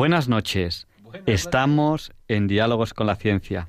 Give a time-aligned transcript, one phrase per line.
[0.00, 0.86] Buenas noches.
[1.26, 3.68] Estamos en Diálogos con la Ciencia,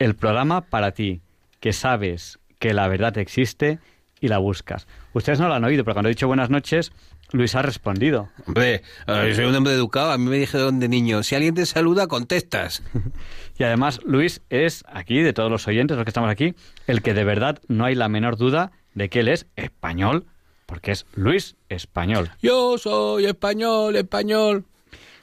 [0.00, 1.20] el programa para ti,
[1.60, 3.78] que sabes que la verdad existe
[4.20, 4.88] y la buscas.
[5.12, 6.90] Ustedes no lo han oído, pero cuando he dicho buenas noches,
[7.30, 8.28] Luis ha respondido.
[8.48, 11.64] Hombre, eh, soy un hombre educado, a mí me dijeron de niño, si alguien te
[11.64, 12.82] saluda, contestas.
[13.56, 16.56] y además, Luis es aquí, de todos los oyentes, los que estamos aquí,
[16.88, 20.26] el que de verdad no hay la menor duda de que él es español,
[20.66, 22.32] porque es Luis español.
[22.42, 24.64] Yo soy español, español.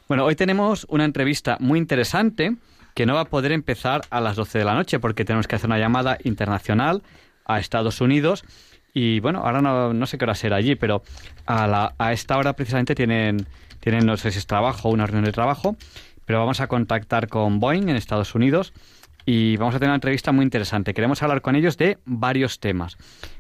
[0.07, 2.55] Bueno, hoy tenemos una entrevista muy interesante
[2.93, 5.55] que no va a poder empezar a las 12 de la noche porque tenemos que
[5.55, 7.01] hacer una llamada internacional
[7.43, 8.43] a Estados Unidos
[8.93, 11.01] y bueno, ahora no, sé qué hora será allí, pero
[11.47, 13.47] a, la, a esta hora precisamente tienen,
[13.79, 15.75] tienen, no sé si es trabajo una reunión de trabajo,
[16.25, 18.73] pero vamos a contactar con Boeing en Estados Unidos
[19.25, 20.93] y vamos a tener una entrevista muy interesante.
[20.93, 22.97] Queremos hablar con ellos de varios temas,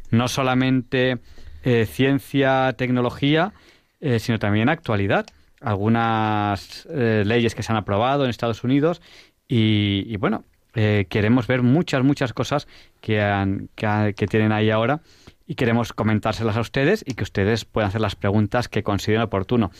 [0.09, 1.19] no solamente
[1.63, 3.53] eh, ciencia, tecnología,
[4.01, 5.27] eh, sino también actualidad
[5.65, 9.01] algunas eh, leyes que se han aprobado en Estados Unidos
[9.47, 10.43] y, bueno,
[10.75, 12.67] eh, queremos ver muchas, muchas cosas
[13.01, 15.01] que, han, que, tienen ahí ahora
[15.47, 19.71] y queremos comentárselas a ustedes y que ustedes puedan hacer las preguntas que consideren oportuno.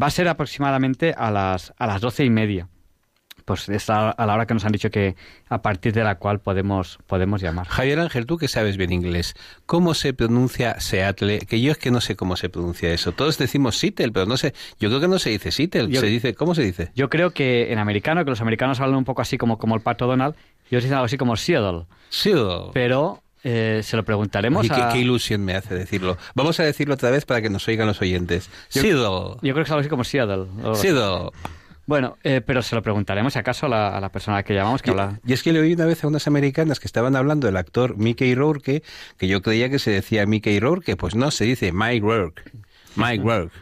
[0.00, 2.68] Va a ser aproximadamente a las, a las doce y media
[3.46, 5.14] pues es a la hora que nos han dicho que
[5.48, 7.66] a partir de la cual podemos, podemos llamar.
[7.68, 9.34] Javier Ángel, tú que sabes bien inglés,
[9.66, 11.38] ¿cómo se pronuncia Seattle?
[11.38, 13.12] Que yo es que no sé cómo se pronuncia eso.
[13.12, 16.34] Todos decimos Seattle, pero no sé, yo creo que no se dice Seattle, se dice,
[16.34, 16.90] ¿cómo se dice?
[16.96, 19.80] Yo creo que en americano, que los americanos hablan un poco así como, como el
[19.80, 20.34] pato Donald,
[20.68, 21.86] ellos dicen algo así como Seattle.
[22.10, 22.72] Seattle.
[22.74, 24.68] Pero eh, se lo preguntaremos.
[24.68, 24.92] a...
[24.92, 26.18] qué, ilusión me hace decirlo.
[26.34, 28.50] Vamos a decirlo otra vez para que nos oigan los oyentes.
[28.68, 29.36] Seattle.
[29.40, 30.46] Yo creo que es algo así como Seattle.
[30.74, 31.30] Seattle.
[31.86, 35.20] Bueno, eh, pero se lo preguntaremos acaso a la, persona que llamamos que y, habla.
[35.24, 37.96] Y es que le oí una vez a unas americanas que estaban hablando del actor
[37.96, 38.82] Mickey Rourke,
[39.16, 42.42] que yo creía que se decía Mickey Rourke, pues no, se dice Mike Rourke.
[42.96, 43.54] Mike Rourke.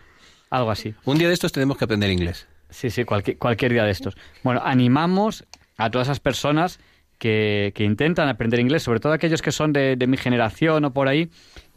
[0.49, 0.95] Algo así.
[1.05, 2.49] Un día de estos tenemos que aprender inglés.
[2.71, 4.17] Sí, sí, cualquier, cualquier día de estos.
[4.43, 5.45] Bueno, animamos
[5.77, 6.81] a todas esas personas
[7.19, 10.93] que, que intentan aprender inglés, sobre todo aquellos que son de, de mi generación o
[10.93, 11.29] por ahí.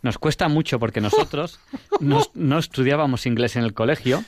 [0.02, 1.60] Nos cuesta mucho porque nosotros
[2.00, 4.24] no, no estudiábamos inglés en el colegio.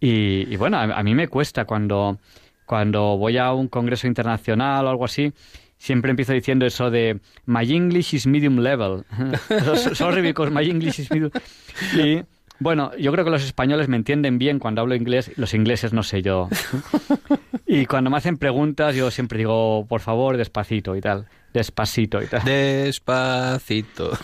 [0.00, 2.18] Y, bueno, a, mí me cuesta cuando,
[2.66, 5.32] cuando voy a un congreso internacional o algo así,
[5.76, 9.04] siempre empiezo diciendo eso de My English is medium level.
[9.94, 11.30] Sorry because my English is medium.
[11.96, 12.22] Y
[12.60, 16.02] bueno, yo creo que los españoles me entienden bien cuando hablo inglés, los ingleses no
[16.02, 16.48] sé yo.
[17.70, 21.26] Y cuando me hacen preguntas yo siempre digo, por favor, despacito y tal.
[21.52, 22.42] Despacito y tal.
[22.42, 24.16] Despacito.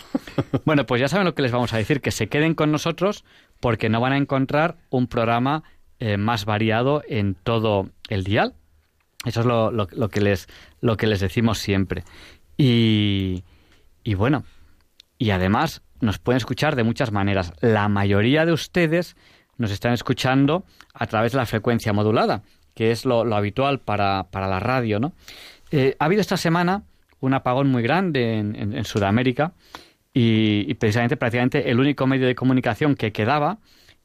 [0.65, 3.23] Bueno, pues ya saben lo que les vamos a decir, que se queden con nosotros
[3.59, 5.63] porque no van a encontrar un programa
[5.99, 8.53] eh, más variado en todo el dial.
[9.25, 10.47] Eso es lo, que, les,
[10.81, 12.03] lo que les decimos siempre.
[12.57, 13.43] Y,
[14.15, 14.43] bueno,
[15.17, 17.53] y además nos pueden escuchar de muchas maneras.
[17.61, 19.15] La mayoría de ustedes
[19.57, 22.43] nos están escuchando a través de la frecuencia modulada,
[22.75, 25.13] que es lo, habitual para, la radio, ¿no?
[25.71, 26.83] Eh, ha habido esta semana
[27.19, 29.53] un apagón muy grande en, en Sudamérica
[30.17, 33.59] y, precisamente prácticamente el único medio de comunicación que quedaba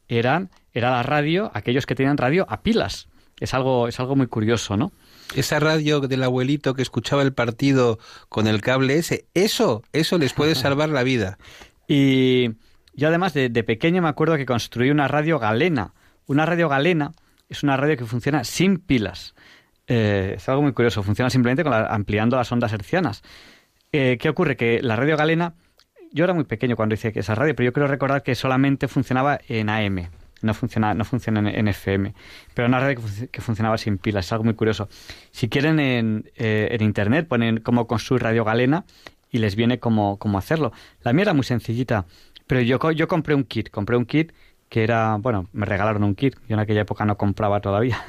[0.09, 3.09] eran, era la radio, aquellos que tenían radio a pilas.
[3.39, 4.91] Es algo, es algo muy curioso, ¿no?
[5.37, 10.33] Esa radio del abuelito que escuchaba el partido con el cable ese, eso, eso les
[10.33, 11.39] puede salvar la vida.
[11.87, 12.57] Y
[12.93, 15.95] yo además de, pequeño me acuerdo que construí una radio galena.
[16.27, 17.13] Una radio galena
[17.49, 19.37] es una radio que funciona sin pilas.
[19.87, 23.23] Eh, es algo muy curioso, funciona simplemente con ampliando las ondas hercianas.
[23.93, 24.57] Eh, ¿Qué ocurre?
[24.57, 25.55] Que la radio galena
[26.13, 29.41] yo era muy pequeño cuando hice esa radio, pero yo creo recordar que solamente funcionaba
[29.49, 30.09] en AM,
[30.43, 32.15] no funciona, no funciona en, FM.
[32.55, 34.89] Pero una radio que, funcionaba sin pilas, es algo muy curioso.
[35.31, 38.85] Si quieren en, eh, en internet ponen cómo construir Radio Galena
[39.31, 40.73] y les viene cómo, cómo hacerlo.
[41.03, 42.07] La mía era muy sencillita,
[42.47, 44.33] pero yo, yo compré un kit, compré un kit
[44.71, 48.05] que era, bueno, me regalaron un kit, yo en aquella época no compraba todavía.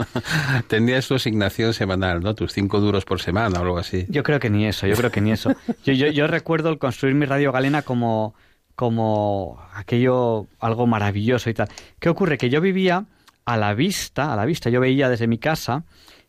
[0.66, 2.34] Tendrías tu asignación semanal, ¿no?
[2.34, 4.06] Tus cinco duros por semana o algo así.
[4.08, 5.54] Yo creo que ni eso, yo creo que ni eso.
[5.84, 8.34] Yo, yo, yo recuerdo el construir mi radio galena como,
[8.74, 11.68] como aquello, algo maravilloso y tal.
[11.98, 12.38] ¿Qué ocurre?
[12.38, 13.04] Que yo vivía
[13.44, 15.84] a la vista, a la vista, yo veía desde mi casa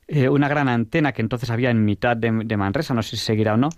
[0.07, 3.23] eh, una gran antena que entonces había en mitad de, de Manresa, no sé si
[3.23, 3.69] seguirá o no,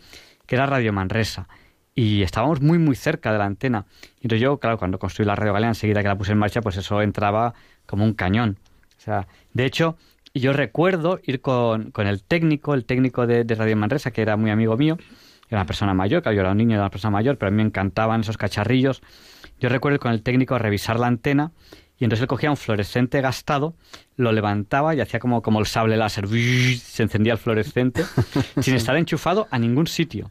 [0.48, 1.48] que era Radio Manresa.
[1.96, 3.86] Y estábamos muy, muy cerca de la antena.
[4.16, 6.76] Entonces yo, claro, cuando construí la Radio Galea, enseguida que la puse en marcha, pues
[6.76, 7.54] eso entraba
[7.86, 8.58] como un cañón.
[8.98, 9.96] O sea, de hecho,
[10.34, 14.36] yo recuerdo ir con, con el técnico, el técnico de, de Radio Manresa, que era
[14.36, 14.98] muy amigo mío,
[15.50, 17.52] era una persona mayor, que yo era un niño, era una persona mayor, pero a
[17.52, 19.02] mí me encantaban esos cacharrillos.
[19.62, 21.54] Yo recuerdo ir con el técnico a revisar la antena
[21.98, 23.74] y entonces él cogía un fluorescente gastado,
[24.18, 26.28] lo levantaba y hacía como, como el sable láser,
[26.78, 28.04] se encendía el fluorescente,
[28.60, 30.30] sin estar enchufado a ningún sitio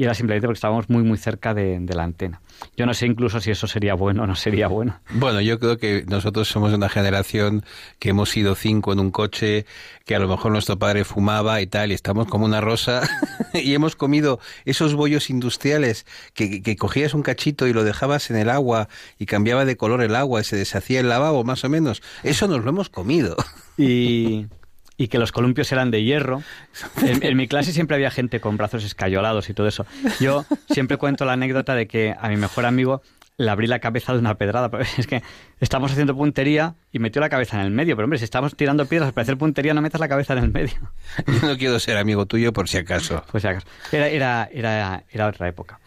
[0.00, 2.40] y era simplemente porque estábamos muy muy cerca de, la antena.
[2.74, 4.98] Yo no sé incluso si eso sería bueno o no sería bueno.
[5.10, 7.66] Bueno, yo creo que nosotros somos una generación
[7.98, 9.66] que hemos ido cinco en un coche,
[10.06, 13.02] que a lo mejor nuestro padre fumaba y tal, y estamos como una rosa,
[13.52, 18.36] y hemos comido esos bollos industriales que, que cogías un cachito y lo dejabas en
[18.36, 18.88] el agua
[19.18, 22.00] y cambiaba de color el agua y se deshacía el lavabo, más o menos.
[22.22, 23.36] Eso nos lo hemos comido.
[23.76, 24.46] Y
[25.00, 26.42] y que los columpios eran de hierro.
[27.00, 29.86] En, mi clase siempre había gente con brazos escayolados y todo eso.
[30.20, 33.00] Yo siempre cuento la anécdota de que a mi mejor amigo
[33.38, 34.70] le abrí la cabeza de una pedrada.
[34.98, 35.22] Es que
[35.58, 37.96] estamos haciendo puntería y metió la cabeza en el medio.
[37.96, 40.50] Pero hombre, si estamos tirando piedras para hacer puntería, no metas la cabeza en el
[40.50, 40.76] medio.
[41.26, 43.24] Yo no quiero ser amigo tuyo por si acaso.
[43.30, 43.66] Pues si acaso.
[43.92, 45.80] Era, era, era, era otra época.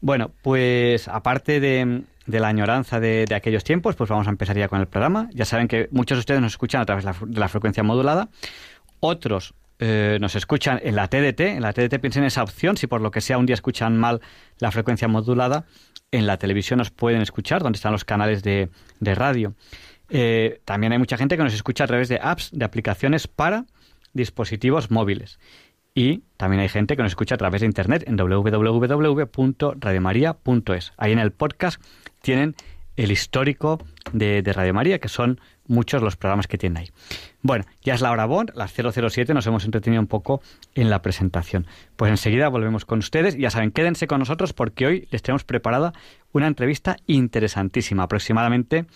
[0.00, 4.68] Bueno, pues aparte de, de la añoranza de, aquellos tiempos, pues vamos a empezar ya
[4.68, 5.28] con el programa.
[5.32, 8.28] Ya saben que muchos de ustedes nos escuchan a través de la, frecuencia modulada,
[9.00, 11.40] otros eh, nos escuchan en la TDT.
[11.40, 13.96] En la TDT piensen en esa opción, si por lo que sea un día escuchan
[13.96, 14.20] mal
[14.58, 15.64] la frecuencia modulada,
[16.12, 18.68] en la televisión nos pueden escuchar, donde están los canales de,
[19.00, 19.54] radio.
[20.10, 23.64] Eh, también hay mucha gente que nos escucha a través de apps, de aplicaciones para
[24.12, 25.38] dispositivos móviles.
[25.94, 30.92] Y también hay gente que nos escucha a través de internet en www.radiomaria.es.
[30.96, 31.82] Ahí en el podcast
[32.22, 32.54] tienen
[32.96, 33.80] el histórico
[34.12, 36.90] de, Radio María, que son muchos los programas que tienen ahí.
[37.40, 40.42] Bueno, ya es la hora Bond, las 007, nos hemos entretenido un poco
[40.74, 41.66] en la presentación.
[41.96, 43.36] Pues enseguida volvemos con ustedes.
[43.36, 45.92] Ya saben, quédense con nosotros porque hoy les tenemos preparada
[46.32, 48.86] una entrevista interesantísima, aproximadamente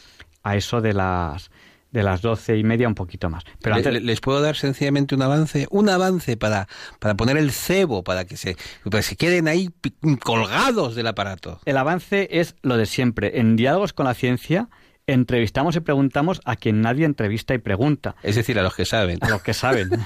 [0.43, 1.51] a eso de las
[1.97, 3.43] de las doce y media un poquito más.
[3.63, 5.67] Pero ¿Les puedo dar sencillamente un avance?
[5.71, 6.69] Un avance para,
[7.01, 8.55] para poner el cebo, para que, se,
[8.85, 9.71] para que se queden ahí
[10.23, 11.59] colgados del aparato.
[11.65, 13.41] El avance es lo de siempre.
[13.41, 14.69] En Diálogos con la Ciencia
[15.07, 18.15] entrevistamos y preguntamos a quien nadie entrevista y pregunta.
[18.23, 19.19] Es decir, a los que saben.
[19.23, 19.89] A los que saben.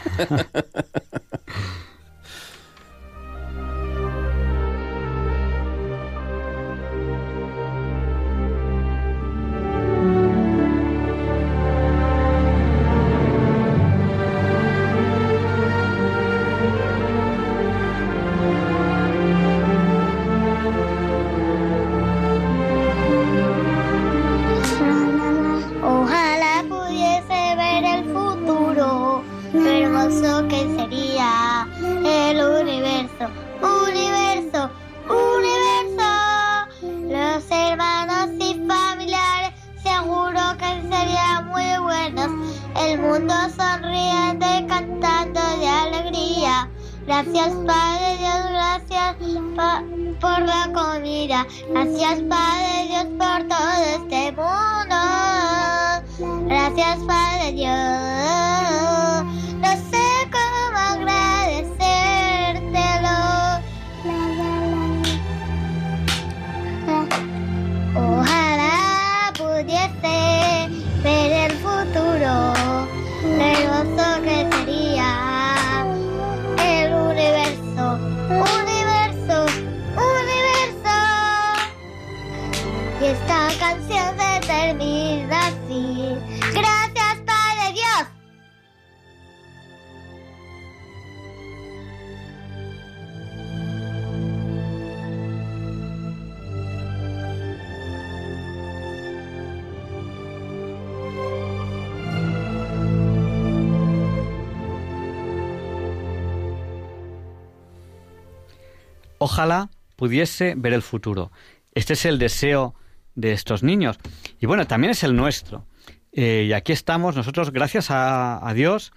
[109.41, 111.33] Ojalá pudiese ver el futuro.
[111.73, 112.75] Este es el deseo
[113.15, 113.99] de estos niños.
[114.39, 115.65] Y bueno, también es el nuestro.
[116.13, 118.93] Eh, y aquí estamos nosotros, gracias a, a, Dios,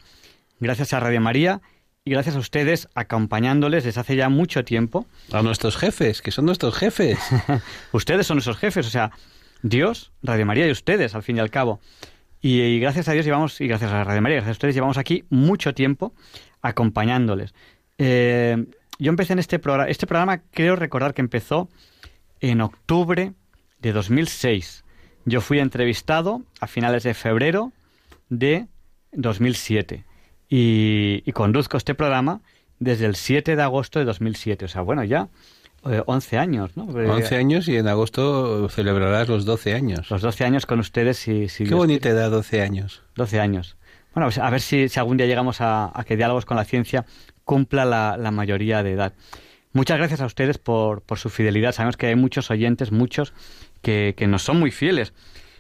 [0.59, 1.62] gracias a Radio María
[2.03, 5.05] y gracias a ustedes acompañándoles desde hace ya mucho tiempo.
[5.31, 7.17] A nuestros jefes, que son nuestros jefes.
[7.93, 9.12] ustedes son nuestros jefes, o sea,
[9.62, 11.79] Dios, Radio María y ustedes, al fin y al cabo.
[12.41, 15.23] Y, gracias a Dios llevamos, y gracias a Radio María, gracias a ustedes llevamos aquí
[15.29, 16.13] mucho tiempo
[16.62, 17.53] acompañándoles.
[17.97, 18.57] Eh,
[19.00, 21.69] yo empecé en este programa, este programa creo recordar que empezó
[22.39, 23.33] en octubre
[23.79, 24.83] de 2006.
[25.25, 27.71] Yo fui entrevistado a finales de febrero
[28.29, 28.67] de
[29.13, 30.05] 2007
[30.50, 32.41] y, conduzco este programa
[32.79, 34.65] desde el 7 de agosto de 2007.
[34.65, 35.29] O sea, bueno, ya
[35.83, 36.85] 11 años, ¿no?
[36.85, 40.09] 11 años y en agosto celebrarás los 12 años.
[40.09, 41.50] Los 12 años con ustedes y...
[41.50, 43.03] Si Qué bonita edad, 12 años.
[43.15, 43.77] 12 años.
[44.13, 47.05] Bueno, pues a ver si, si algún día llegamos a, que Diálogos con la Ciencia
[47.45, 49.13] cumpla la, mayoría de edad.
[49.73, 51.71] Muchas gracias a ustedes por, por, su fidelidad.
[51.71, 53.33] Sabemos que hay muchos oyentes, muchos,
[53.81, 55.13] que, que nos son muy fieles.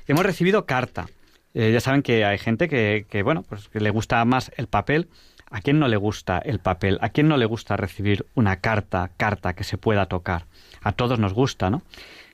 [0.07, 1.07] Hemos recibido carta.
[1.53, 4.67] Eh, ya saben que hay gente que, que, bueno, pues que le gusta más el
[4.67, 5.07] papel.
[5.49, 6.97] ¿A quién no le gusta el papel?
[7.01, 10.45] ¿A quién no le gusta recibir una carta, carta que se pueda tocar?
[10.81, 11.83] A todos nos gusta, ¿no?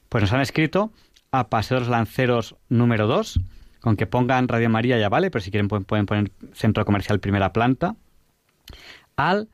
[0.08, 0.92] Pues nos han escrito
[1.32, 3.40] a Paseos Lanceros número 2,
[3.82, 7.54] con que pongan Radio María ya vale, pero si quieren pueden, poner Centro Comercial Primera
[7.54, 7.96] Planta.
[9.20, 9.50] Al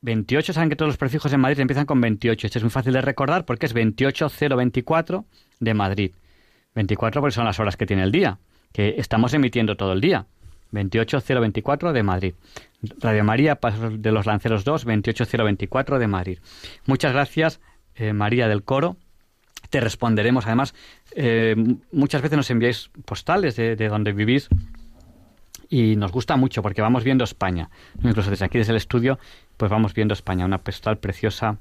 [0.00, 2.46] 28, saben que todos los prefijos en Madrid empiezan con 28.
[2.46, 5.26] Este es muy fácil de recordar porque es 28024
[5.60, 6.12] de Madrid.
[6.74, 8.38] 24 porque son las horas que tiene el día,
[8.72, 10.24] que estamos emitiendo todo el día.
[10.72, 12.34] 28024 de Madrid.
[12.98, 16.38] Radio María, Paso de los Lanceros 2, 28024 de Madrid.
[16.86, 17.60] Muchas gracias,
[17.94, 18.96] eh, María del Coro,
[19.68, 20.46] te responderemos.
[20.46, 20.74] Además,
[21.14, 21.56] eh,
[21.92, 24.48] muchas veces nos enviáis postales de, donde vivís
[25.68, 27.70] y nos gusta mucho porque vamos viendo España.
[28.02, 29.18] Incluso desde aquí, desde el estudio,
[29.56, 30.44] pues vamos viendo España.
[30.44, 31.58] Una postal preciosa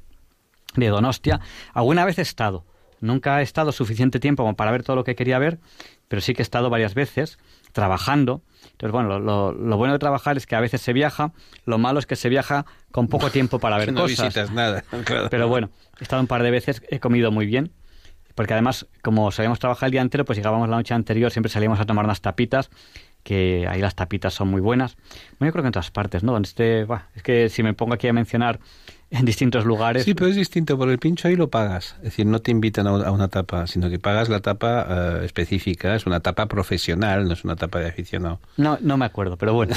[0.75, 1.39] de Donostia.
[1.73, 2.65] Alguna vez he estado.
[2.99, 5.59] Nunca he estado suficiente tiempo como para ver todo lo que quería ver,
[6.07, 7.37] pero sí que he estado varias veces
[7.71, 8.41] trabajando.
[8.71, 11.31] Entonces, bueno, lo, bueno de trabajar es que a veces se viaja,
[11.65, 14.27] lo malo es que se viaja con poco tiempo para ver no cosas.
[14.27, 14.83] visitas nada.
[15.29, 17.71] Pero bueno, he estado un par de veces, he comido muy bien
[18.37, 21.79] porque además, como sabíamos trabajar el día entero, pues llegábamos la noche anterior, siempre salíamos
[21.79, 22.69] a tomar unas tapitas,
[23.27, 24.95] que ahí las tapitas son muy buenas.
[25.37, 26.31] Bueno, yo creo que en todas partes, ¿no?
[26.31, 28.57] Donde esté, es que si me pongo aquí a mencionar
[29.11, 30.05] en distintos lugares.
[30.05, 31.95] Sí, pero es distinto, por el pincho ahí lo pagas.
[31.97, 35.93] Es decir, no te invitan a una tapa, sino que pagas la tapa eh, específica,
[35.93, 38.39] es una tapa profesional, no es una tapa de aficionado.
[38.55, 39.75] No, no me acuerdo, pero bueno.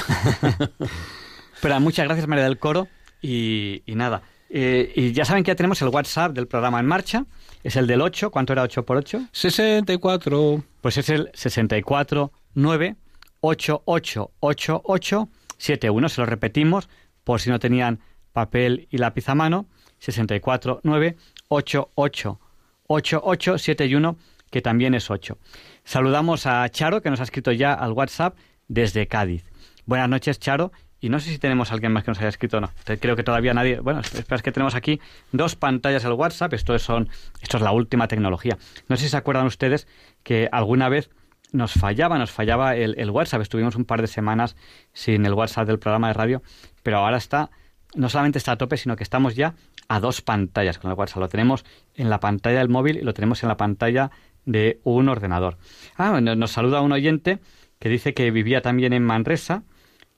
[1.60, 2.86] pero muchas gracias María del Coro
[3.20, 4.22] y, nada.
[4.48, 7.24] Eh, y ya saben que ya tenemos el WhatsApp del programa en marcha
[7.64, 8.30] es el del 8.
[8.30, 9.22] ¿Cuánto era 8 por 8?
[9.32, 10.62] 64.
[10.80, 12.96] Pues es el 64 9
[13.40, 16.08] 8 8 8 8 7 1.
[16.08, 16.88] Se lo repetimos
[17.24, 18.00] por si no tenían
[18.32, 19.66] papel y lápiz a mano.
[19.98, 21.16] 64 9
[21.48, 22.40] 8 8
[22.86, 24.16] 8 8 7 1,
[24.50, 25.38] que también es 8.
[25.84, 28.36] Saludamos a Charo, que nos ha escrito ya al WhatsApp
[28.68, 29.44] desde Cádiz.
[29.86, 32.60] Buenas noches, Charo, y no sé si tenemos alguien más que nos haya escrito o
[32.60, 32.70] no.
[33.00, 33.80] Creo que todavía nadie.
[33.80, 35.00] Bueno, es que tenemos aquí
[35.32, 36.52] dos pantallas del WhatsApp.
[36.52, 37.08] Esto es, son,
[37.40, 38.58] esto es la última tecnología.
[38.88, 39.86] No sé si se acuerdan ustedes
[40.22, 41.10] que alguna vez
[41.52, 43.42] nos fallaba, nos fallaba el, el, WhatsApp.
[43.42, 44.56] Estuvimos un par de semanas
[44.92, 46.42] sin el WhatsApp del programa de radio,
[46.82, 47.50] pero ahora está,
[47.94, 49.54] no solamente está a tope, sino que estamos ya
[49.88, 51.18] a dos pantallas con el WhatsApp.
[51.18, 51.64] Lo tenemos
[51.94, 54.10] en la pantalla del móvil y lo tenemos en la pantalla
[54.44, 55.58] de un ordenador.
[55.96, 57.40] Ah, nos saluda un oyente
[57.78, 59.64] que dice que vivía también en Manresa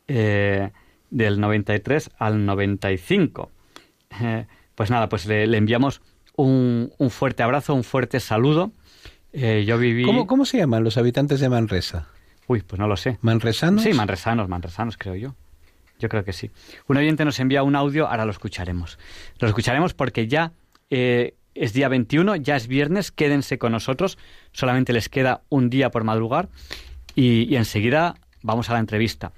[0.08, 0.70] eh,
[1.10, 3.50] del 93 al 95.
[4.20, 6.02] Eh, pues nada, pues le, enviamos
[6.36, 8.72] un, fuerte abrazo, un fuerte saludo.
[9.32, 10.04] Eh, yo viví...
[10.04, 12.08] ¿Cómo, ¿Cómo se llaman los habitantes de Manresa?
[12.46, 13.18] Uy, pues no lo sé.
[13.22, 13.82] ¿Manresanos?
[13.82, 15.34] Sí, manresanos, manresanos, creo yo.
[15.98, 16.50] Yo creo que sí.
[16.88, 18.98] Un oyente nos envía un audio, ahora lo escucharemos.
[19.38, 20.52] Lo escucharemos porque ya
[20.90, 24.18] es día 21, ya es viernes, quédense con nosotros,
[24.52, 26.48] solamente les queda un día por madrugar
[27.14, 29.32] y enseguida vamos a la entrevista.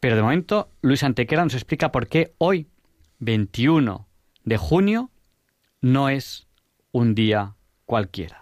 [0.00, 2.66] Pero de momento, Luis Antequera nos explica por qué hoy,
[3.20, 4.06] 21
[4.44, 5.10] de junio,
[5.80, 6.46] no es
[6.90, 7.54] un día
[7.86, 8.41] cualquiera.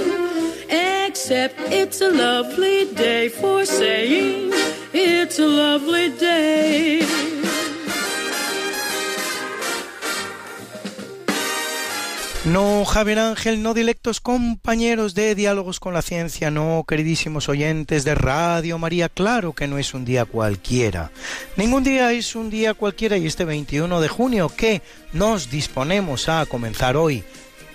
[1.33, 4.51] It's a lovely day for saying
[4.91, 7.07] it's a lovely day.
[12.43, 18.13] No, Javier Ángel, no directos compañeros de Diálogos con la Ciencia, no, queridísimos oyentes de
[18.13, 21.11] Radio María, claro que no es un día cualquiera.
[21.55, 24.81] Ningún día es un día cualquiera y este 21 de junio que
[25.13, 27.23] nos disponemos a comenzar hoy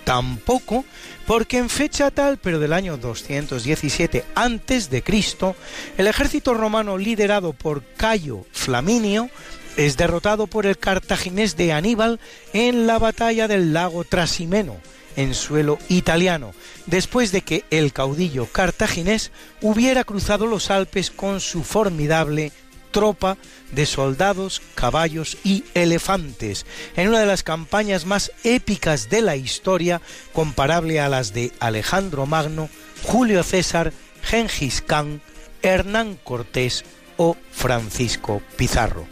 [0.07, 0.85] tampoco,
[1.27, 5.55] porque en fecha tal, pero del año 217 antes de Cristo,
[5.97, 9.29] el ejército romano liderado por Cayo Flaminio
[9.75, 12.19] es derrotado por el cartaginés de Aníbal
[12.53, 14.77] en la batalla del lago Trasimeno,
[15.17, 16.53] en suelo italiano,
[16.85, 19.31] después de que el caudillo cartaginés
[19.61, 22.53] hubiera cruzado los Alpes con su formidable
[22.91, 23.37] tropa
[23.71, 26.65] de soldados, caballos y elefantes,
[26.95, 30.01] en una de las campañas más épicas de la historia,
[30.33, 32.69] comparable a las de Alejandro Magno,
[33.03, 35.21] Julio César, Gengis Khan,
[35.61, 36.83] Hernán Cortés
[37.17, 39.07] o Francisco Pizarro.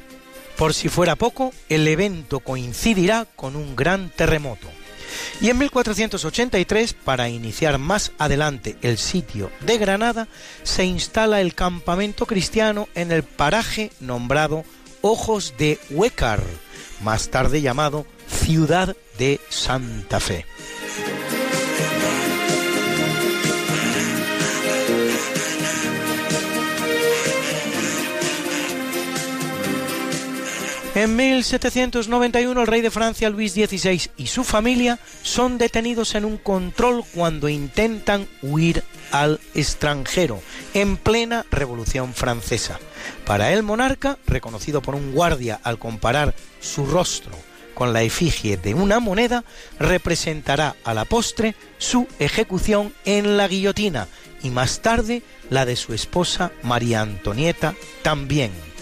[0.58, 4.70] Por si fuera poco, el evento coincidirá con un gran terremoto.
[5.42, 10.28] Y en 1483, para iniciar más adelante el sitio de Granada,
[10.64, 14.64] se instala el campamento cristiano en el paraje nombrado
[15.02, 16.42] Ojos de Huécar,
[17.02, 20.46] más tarde llamado Ciudad de Santa Fe.
[30.96, 36.38] En 1791 el rey de Francia Luis XVI y su familia son detenidos en un
[36.38, 40.42] control cuando intentan huir al extranjero,
[40.74, 42.80] en plena Revolución Francesa.
[43.26, 47.34] Para el monarca, reconocido por un guardia al comparar su rostro
[47.74, 49.44] con la efigie de una moneda,
[49.78, 54.08] representará a la postre su ejecución en la guillotina
[54.44, 58.75] y más tarde la de su esposa María Antonieta también.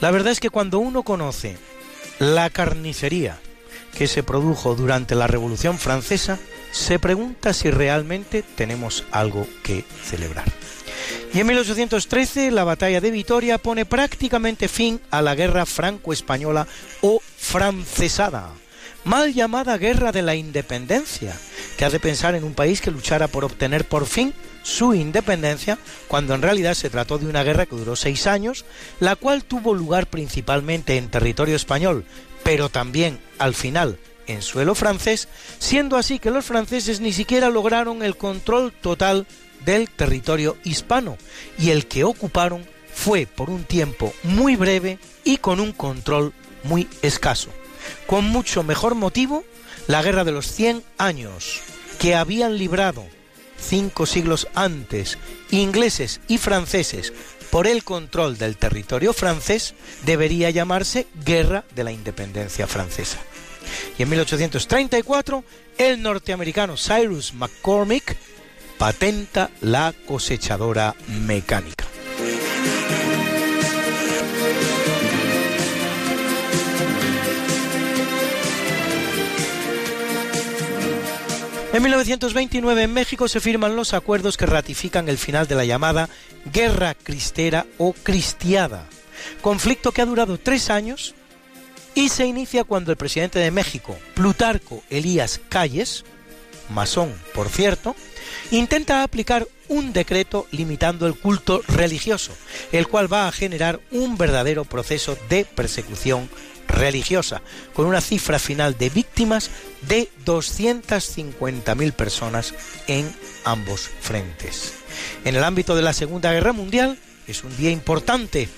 [0.00, 1.56] La verdad es que cuando uno conoce
[2.18, 3.38] la carnicería
[3.96, 6.38] que se produjo durante la Revolución Francesa,
[6.70, 10.44] se pregunta si realmente tenemos algo que celebrar.
[11.32, 16.66] Y en 1813 la batalla de Vitoria pone prácticamente fin a la guerra franco-española
[17.00, 18.50] o francesada,
[19.04, 21.34] mal llamada guerra de la independencia,
[21.76, 24.34] que hace pensar en un país que luchara por obtener por fin
[24.66, 28.64] su independencia, cuando en realidad se trató de una guerra que duró seis años,
[28.98, 32.04] la cual tuvo lugar principalmente en territorio español,
[32.42, 35.28] pero también al final en suelo francés,
[35.60, 39.28] siendo así que los franceses ni siquiera lograron el control total
[39.64, 41.16] del territorio hispano,
[41.60, 46.32] y el que ocuparon fue por un tiempo muy breve y con un control
[46.64, 47.50] muy escaso.
[48.08, 49.44] Con mucho mejor motivo,
[49.86, 51.60] la guerra de los 100 años,
[52.00, 53.06] que habían librado
[53.58, 55.18] cinco siglos antes,
[55.50, 57.12] ingleses y franceses
[57.50, 63.18] por el control del territorio francés, debería llamarse Guerra de la Independencia Francesa.
[63.98, 65.44] Y en 1834,
[65.78, 68.16] el norteamericano Cyrus McCormick
[68.78, 71.84] patenta la cosechadora mecánica.
[81.76, 86.08] En 1929 en México se firman los acuerdos que ratifican el final de la llamada
[86.50, 88.86] Guerra Cristera o Cristiada,
[89.42, 91.14] conflicto que ha durado tres años
[91.94, 96.06] y se inicia cuando el presidente de México, Plutarco Elías Calles,
[96.70, 97.94] masón por cierto,
[98.50, 102.32] intenta aplicar un decreto limitando el culto religioso,
[102.72, 106.30] el cual va a generar un verdadero proceso de persecución
[106.68, 107.42] religiosa,
[107.74, 109.50] con una cifra final de víctimas
[109.88, 112.54] de 250.000 personas
[112.86, 113.12] en
[113.44, 114.74] ambos frentes.
[115.24, 118.48] En el ámbito de la Segunda Guerra Mundial es un día importante,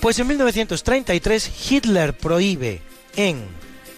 [0.00, 2.82] pues en 1933 Hitler prohíbe
[3.16, 3.44] en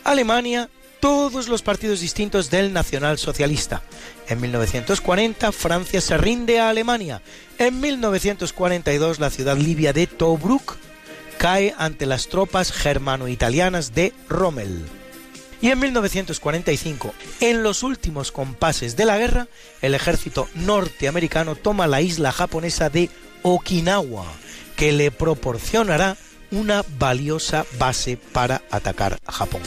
[0.05, 3.83] Alemania todos los partidos distintos del nacionalsocialista.
[4.29, 7.23] En 1940 Francia se rinde a Alemania.
[7.59, 10.77] En 1942 la ciudad libia de Tobruk
[11.39, 14.85] cae ante las tropas germano-italianas de Rommel.
[15.61, 19.49] Y en 1945, en los últimos compases de la guerra,
[19.81, 23.11] el ejército norteamericano toma la isla japonesa de
[23.43, 24.27] Okinawa,
[24.77, 26.17] que le proporcionará
[26.51, 29.63] una valiosa base para atacar a Japón.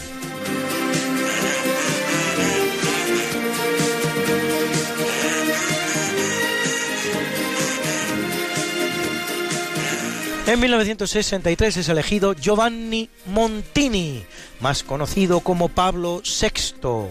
[10.47, 14.23] En 1963 es elegido Giovanni Montini,
[14.60, 17.10] más conocido como Pablo VI,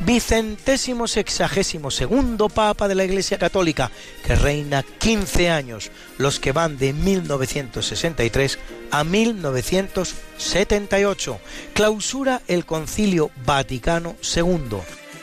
[0.00, 3.92] vicentésimo sexagésimo segundo Papa de la Iglesia Católica,
[4.26, 8.58] que reina 15 años, los que van de 1963
[8.90, 11.38] a 1978.
[11.74, 14.78] Clausura el Concilio Vaticano II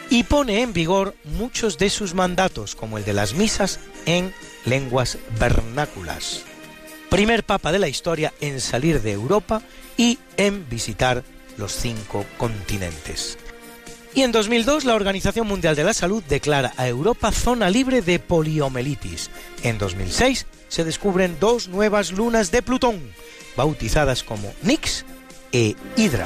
[0.10, 4.34] y pone en vigor muchos de sus mandatos, como el de las misas en
[4.66, 6.46] lenguas vernáculas
[7.10, 9.62] primer papa de la historia en salir de Europa
[9.98, 11.24] y en visitar
[11.58, 13.38] los cinco continentes.
[14.14, 18.20] Y en 2002 la Organización Mundial de la Salud declara a Europa zona libre de
[18.20, 19.30] poliomielitis.
[19.64, 23.02] En 2006 se descubren dos nuevas lunas de Plutón,
[23.56, 25.06] bautizadas como Nix
[25.52, 26.26] e Hydra.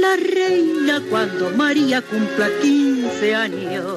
[0.00, 3.96] la reina cuando María cumpla 15 años.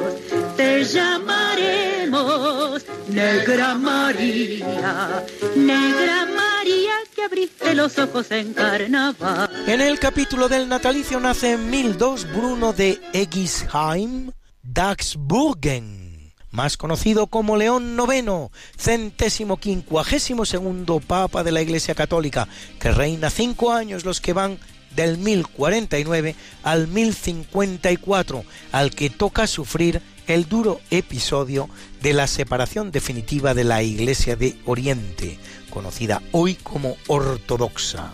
[0.56, 9.50] Te llamaremos Negra María, Negra María que abriste los ojos en carnaval.
[9.68, 14.32] En el capítulo del natalicio nace en 1002 Bruno de Egisheim,
[14.62, 22.48] Daxburgen, más conocido como León IX, centésimo quincuagésimo segundo Papa de la Iglesia Católica,
[22.80, 24.60] que reina cinco años los que van
[24.96, 31.70] del 1049 al 1054, al que toca sufrir el duro episodio
[32.02, 38.14] de la separación definitiva de la Iglesia de Oriente, conocida hoy como ortodoxa.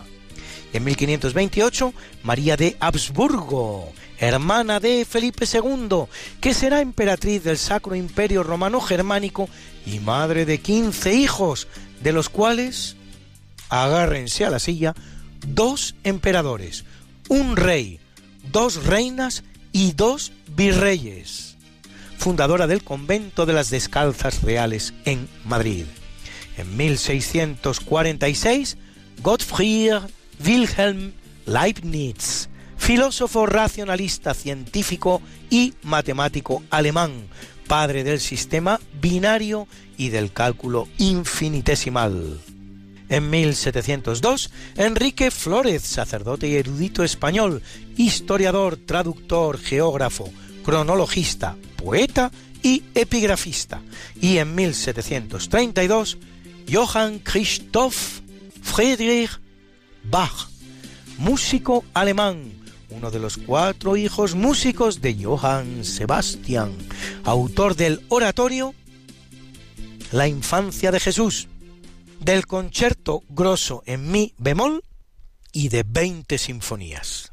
[0.72, 6.04] En 1528, María de Habsburgo, hermana de Felipe II,
[6.40, 9.48] que será emperatriz del Sacro Imperio Romano Germánico
[9.84, 11.68] y madre de 15 hijos,
[12.02, 12.96] de los cuales,
[13.68, 14.94] agárrense a la silla,
[15.54, 16.84] dos emperadores,
[17.28, 17.98] un rey,
[18.52, 21.56] dos reinas y dos virreyes,
[22.18, 25.84] fundadora del convento de las Descalzas Reales en Madrid.
[26.56, 28.76] En 1646,
[29.22, 30.00] Gottfried
[30.44, 31.12] Wilhelm
[31.46, 37.12] Leibniz, filósofo racionalista científico y matemático alemán,
[37.66, 42.38] padre del sistema binario y del cálculo infinitesimal.
[43.08, 47.62] En 1702, Enrique Flórez, sacerdote y erudito español,
[47.96, 50.30] historiador, traductor, geógrafo,
[50.64, 53.80] cronologista, poeta y epigrafista.
[54.20, 56.18] Y en 1732,
[56.70, 58.20] Johann Christoph
[58.62, 59.30] Friedrich
[60.02, 60.48] Bach,
[61.18, 62.52] músico alemán,
[62.90, 66.72] uno de los cuatro hijos músicos de Johann Sebastian,
[67.24, 68.74] autor del oratorio
[70.10, 71.48] La infancia de Jesús,
[72.20, 74.82] del concierto grosso en mi bemol
[75.52, 77.32] y de 20 sinfonías.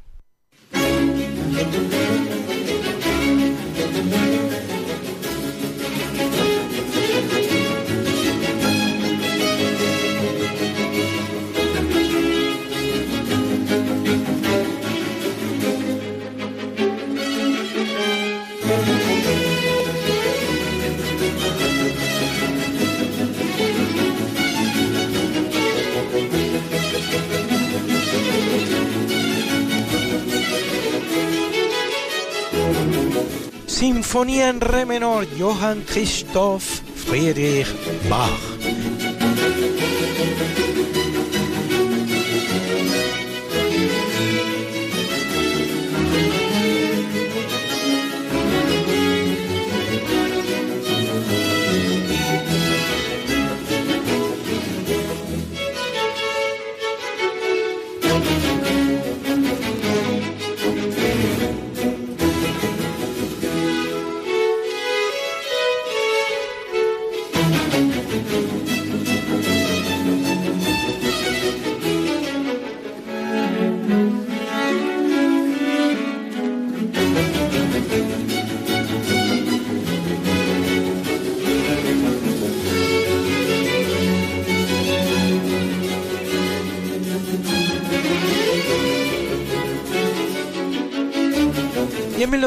[34.14, 37.66] Sinfonía en re menor, Johann Christoph Friedrich
[38.08, 38.53] Bach.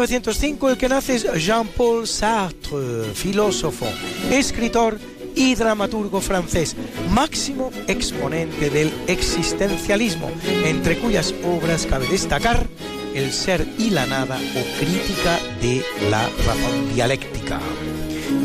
[0.08, 3.86] 1905 el que nace es Jean-Paul Sartre, filósofo,
[4.32, 4.98] escritor
[5.36, 6.78] y dramaturgo francés,
[7.10, 10.32] máximo exponente del existencialismo,
[10.64, 12.66] entre cuyas obras cabe destacar
[13.14, 17.60] El ser y la nada o Crítica de la razón dialéctica.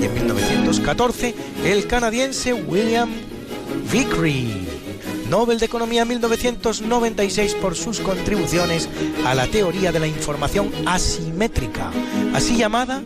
[0.00, 1.32] Y en 1914
[1.64, 3.10] el canadiense William
[3.92, 4.66] Vickery,
[5.32, 8.86] Nobel de Economía 1996 por sus contribuciones
[9.24, 11.31] a la teoría de la información asimétrica,
[12.34, 13.02] así llamada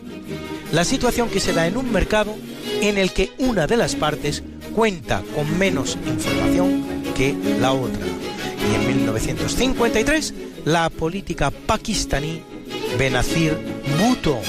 [0.71, 2.35] la situación que se da en un mercado
[2.81, 4.43] en el que una de las partes
[4.75, 6.83] cuenta con menos información
[7.15, 8.05] que la otra.
[8.69, 10.33] Y en 1953,
[10.65, 12.43] la política pakistaní
[12.99, 13.57] Benazir
[13.99, 14.39] Bhutto,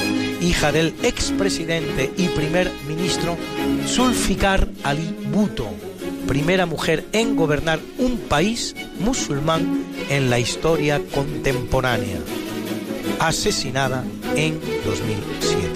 [0.41, 3.37] hija del expresidente y primer ministro
[3.87, 5.69] Zulfikar Ali Bhutto,
[6.27, 12.19] primera mujer en gobernar un país musulmán en la historia contemporánea,
[13.19, 14.05] asesinada
[14.37, 15.68] en 2007.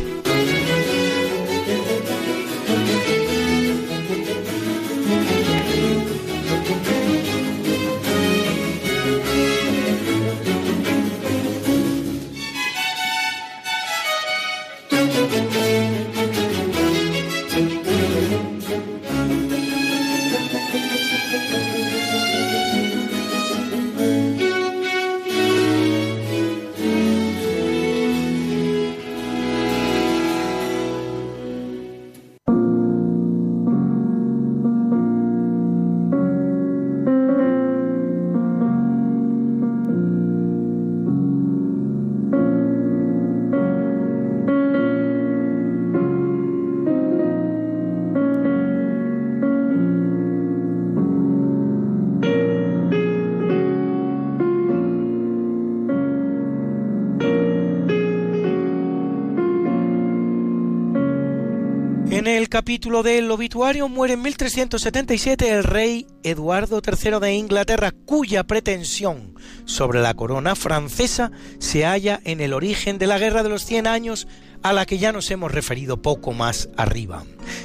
[62.63, 70.01] Capítulo del obituario muere en 1377 el rey Eduardo III de Inglaterra, cuya pretensión sobre
[70.01, 74.29] la corona francesa se halla en el origen de la Guerra de los Cien Años
[74.63, 77.25] a la que ya nos hemos referido poco más arriba.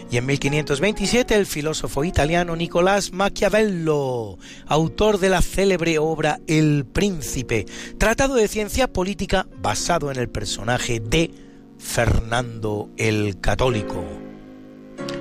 [0.09, 7.67] Y en 1527 el filósofo italiano Nicolás Maquiavelo, autor de la célebre obra El Príncipe,
[7.99, 11.29] tratado de ciencia política basado en el personaje de
[11.77, 14.03] Fernando el Católico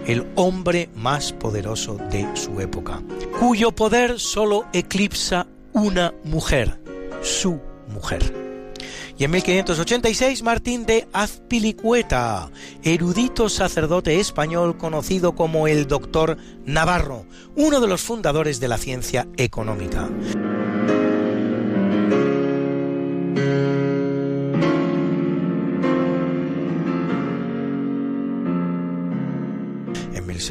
[0.06, 3.02] el hombre más poderoso de su época,
[3.38, 6.80] cuyo poder solo eclipsa una mujer,
[7.22, 8.46] su mujer.
[9.18, 12.50] Y en 1586 Martín de Azpilicueta,
[12.82, 17.24] erudito sacerdote español conocido como el doctor Navarro,
[17.56, 20.10] uno de los fundadores de la ciencia económica.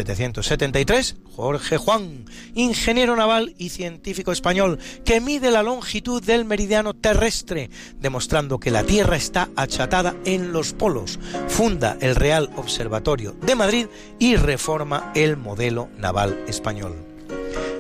[0.03, 7.69] 1773, Jorge Juan, ingeniero naval y científico español, que mide la longitud del meridiano terrestre,
[7.99, 13.87] demostrando que la Tierra está achatada en los polos, funda el Real Observatorio de Madrid
[14.19, 16.95] y reforma el modelo naval español.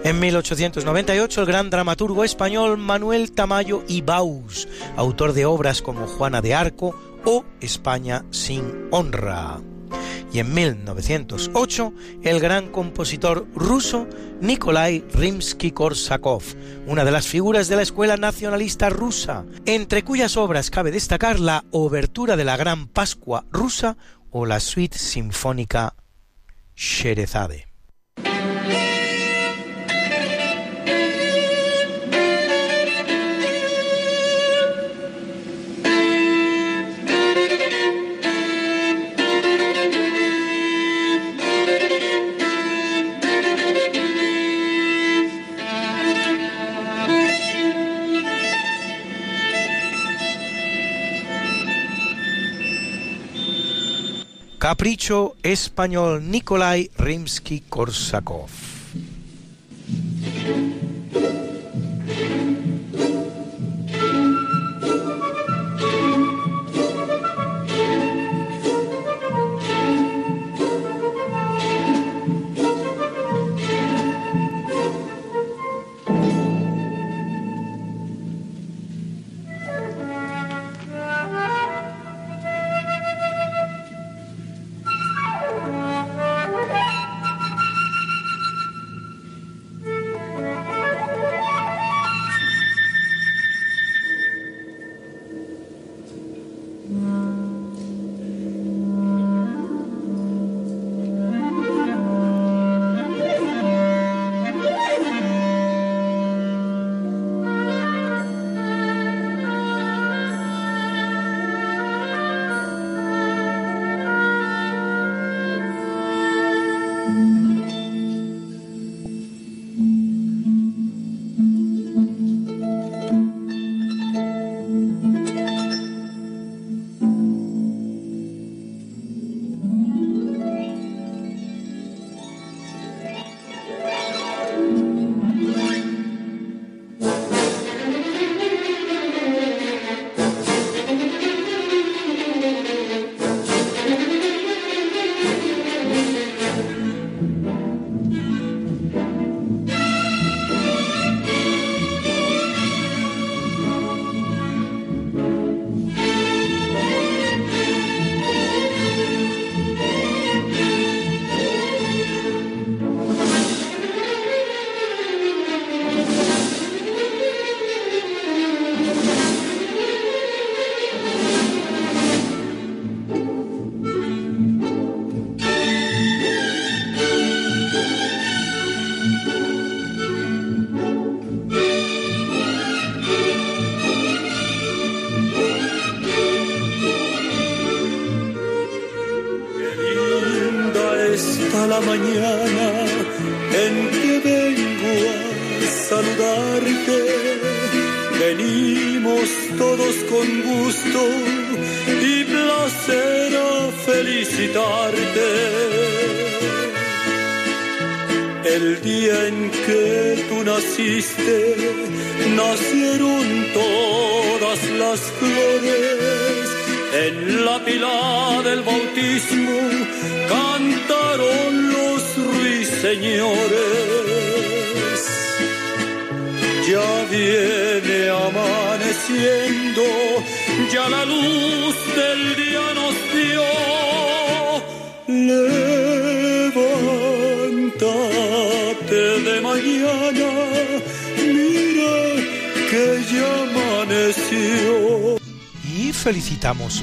[0.03, 6.41] En 1898 el gran dramaturgo español Manuel Tamayo y Baus, autor de obras como Juana
[6.41, 9.59] de Arco o España sin honra
[10.31, 14.07] y en 1908 el gran compositor ruso
[14.41, 16.43] Nikolai Rimsky-Korsakov,
[16.87, 21.65] una de las figuras de la escuela nacionalista rusa, entre cuyas obras cabe destacar la
[21.71, 23.97] Obertura de la Gran Pascua rusa
[24.31, 25.95] o la Suite Sinfónica
[26.75, 27.67] Sherezade.
[54.65, 58.49] Capricho español Nikolai Rimsky-Korsakov.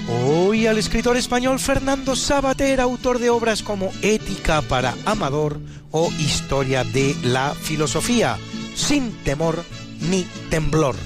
[0.09, 6.85] Hoy al escritor español Fernando Sabater, autor de obras como Ética para Amador o Historia
[6.85, 8.39] de la Filosofía,
[8.75, 9.65] sin temor
[10.01, 10.97] ni temblor,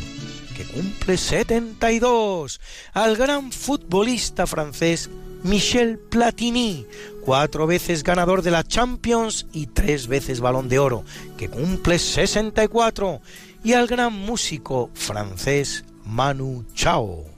[0.57, 2.61] que cumple 72,
[2.92, 5.11] al gran futbolista francés
[5.42, 6.87] Michel Platini,
[7.24, 11.05] cuatro veces ganador de la Champions y tres veces balón de oro,
[11.37, 13.20] que cumple 64,
[13.62, 17.36] y al gran músico francés Manu Chao,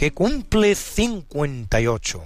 [0.00, 2.22] que cumple 58.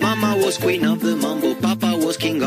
[0.00, 1.21] Mama was queen of the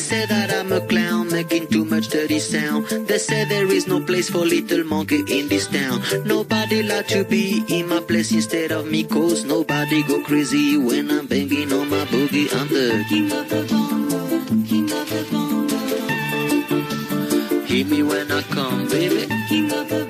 [0.00, 2.86] say that I'm a clown, making too much dirty sound.
[2.88, 6.02] They say there is no place for little monkey in this town.
[6.24, 11.10] Nobody like to be in my place instead of me, cause nobody go crazy when
[11.10, 12.48] I'm banging on my boogie.
[12.54, 15.78] I'm the king of the bongo, king of the bongo.
[17.66, 19.28] Hear me when I come, baby.
[19.48, 20.09] King of the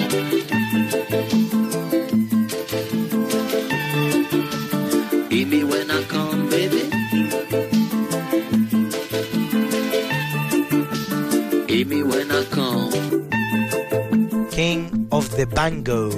[15.41, 16.11] The Bango.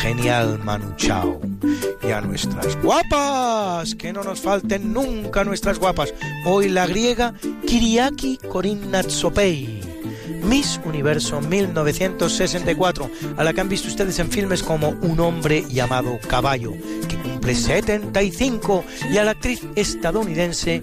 [0.00, 1.38] Genial Manu Chao.
[2.02, 6.14] Y a nuestras guapas, que no nos falten nunca nuestras guapas.
[6.46, 7.34] Hoy la griega
[7.66, 9.78] Kiriaki Korinnatsopei.
[10.44, 16.18] Miss Universo 1964, a la que han visto ustedes en filmes como Un hombre llamado
[16.26, 16.72] Caballo,
[17.08, 20.80] que cumple 75, y a la actriz estadounidense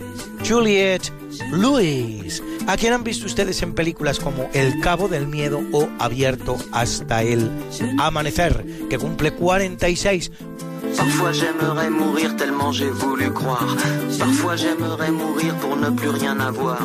[0.47, 1.11] Juliette
[1.51, 6.55] Lewis, a quien han visto ustedes en películas como El Cabo del Miedo o Abierto
[6.71, 7.49] hasta el
[7.97, 10.31] Amanecer, que cumple 46.
[10.95, 13.75] Parfois j'aimerais mourir tellement j'ai voulu croire.
[14.19, 16.79] Parfois j'aimerais mourir pour ne plus rien avoir.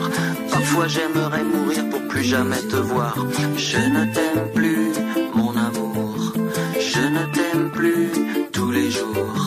[0.50, 3.14] Parfois j'aimerais mourir pour plus jamais te voir.
[3.58, 4.90] Je ne t'aime plus,
[5.34, 6.32] mon amour.
[6.80, 8.10] Je ne t'aime plus
[8.52, 9.43] tous les jours.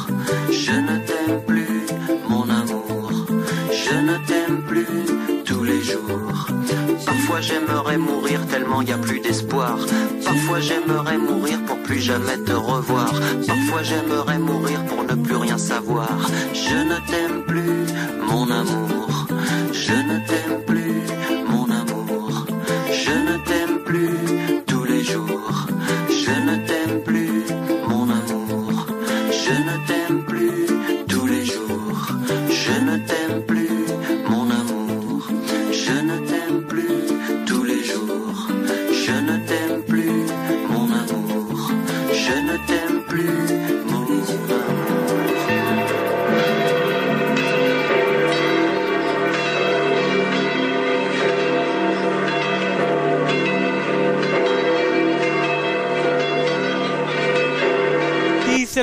[7.05, 9.77] Parfois j'aimerais mourir tellement y a plus d'espoir.
[10.23, 13.11] Parfois j'aimerais mourir pour plus jamais te revoir.
[13.47, 16.09] Parfois j'aimerais mourir pour ne plus rien savoir.
[16.53, 17.85] Je ne t'aime plus,
[18.29, 19.27] mon amour.
[19.71, 20.86] Je ne t'aime plus,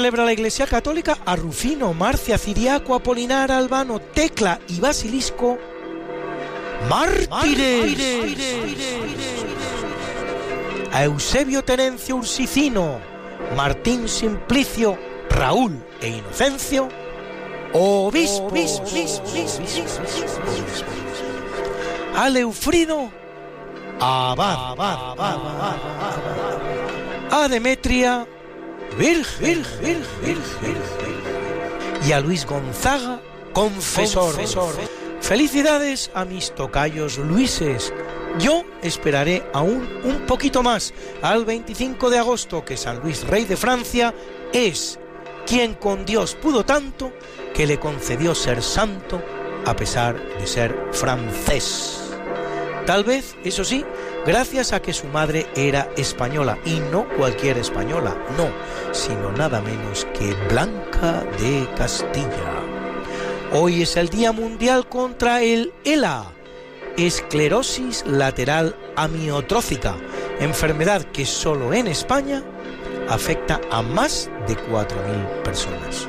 [0.04, 5.56] celebra la Iglesia Católica a Rufino, Marcia, Ciriaco, Apolinar, Albano, Tecla y Basilisco,
[6.90, 7.96] mártires.
[10.92, 13.00] A Eusebio Terencio Ursicino,
[13.56, 14.98] Martín Simplicio,
[15.30, 16.90] Raúl e Inocencio,
[17.72, 18.82] obispos.
[22.14, 23.10] A Leufrido,
[23.98, 24.76] abad.
[27.30, 28.26] A Demetria,
[28.98, 29.62] virgen.
[32.06, 33.20] Y a Luis Gonzaga,
[33.52, 34.34] confesor.
[35.20, 37.92] Felicidades a mis tocayos Luises.
[38.38, 40.92] Yo esperaré aún un poquito más
[41.22, 44.14] al 25 de agosto que San Luis, rey de Francia,
[44.52, 44.98] es
[45.46, 47.12] quien con Dios pudo tanto
[47.54, 49.22] que le concedió ser santo
[49.64, 52.00] a pesar de ser francés.
[52.86, 53.84] Tal vez, eso sí,
[54.26, 58.48] gracias a que su madre era española, y no cualquier española, no,
[58.92, 62.62] sino nada menos que Blanca de Castilla.
[63.52, 66.32] Hoy es el Día Mundial contra el ELA,
[66.96, 69.96] esclerosis lateral amiotrófica,
[70.40, 72.42] enfermedad que solo en España
[73.08, 76.08] afecta a más de 4.000 personas.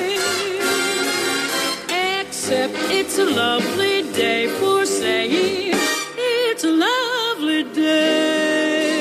[2.51, 5.73] except it's a lovely day for saying
[6.17, 8.91] it's a lovely day.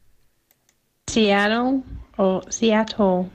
[1.07, 1.83] Seattle
[2.17, 3.27] o Seattle.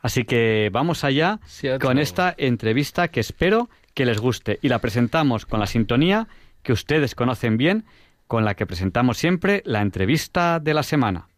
[0.00, 1.86] Así que vamos allá Seattle.
[1.86, 6.28] con esta entrevista que espero que les guste y la presentamos con la sintonía
[6.62, 7.84] que ustedes conocen bien,
[8.26, 11.28] con la que presentamos siempre la entrevista de la semana.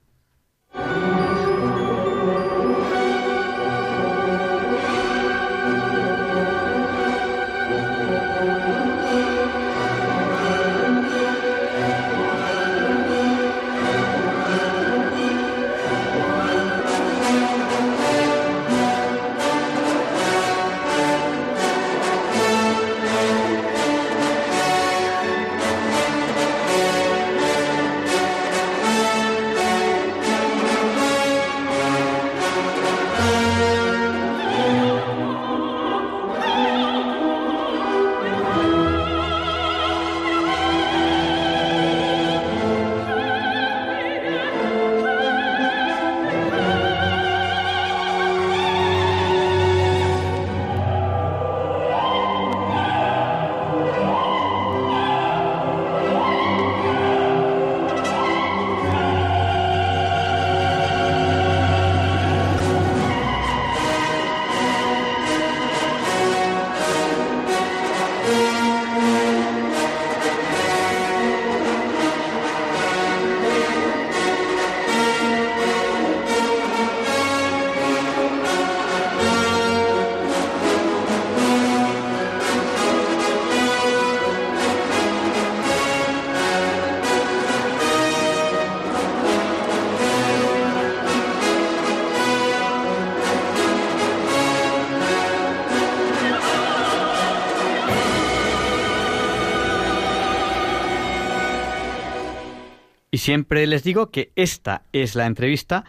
[103.26, 105.82] Siempre les digo que esta es la entrevista,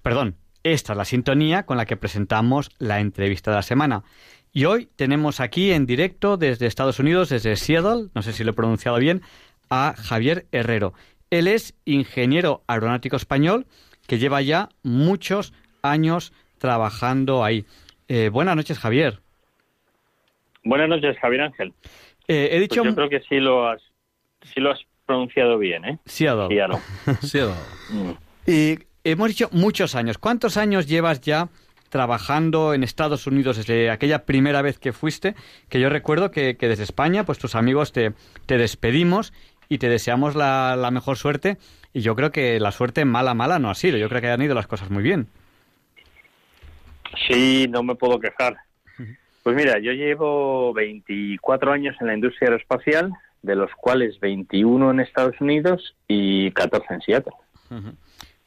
[0.00, 4.04] perdón, esta es la sintonía con la que presentamos la entrevista de la semana.
[4.52, 8.52] Y hoy tenemos aquí en directo desde Estados Unidos, desde Seattle, no sé si lo
[8.52, 9.22] he pronunciado bien,
[9.70, 10.94] a Javier Herrero.
[11.30, 13.66] Él es ingeniero aeronáutico español
[14.06, 17.64] que lleva ya muchos años trabajando ahí.
[18.06, 19.18] Eh, buenas noches, Javier.
[20.62, 21.74] Buenas noches, Javier Ángel.
[22.28, 22.82] Eh, he dicho...
[22.82, 23.82] Pues yo creo que sí lo has,
[24.44, 25.98] sí lo has pronunciado bien, ¿eh?
[26.06, 26.48] Seattle.
[27.20, 27.54] Seattle.
[27.90, 28.12] Mm.
[28.46, 30.16] Y hemos dicho muchos años.
[30.16, 31.50] ¿Cuántos años llevas ya
[31.90, 35.34] trabajando en Estados Unidos desde aquella primera vez que fuiste?
[35.68, 38.14] Que yo recuerdo que, que desde España, pues tus amigos te,
[38.46, 39.34] te despedimos
[39.68, 41.58] y te deseamos la, la mejor suerte.
[41.92, 43.98] Y yo creo que la suerte mala, mala no ha sido.
[43.98, 45.28] Yo creo que han ido las cosas muy bien.
[47.28, 48.56] Sí, no me puedo quejar.
[49.42, 53.12] Pues mira, yo llevo 24 años en la industria aeroespacial,
[53.44, 57.32] de los cuales 21 en Estados Unidos y 14 en Seattle.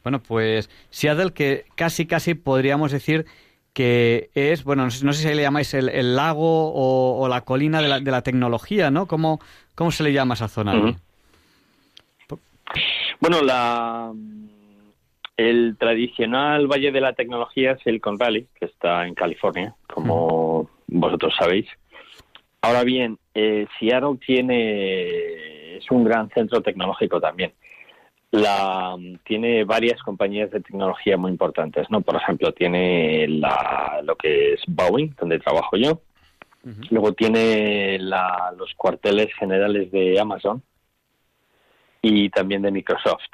[0.04, 3.26] Bueno, pues Seattle, que casi, casi podríamos decir
[3.74, 7.28] que es, bueno, no sé, no sé si le llamáis el, el lago o, o,
[7.28, 9.06] la colina de la, de la tecnología, ¿no?
[9.06, 9.40] ¿Cómo,
[9.76, 10.74] ¿Cómo se le llama esa zona?
[10.74, 10.98] Uh -huh.
[13.20, 14.12] Bueno, la,
[15.38, 20.26] el tradicional Valle de la Tecnología es Silicon Valley, que está en California, como
[20.62, 20.70] uh -huh.
[20.88, 21.68] vosotros sabéis.
[22.62, 27.54] Ahora bien, eh, Seattle tiene es un gran centro tecnológico también.
[28.32, 32.02] La, tiene varias compañías de tecnología muy importantes, ¿no?
[32.02, 36.02] Por ejemplo, tiene la, lo que es Boeing, donde trabajo yo.
[36.64, 36.88] Uh -huh.
[36.90, 40.62] Luego tiene la, los cuarteles generales de Amazon
[42.02, 43.32] y también de Microsoft.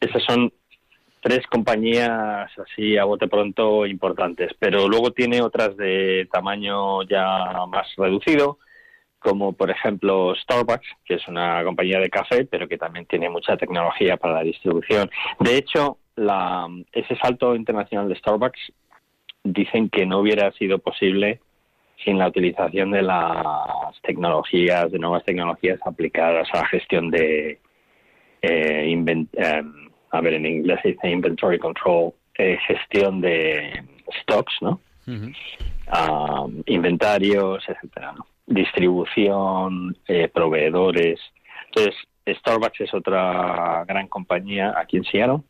[0.00, 0.52] Esas son
[1.22, 7.86] tres compañías así a bote pronto importantes, pero luego tiene otras de tamaño ya más
[7.96, 8.58] reducido,
[9.20, 13.56] como por ejemplo Starbucks, que es una compañía de café, pero que también tiene mucha
[13.56, 15.08] tecnología para la distribución.
[15.38, 18.72] De hecho, la, ese salto internacional de Starbucks
[19.44, 21.40] dicen que no hubiera sido posible
[22.04, 27.60] sin la utilización de las tecnologías, de nuevas tecnologías aplicadas a la gestión de,
[28.42, 29.62] eh, eh,
[30.12, 33.82] a ver, en inglés se dice inventory control, eh, gestión de
[34.22, 34.80] stocks, ¿no?
[35.06, 36.44] Uh -huh.
[36.46, 38.26] um, inventarios, etcétera, ¿no?
[38.46, 41.18] distribución, eh, proveedores.
[41.66, 41.94] Entonces,
[42.26, 45.40] Starbucks es otra gran compañía aquí en Seattle.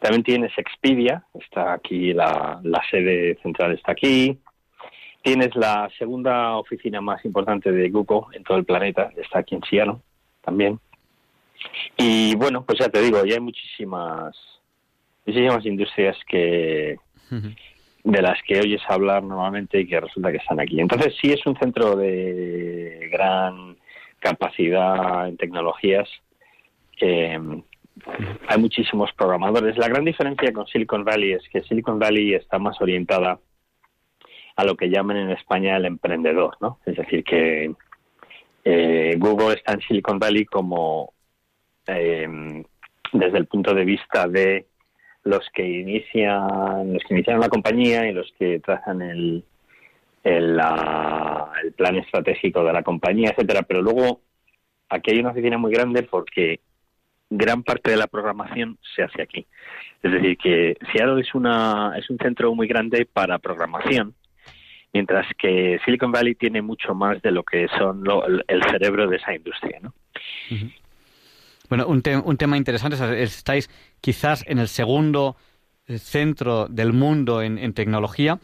[0.00, 4.38] También tienes Expedia, está aquí, la, la sede central está aquí.
[5.22, 9.62] Tienes la segunda oficina más importante de Google en todo el planeta, está aquí en
[9.62, 9.98] Seattle
[10.42, 10.80] también.
[11.96, 14.36] Y bueno, pues ya te digo, ya hay muchísimas,
[15.26, 16.96] muchísimas industrias que,
[17.30, 17.56] uh -huh
[18.04, 20.80] de las que oyes hablar normalmente y que resulta que están aquí.
[20.80, 23.76] Entonces sí es un centro de gran
[24.18, 26.08] capacidad en tecnologías.
[27.00, 27.38] Eh,
[28.48, 29.76] hay muchísimos programadores.
[29.76, 33.38] La gran diferencia con Silicon Valley es que Silicon Valley está más orientada
[34.56, 36.78] a lo que llaman en España el emprendedor, ¿no?
[36.86, 37.72] Es decir, que
[38.64, 41.12] eh, Google está en Silicon Valley como
[41.98, 42.62] eh,
[43.12, 44.66] desde el punto de vista de
[45.24, 49.44] los que inician los que iniciaron la compañía y los que trazan el
[50.22, 53.62] el, la, el plan estratégico de la compañía etcétera.
[53.62, 54.20] Pero luego
[54.88, 56.60] aquí hay una oficina muy grande porque
[57.28, 59.46] gran parte de la programación se hace aquí.
[60.02, 64.14] Es decir que Seattle es una es un centro muy grande para programación
[64.92, 69.16] mientras que Silicon Valley tiene mucho más de lo que son lo, el cerebro de
[69.16, 69.92] esa industria no.
[71.70, 75.36] Bueno, un, un, tema interesante, estáis quizás en el segundo
[75.98, 78.40] centro del mundo en, tecnología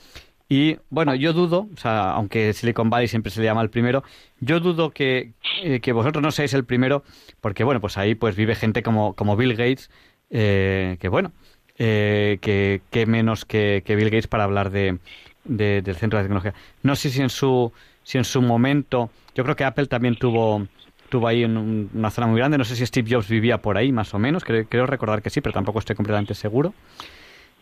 [0.49, 4.05] y bueno, yo dudo, o sea, aunque Silicon Valley siempre se le llama el primero,
[4.39, 7.03] yo dudo que, eh, que vosotros no seáis el primero
[7.41, 9.91] porque bueno, pues ahí pues vive gente como, como Bill Gates,
[10.31, 11.33] eh, que bueno,
[11.79, 14.99] eh, que, menos que, que, Bill Gates para hablar de,
[15.45, 16.55] del centro de tecnología.
[16.85, 17.73] No sé si en su,
[18.05, 20.69] si en su momento, yo creo que Apple también tuvo
[21.07, 22.59] estuvo ahí en un, una zona muy grande.
[22.59, 24.45] No sé si Steve Jobs vivía por ahí, más o menos.
[24.45, 26.75] Creo, creo recordar que sí, pero tampoco estoy completamente seguro.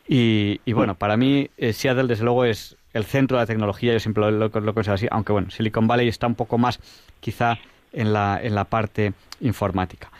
[0.09, 3.93] Y, y bueno, para mí eh, Seattle, desde luego, es el centro de la tecnología.
[3.93, 5.07] Yo siempre lo, lo, lo considero así.
[5.11, 6.81] Aunque bueno, Silicon Valley está un poco más,
[7.21, 7.59] quizá,
[7.93, 10.11] en la, en la parte informática.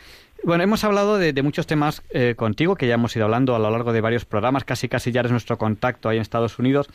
[0.43, 3.59] Bueno, hemos hablado de, de muchos temas eh, contigo, que ya hemos ido hablando a
[3.59, 4.63] lo largo de varios programas.
[4.63, 6.87] Casi, casi ya eres nuestro contacto ahí en Estados Unidos.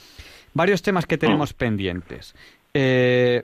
[0.55, 2.35] Varios temas que tenemos pendientes.
[2.72, 3.43] Eh,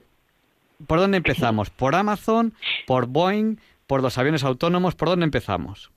[0.85, 1.69] ¿Por dónde empezamos?
[1.69, 2.53] ¿Por Amazon?
[2.85, 3.57] ¿Por Boeing?
[3.87, 4.95] ¿Por los aviones autónomos?
[4.95, 5.91] ¿Por dónde empezamos?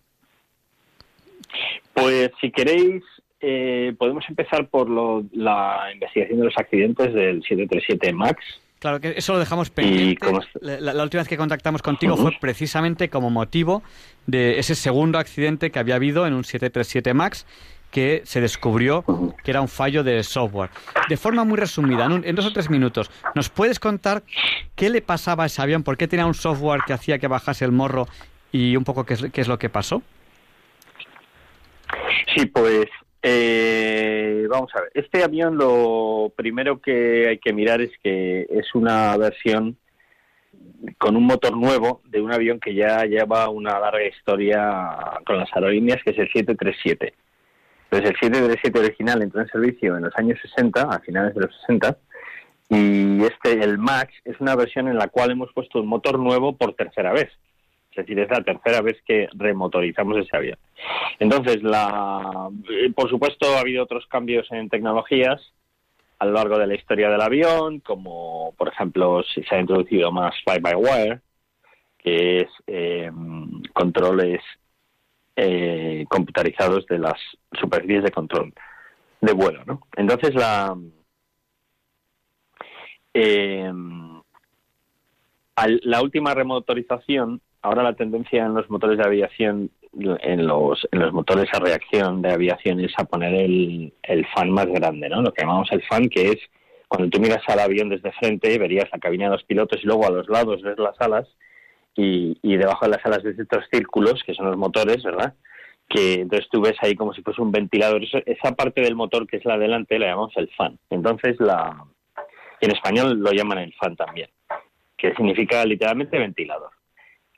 [1.92, 3.02] Pues si queréis,
[3.40, 8.60] eh, podemos empezar por lo, la investigación de los accidentes del 737 MAX.
[8.78, 10.26] Claro, que eso lo dejamos pendiente.
[10.62, 12.22] La, la, última vez que contactamos contigo uh -huh.
[12.22, 13.82] fue precisamente como motivo
[14.26, 17.46] de ese segundo accidente que había habido en un 737 MAX
[17.90, 19.04] que se descubrió
[19.42, 20.70] que era un fallo de software.
[21.08, 24.22] De forma muy resumida, en, un, en, dos o tres minutos, ¿nos puedes contar
[24.76, 25.82] qué le pasaba a ese avión?
[25.82, 28.06] ¿Por qué tenía un software que hacía que bajase el morro
[28.52, 30.02] y un poco qué es, qué es lo que pasó?
[32.34, 32.86] Sí, pues
[33.22, 38.74] Eh, vamos a ver, este avión lo primero que hay que mirar es que es
[38.74, 39.76] una versión
[40.96, 45.52] con un motor nuevo de un avión que ya lleva una larga historia con las
[45.52, 47.12] aerolíneas, que es el 737.
[47.90, 51.60] Entonces el 737 original entró en servicio en los años 60, a finales de los
[51.66, 51.96] 60,
[52.68, 56.56] y este, el MAX, es una versión en la cual hemos puesto un motor nuevo
[56.56, 57.30] por tercera vez.
[57.90, 60.56] Es decir, es la tercera vez que remotorizamos ese avión.
[61.18, 65.52] Entonces, la, eh, por supuesto, ha habido otros cambios en tecnologías
[66.20, 70.12] a lo largo de la historia del avión, como, por ejemplo, si se ha introducido
[70.12, 71.20] más fly-by-wire,
[71.98, 73.10] que es eh,
[73.72, 74.40] controles
[75.36, 77.18] eh, computarizados de las
[77.58, 78.52] superficies de control
[79.20, 79.64] de vuelo.
[79.64, 79.80] ¿no?
[79.96, 80.76] Entonces, la,
[83.14, 83.72] eh,
[85.82, 91.12] la última remotorización, ahora la tendencia en los motores de aviación, en los, en los
[91.12, 95.20] motores a reacción de aviación es a poner el, el fan más grande, ¿no?
[95.20, 96.38] Lo que llamamos el fan, que es
[96.86, 100.06] cuando tú miras al avión desde frente, verías la cabina de los pilotos y luego
[100.06, 101.28] a los lados ves las alas
[101.94, 105.34] y, y debajo de las alas ves estos círculos, que son los motores, ¿verdad?
[105.88, 108.02] Que entonces tú ves ahí como si fuese un ventilador.
[108.02, 110.78] Esa parte del motor que es la delante la llamamos el fan.
[110.88, 111.84] Entonces la,
[112.60, 114.28] en español lo llaman el fan también,
[114.96, 116.70] que significa literalmente ventilador.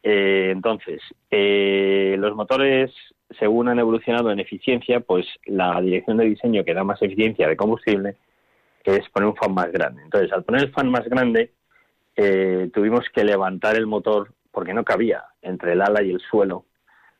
[0.02, 1.00] Eh, entonces,
[1.30, 2.90] eh, los motores,
[3.38, 7.56] según han evolucionado en eficiencia, pues la dirección de diseño que da más eficiencia de
[7.56, 8.16] combustible
[8.84, 10.02] es poner un fan más grande.
[10.02, 11.52] Entonces, al poner el fan más grande,
[12.16, 16.66] eh, tuvimos que levantar el motor porque no cabía entre el ala y el suelo,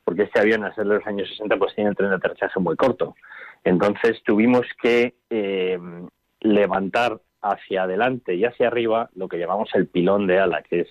[0.05, 2.61] porque este avión, al ser de los años 60, pues tiene un tren de aterrizaje
[2.61, 3.16] muy corto.
[3.64, 5.78] Entonces, tuvimos que eh,
[6.41, 10.89] levantar hacia adelante y hacia arriba lo que llamamos el pilón de ala, que es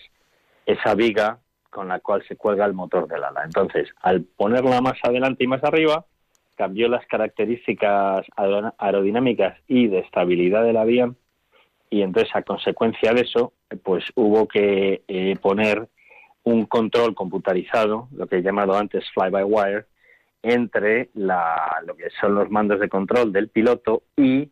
[0.65, 1.39] esa viga
[1.69, 3.43] con la cual se cuelga el motor del ala.
[3.45, 6.05] Entonces, al ponerla más adelante y más arriba,
[6.55, 11.17] cambió las características aero- aerodinámicas y de estabilidad del avión
[11.89, 15.87] y entonces a consecuencia de eso, pues hubo que eh, poner
[16.43, 19.85] un control computarizado, lo que he llamado antes fly-by-wire,
[20.43, 24.49] entre la, lo que son los mandos de control del piloto y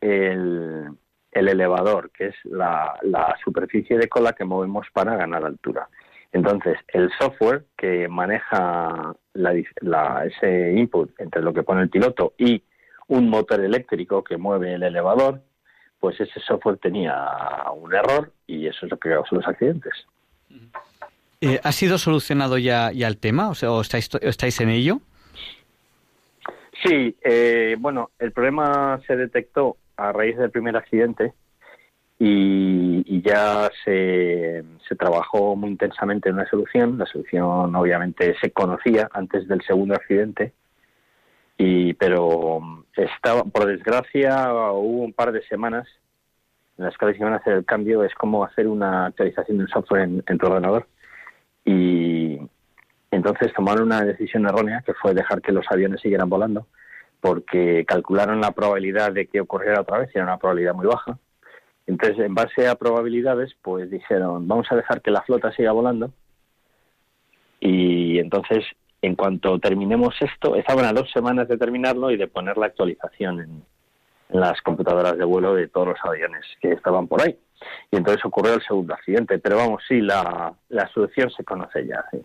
[0.00, 0.88] el,
[1.32, 5.88] el elevador, que es la, la superficie de cola que movemos para ganar altura.
[6.32, 12.62] Entonces, el software que maneja la ese input entre lo que pone el piloto y
[13.08, 15.40] un motor eléctrico que mueve el elevador,
[15.98, 17.16] pues ese software tenía
[17.74, 20.06] un error y eso es lo que causó los accidentes.
[21.40, 23.48] Eh, ¿Ha sido solucionado ya, el tema?
[23.48, 25.00] O sea, ¿o estáis, estáis en ello?
[26.82, 31.32] Sí, eh, bueno, el problema se detectó a raíz del primer accidente
[32.18, 36.98] y, ya se, se trabajó muy intensamente en una solución.
[36.98, 40.52] La solución obviamente se conocía antes del segundo accidente,
[41.56, 45.86] y pero estaba, por desgracia hubo un par de semanas
[46.78, 48.02] en las cuales iban a hacer el cambio.
[48.02, 50.86] Es como hacer una actualización de un software en, en tu ordenador
[51.68, 52.40] y
[53.10, 56.66] entonces tomaron una decisión errónea que fue dejar que los aviones siguieran volando
[57.20, 61.18] porque calcularon la probabilidad de que ocurriera otra vez y era una probabilidad muy baja.
[61.86, 66.10] Entonces, en base a probabilidades, pues dijeron, vamos a dejar que la flota siga volando
[67.60, 68.64] y entonces,
[69.02, 73.40] en cuanto terminemos esto, estaban a dos semanas de terminarlo y de poner la actualización
[73.40, 73.62] en,
[74.30, 77.36] en las computadoras de vuelo de todos los aviones que estaban por ahí.
[77.90, 79.38] Y entonces ocurrió el segundo accidente.
[79.38, 82.18] Pero vamos, sí, la, la solución se conoce ya, sí,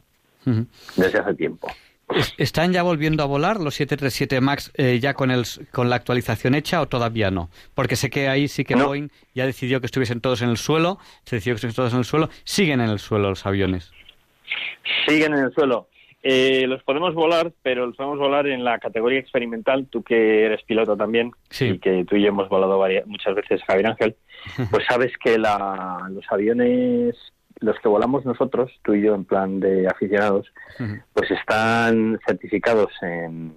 [0.96, 1.68] desde hace tiempo.
[2.10, 5.96] Es- ¿Están ya volviendo a volar los 737 MAX eh, ya con, el, con la
[5.96, 7.50] actualización hecha o todavía no?
[7.74, 8.88] Porque sé que ahí sí que No.
[8.88, 12.00] Boeing ya decidió que estuviesen todos en el suelo, se decidió que estuviesen todos en
[12.00, 13.92] el suelo, siguen en el suelo los aviones.
[15.08, 15.88] Siguen en el suelo.
[16.26, 19.88] Eh, los podemos volar, pero los podemos volar en la categoría experimental.
[19.90, 21.66] Tú que eres piloto también Sí.
[21.72, 24.16] y que tú y yo hemos volado varias, muchas veces, Javier Ángel,
[24.72, 27.16] pues sabes que la, los aviones,
[27.60, 30.52] los que volamos nosotros, tú y yo en plan de aficionados,
[31.14, 33.54] pues están certificados en,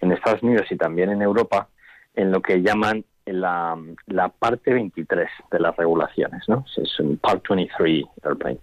[0.00, 1.68] en Estados Unidos y también en Europa
[2.16, 3.76] en lo que llaman la,
[4.06, 6.64] la parte 23 de las regulaciones, ¿no?
[6.76, 8.58] Es un Part 23 airplane.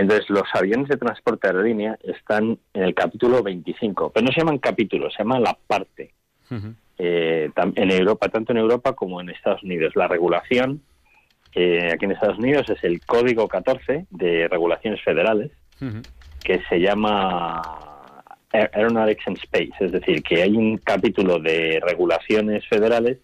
[0.00, 4.58] Entonces, los aviones de transporte aerolínea están en el capítulo 25, pero no se llaman
[4.58, 6.12] capítulos, se llama la parte.
[6.98, 9.94] Eh, en Europa, tanto en Europa como en Estados Unidos.
[9.94, 10.82] La regulación
[11.54, 15.50] eh, aquí en Estados Unidos es el Código 14 de Regulaciones Federales,
[16.42, 17.62] que se llama
[18.52, 23.18] Aer- Aeronautics and Space, es decir, que hay un capítulo de regulaciones federales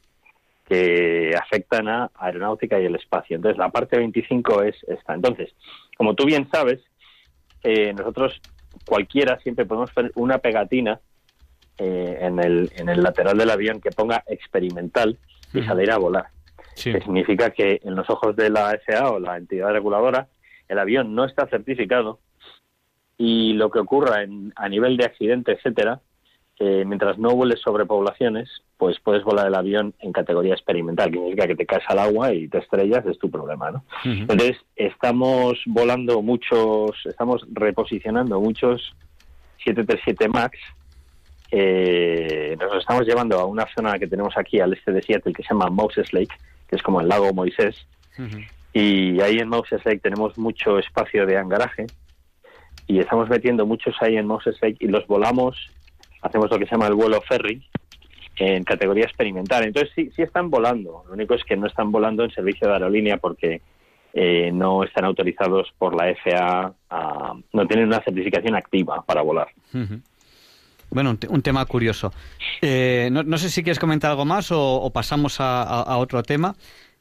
[0.69, 3.37] que afectan a aeronáutica y el espacio.
[3.37, 5.15] Entonces, la parte 25 es esta.
[5.15, 5.53] Entonces,
[5.97, 6.81] como tú bien sabes,
[7.63, 8.41] eh, nosotros
[8.87, 11.01] cualquiera siempre podemos poner una pegatina
[11.79, 15.19] eh, en, el, en el lateral del avión que ponga experimental
[15.53, 16.27] y salir a volar.
[16.75, 20.29] Que significa que en los ojos de la FAA o la entidad reguladora,
[20.69, 22.19] el avión no está certificado
[23.17, 26.01] y lo que ocurra en, a nivel de accidente, etcétera,
[26.61, 31.19] eh, mientras no vueles sobre poblaciones, pues puedes volar el avión en categoría experimental, que
[31.19, 33.85] significa que te caes al agua y te estrellas, es tu problema, ¿no?
[34.05, 38.95] Entonces, estamos volando muchos, estamos reposicionando muchos
[39.65, 40.59] 737 MAX,
[41.51, 45.43] eh, nos estamos llevando a una zona que tenemos aquí al este de Seattle que
[45.43, 46.35] se llama Moses Lake,
[46.69, 47.75] que es como el lago Moisés,
[48.73, 51.87] y ahí en Moses Lake tenemos mucho espacio de hangaraje,
[52.87, 55.57] y estamos metiendo muchos ahí en Moses Lake y los volamos
[56.25, 57.63] hacemos lo que se llama el vuelo ferry
[58.37, 59.65] en categoría experimental.
[59.65, 61.05] Entonces sí, sí están volando.
[61.07, 63.61] Lo único es que no están volando en servicio de aerolínea porque
[64.13, 66.73] eh, no están autorizados por la FAA,
[67.53, 69.49] no tienen una certificación activa para volar.
[70.91, 72.13] Bueno, un, tema curioso.
[72.63, 76.55] Eh, no, sé si quieres comentar algo más o, pasamos a, otro tema.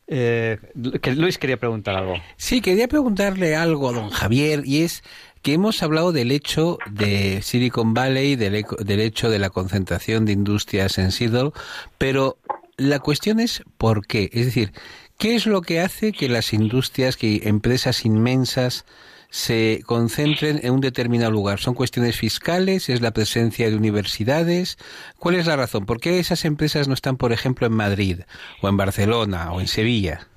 [0.07, 0.57] Eh,
[1.01, 2.15] que Luis quería preguntar algo.
[2.35, 5.03] Sí, quería preguntarle algo a don Javier y es
[5.43, 10.31] que hemos hablado del hecho de Silicon Valley, del, del hecho de la concentración de
[10.31, 11.51] industrias en Seattle,
[11.97, 12.37] pero
[12.77, 14.29] la cuestión es por qué.
[14.33, 14.71] Es decir,
[15.17, 18.85] ¿qué es lo que hace que las industrias, que empresas inmensas,
[19.29, 21.59] se concentren en un determinado lugar?
[21.59, 22.87] ¿Son cuestiones fiscales?
[22.87, 24.77] ¿Es la presencia de universidades?
[25.19, 25.85] ¿Cuál es la razón?
[25.85, 28.19] ¿Por qué esas empresas no están, por ejemplo, en Madrid
[28.61, 30.29] o en Barcelona o en Sevilla?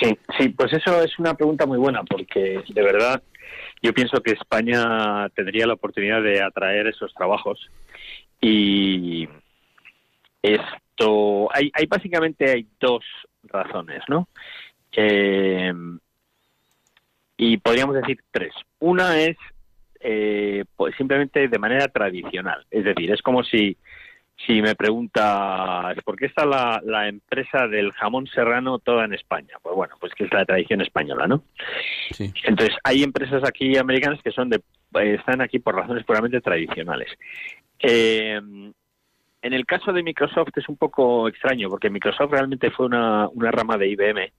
[0.00, 3.22] Sí, sí, pues eso es una pregunta muy buena porque de verdad
[3.82, 7.70] yo pienso que España tendría la oportunidad de atraer esos trabajos
[8.40, 9.28] y
[10.42, 13.04] esto hay, hay básicamente hay dos
[13.42, 14.28] razones, ¿no?
[14.92, 15.72] Eh,
[17.36, 18.52] y podríamos decir tres.
[18.78, 19.36] Una es
[20.00, 23.76] eh, pues simplemente de manera tradicional, es decir, es como si
[24.46, 29.74] si me preguntas por qué está la, empresa del jamón serrano toda en España, pues
[29.74, 31.42] bueno, pues que es la tradición española, ¿no?
[32.10, 32.32] Sí.
[32.44, 34.60] Entonces hay empresas aquí americanas que son de
[34.92, 37.08] están aquí por razones puramente tradicionales.
[37.78, 38.40] Eh,
[39.42, 43.50] en el caso de Microsoft es un poco extraño porque Microsoft realmente fue una, una
[43.50, 44.32] rama de IBM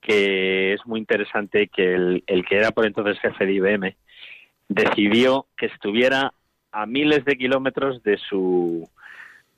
[0.00, 3.96] que es muy interesante que el, el que era por entonces jefe de IBM
[4.68, 6.32] decidió que estuviera
[6.72, 8.88] a miles de kilómetros de su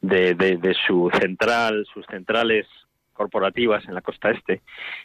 [0.03, 2.67] de, de, su central, sus centrales
[3.13, 4.63] corporativas en la costa este,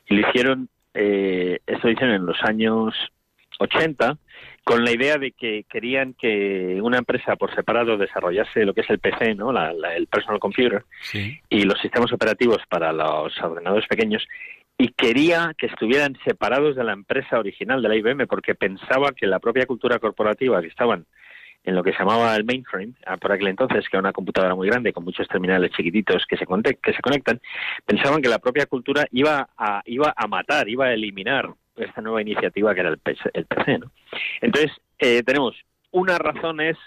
[0.07, 2.95] y lo hicieron, eh, esto dicen en los años
[3.59, 4.17] 80,
[4.63, 8.89] con la idea de que querían que una empresa por separado desarrollase lo que es
[8.89, 9.51] el PC, ¿no?
[9.51, 10.83] el personal computer,
[11.49, 14.27] y los sistemas operativos para los ordenadores pequeños,
[14.77, 19.25] y quería que estuvieran separados de la empresa original de la IBM porque pensaba que
[19.25, 21.05] la propia cultura corporativa que estaban
[21.67, 24.55] en lo que se llamaba el mainframe, ah, por aquel entonces, que era una computadora
[24.55, 27.41] muy grande con muchos terminales chiquititos que se, que se conectan,
[27.85, 32.21] pensaban que la propia cultura iba a, iba a matar, iba a eliminar esta nueva
[32.21, 33.31] iniciativa que era el PC.
[33.33, 33.91] El PC ¿no?
[34.39, 35.55] Entonces, eh, tenemos
[35.91, 36.77] una razón es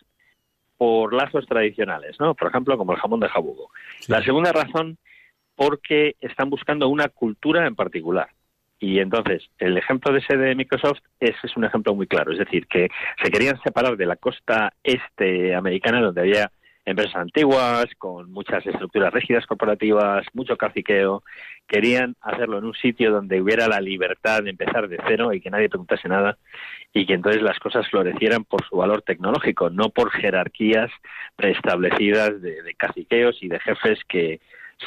[0.78, 2.34] por lazos tradicionales, ¿no?
[2.34, 3.70] Por ejemplo, como el jamón de jabugo.
[4.08, 4.96] La segunda razón,
[5.56, 8.30] porque están buscando una cultura en particular.
[8.80, 12.32] Y entonces, el ejemplo de ese de Microsoft es, un ejemplo muy claro.
[12.32, 12.88] Es decir, que
[13.22, 16.50] se querían separar de la costa este americana, donde había
[16.86, 21.22] empresas antiguas, con muchas estructuras rígidas corporativas, mucho caciqueo.
[21.68, 25.50] Querían hacerlo en un sitio donde hubiera la libertad de empezar de cero y que
[25.50, 26.38] nadie preguntase nada
[26.94, 30.90] y que entonces las cosas florecieran por su valor tecnológico, no por jerarquías
[31.36, 34.40] preestablecidas de, de caciqueos y de jefes que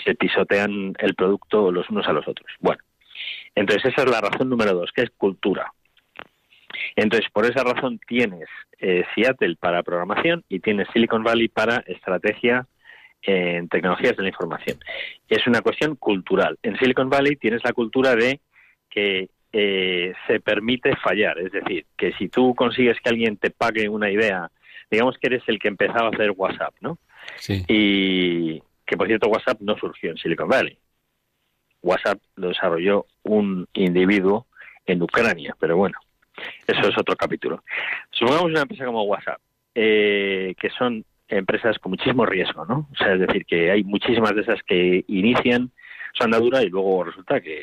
[0.03, 2.51] se pisotean el producto los unos a los otros.
[2.59, 2.81] Bueno,
[3.55, 5.71] entonces, esa es la razón número dos, que es cultura.
[6.95, 8.47] Entonces, por esa razón tienes
[8.79, 12.67] eh, Seattle para programación y tienes Silicon Valley para estrategia
[13.21, 14.77] en tecnologías de la información.
[15.29, 16.57] Es una cuestión cultural.
[16.61, 18.41] En Silicon Valley tienes la cultura de
[18.89, 23.87] que eh, se permite fallar, es decir, que si tú consigues que alguien te pague
[23.87, 24.49] una idea,
[24.89, 26.97] digamos que eres el que empezaba a hacer WhatsApp, ¿no?
[27.37, 27.63] Sí.
[27.67, 30.77] Y que por cierto WhatsApp no surgió en Silicon Valley.
[31.83, 34.47] WhatsApp lo desarrolló un individuo
[34.85, 35.97] en Ucrania, pero bueno,
[36.65, 37.63] eso es otro capítulo.
[38.11, 39.39] Supongamos una empresa como WhatsApp,
[39.75, 42.87] eh, que son empresas con muchísimo riesgo, ¿no?
[42.91, 45.71] O sea, es decir, que hay muchísimas de esas que inician
[46.13, 47.61] su andadura y luego resulta que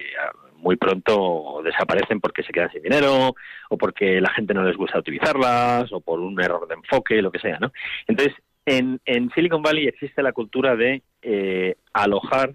[0.56, 3.34] muy pronto desaparecen porque se quedan sin dinero
[3.68, 7.30] o porque la gente no les gusta utilizarlas o por un error de enfoque, lo
[7.30, 7.72] que sea, ¿no?
[8.06, 8.34] Entonces,
[8.66, 12.54] en, en Silicon Valley existe la cultura de eh, alojar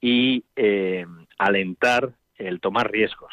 [0.00, 1.06] y eh,
[1.38, 3.32] alentar el tomar riesgos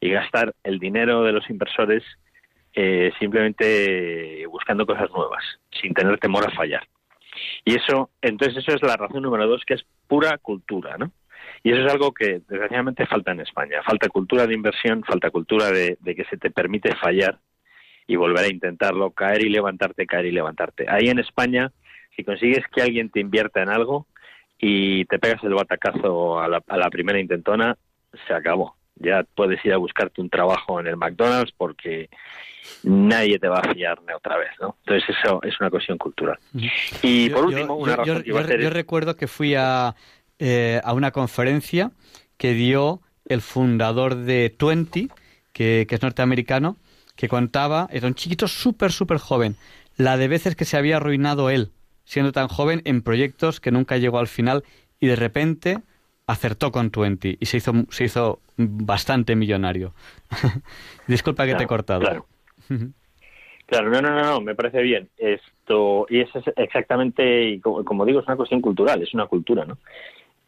[0.00, 2.02] y gastar el dinero de los inversores
[2.74, 5.42] eh, simplemente buscando cosas nuevas,
[5.80, 6.86] sin tener temor a fallar.
[7.64, 11.10] Y eso, entonces eso es la razón número dos, que es pura cultura, ¿no?
[11.62, 13.82] Y eso es algo que desgraciadamente falta en España.
[13.84, 17.38] Falta cultura de inversión, falta cultura de, de que se te permite fallar
[18.06, 20.86] y volver a intentarlo, caer y levantarte, caer y levantarte.
[20.88, 21.72] Ahí en España,
[22.14, 24.06] si consigues que alguien te invierta en algo
[24.58, 27.76] y te pegas el batacazo a la, a la primera intentona,
[28.26, 28.76] se acabó.
[28.96, 32.08] Ya puedes ir a buscarte un trabajo en el McDonald's porque
[32.82, 34.76] nadie te va a fiar otra vez, ¿no?
[34.86, 36.38] Entonces eso es una cuestión cultural.
[37.02, 39.16] Y por último, una yo, razón yo- que iba a yo- ser yo es- recuerdo
[39.16, 39.94] que fui a,
[40.38, 41.90] eh, a una conferencia
[42.38, 45.10] que dio el fundador de Twenty,
[45.52, 46.76] que, que es norteamericano,
[47.16, 49.56] que contaba, era un chiquito súper, súper joven,
[49.96, 51.70] la de veces que se había arruinado él,
[52.06, 54.64] siendo tan joven, en proyectos que nunca llegó al final
[54.98, 55.80] y de repente
[56.26, 59.92] acertó con Twenty y se hizo, se hizo bastante millonario.
[61.06, 62.00] Disculpa que te he Claro, cortado.
[62.00, 62.26] claro.
[63.68, 65.08] Claro, no, no, no, no, me parece bien.
[65.16, 69.26] Esto, y eso es exactamente, y como, como digo, es una cuestión cultural, es una
[69.26, 69.76] cultura, ¿no?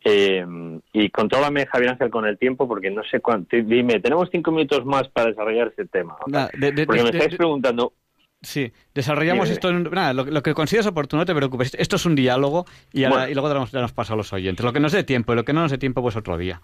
[0.05, 0.47] Eh,
[0.93, 3.57] y contrólame, Javier Ángel, con el tiempo, porque no sé cuánto.
[3.57, 6.17] Dime, tenemos cinco minutos más para desarrollar este tema.
[6.29, 7.93] de- porque de- me estáis preguntando.
[8.41, 9.55] Sí, desarrollamos Dime.
[9.55, 9.83] esto en...
[9.85, 11.75] Nada, lo, lo que consideres oportuno, no te preocupes.
[11.75, 13.29] Esto es un diálogo y, Bueno.
[13.29, 14.65] y luego daremos, daremos paso a los oyentes.
[14.65, 16.61] Lo que nos dé tiempo y lo que no nos dé tiempo, pues otro día.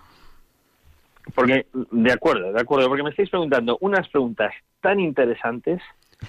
[1.35, 5.81] Porque, de acuerdo, de acuerdo, porque me estáis preguntando unas preguntas tan interesantes.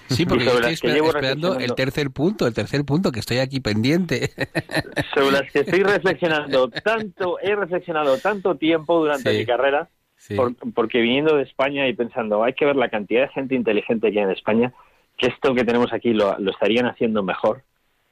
[0.08, 3.12] Sí, porque sobre estoy las que esper- llevo esperando el tercer punto, el tercer punto,
[3.12, 4.30] que estoy aquí pendiente.
[5.14, 9.38] sobre las que estoy reflexionando tanto, he reflexionado tanto tiempo durante Sí.
[9.38, 10.34] mi carrera, Sí.
[10.34, 14.10] por- porque viniendo de España y pensando, hay que ver la cantidad de gente inteligente
[14.10, 14.72] que hay en España,
[15.16, 17.62] que esto que tenemos aquí lo, lo estarían haciendo mejor,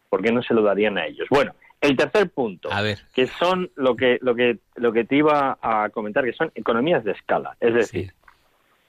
[0.09, 1.26] ¿por qué no se lo darían a ellos?
[1.30, 2.98] Bueno, el tercer punto, A ver.
[3.14, 7.05] que son lo que, lo que, lo que te iba a comentar, que son economías
[7.05, 7.57] de escala.
[7.61, 8.16] Es decir, Sí.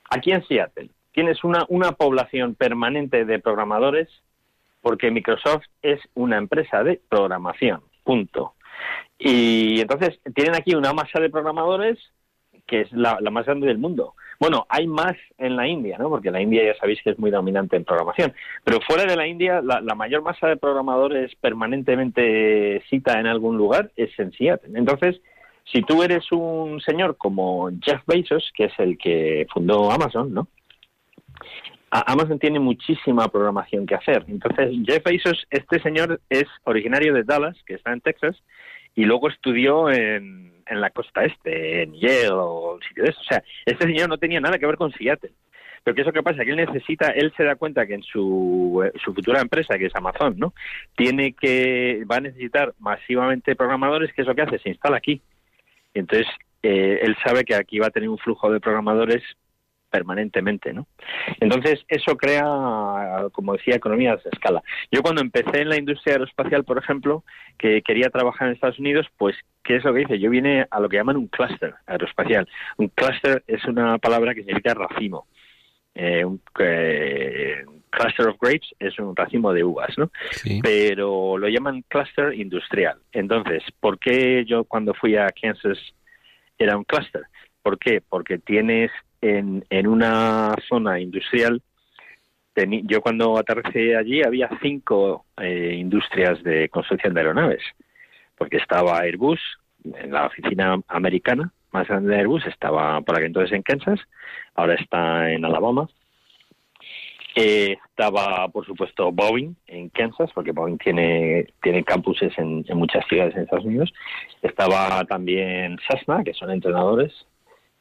[0.09, 4.07] aquí en Seattle tienes una, una población permanente de programadores
[4.81, 8.53] porque Microsoft es una empresa de programación, punto.
[9.17, 11.97] Y entonces tienen aquí una masa de programadores
[12.67, 14.13] que es la, la más grande del mundo.
[14.39, 16.09] Bueno, hay más en la India, ¿no?
[16.09, 18.33] Porque la India ya sabéis que es muy dominante en programación.
[18.63, 23.57] Pero fuera de la India, la, la mayor masa de programadores permanentemente cita en algún
[23.57, 24.77] lugar es en Seattle.
[24.77, 25.21] Entonces,
[25.71, 30.47] si tú eres un señor como Jeff Bezos, que es el que fundó Amazon, ¿no?
[31.89, 34.25] Amazon tiene muchísima programación que hacer.
[34.27, 38.35] Entonces, Jeff Bezos, este señor es originario de Dallas, que está en Texas,
[38.95, 43.19] y luego estudió en, en la costa este, en Yale o un sitio de eso.
[43.21, 45.31] O sea, este señor no tenía nada que ver con Seattle.
[45.83, 46.43] Pero ¿qué es lo que pasa?
[46.43, 49.85] Que él necesita, él se da cuenta que en su, eh, su futura empresa, que
[49.85, 50.53] es Amazon, ¿no?
[50.95, 54.57] Tiene que, va a necesitar masivamente programadores, ¿qué es lo que hace?
[54.57, 55.21] Se instala aquí.
[55.93, 56.27] Entonces,
[56.63, 59.21] eh, él sabe que aquí va a tener un flujo de programadores
[59.89, 60.87] permanentemente, ¿no?
[61.39, 62.43] Entonces, eso crea,
[63.31, 64.61] como decía, economías de escala.
[64.91, 67.23] Yo cuando empecé en la industria aeroespacial, por ejemplo,
[67.57, 70.19] que quería trabajar en Estados Unidos, pues, ¿qué es lo que hice?
[70.19, 72.47] Yo vine a lo que llaman un clúster aeroespacial.
[72.77, 75.27] Un clúster es una palabra que significa racimo.
[75.93, 80.11] Eh, un eh, cluster of grapes es un racimo de uvas, ¿no?
[80.31, 80.59] Sí.
[80.61, 82.97] Pero lo llaman cluster industrial.
[83.13, 85.77] Entonces, ¿por qué yo cuando fui a Kansas
[86.57, 87.23] era un cluster?
[87.61, 88.01] ¿Por qué?
[88.07, 88.91] Porque tienes
[89.29, 91.61] en, en una zona industrial,
[92.83, 97.63] yo cuando aterricé allí había cinco eh, industrias de construcción de aeronaves,
[98.37, 99.39] porque estaba Airbus,
[99.83, 103.99] en la oficina americana más grande de Airbus, estaba por aquel entonces en Kansas,
[104.55, 105.87] ahora está en Alabama.
[107.37, 113.35] Eh, estaba, por supuesto, Boeing en Kansas, porque Boeing tiene, tiene campuses en, muchas ciudades
[113.35, 113.93] en Estados Unidos.
[114.41, 117.11] Estaba también Cessna, que son entrenadores.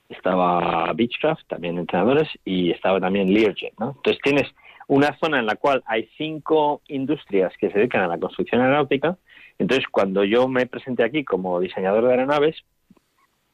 [0.09, 2.29] Estaba Beechcraft, también entrenadores.
[2.45, 3.93] Y estaba también Learjet, ¿no?
[3.97, 4.55] Entonces tienes
[4.87, 9.17] una zona en la cual hay cinco industrias que se dedican a la construcción aeronáutica.
[9.59, 12.57] Entonces, cuando yo me presenté aquí como diseñador de aeronaves,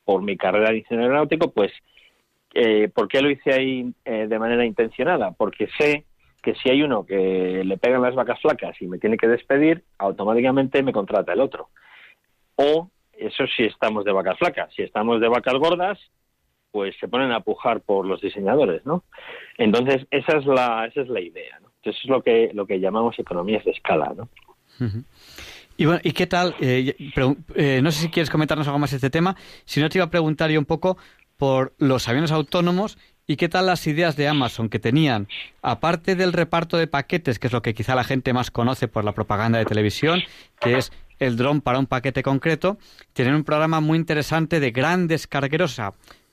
[0.05, 1.73] por mi carrera de diseño aeronáutico, pues
[2.55, 5.33] eh, ¿Por qué lo hice ahí eh, de manera intencionada?
[5.33, 6.05] Porque sé
[6.43, 9.85] que si hay uno que le pegan las vacas flacas y me tiene que despedir,
[9.99, 11.69] automáticamente me contrata el otro.
[12.57, 14.73] O eso si estamos de vacas flacas.
[14.75, 15.99] Si estamos de vacas gordas,
[16.71, 19.05] pues se ponen a pujar por los diseñadores, ¿no?
[19.59, 21.71] Entonces esa es la esa es la idea, ¿no?
[21.77, 24.29] Entonces es lo que lo que llamamos economías de escala, ¿no?
[25.77, 26.55] Y bueno, ¿y qué tal?
[26.61, 26.95] Eh,
[27.55, 29.37] eh, no sé si quieres comentarnos algo más de este tema.
[29.65, 30.97] Si no, te iba a preguntar yo un poco
[31.37, 35.29] por los aviones autónomos y qué tal las ideas de Amazon que tenían,
[35.63, 39.05] aparte del reparto de paquetes, que es lo que quizá la gente más conoce por
[39.05, 40.21] la propaganda de televisión,
[40.61, 42.77] que es el dron para un paquete concreto,
[43.13, 45.81] tienen un programa muy interesante de grandes cargueros,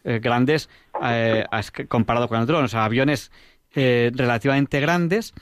[0.08, 0.70] eh, grandes
[1.03, 1.45] eh,
[1.88, 3.32] comparado con el dron, o sea, aviones
[3.76, 5.34] eh, relativamente grandes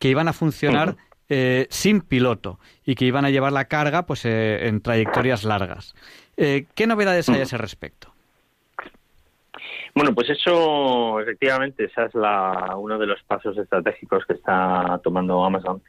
[0.00, 0.96] que iban a funcionar
[1.28, 5.94] eh, sin piloto y que iban a llevar la carga pues eh, en trayectorias largas.
[6.36, 8.12] ¿Qué novedades hay a ese respecto?
[9.94, 15.44] Bueno, pues eso, efectivamente, esa es la, uno de los pasos estratégicos que está tomando
[15.44, 15.80] Amazon.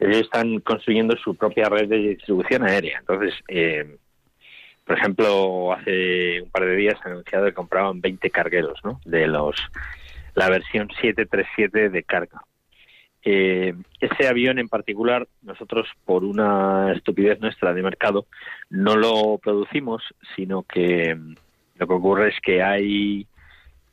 [0.00, 2.98] Ellos están construyendo su propia red de distribución aérea.
[2.98, 3.98] Entonces, eh,
[4.92, 9.00] por ejemplo, hace un par de días han anunciado que compraban 20 cargueros, ¿no?
[9.06, 9.56] De los
[10.34, 12.42] la versión 737 de carga.
[13.24, 18.26] Eh, ese avión en particular, nosotros por una estupidez nuestra de mercado
[18.68, 20.02] no lo producimos,
[20.36, 21.16] sino que
[21.76, 23.26] lo que ocurre es que hay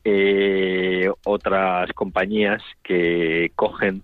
[0.03, 4.03] eh, otras compañías que cogen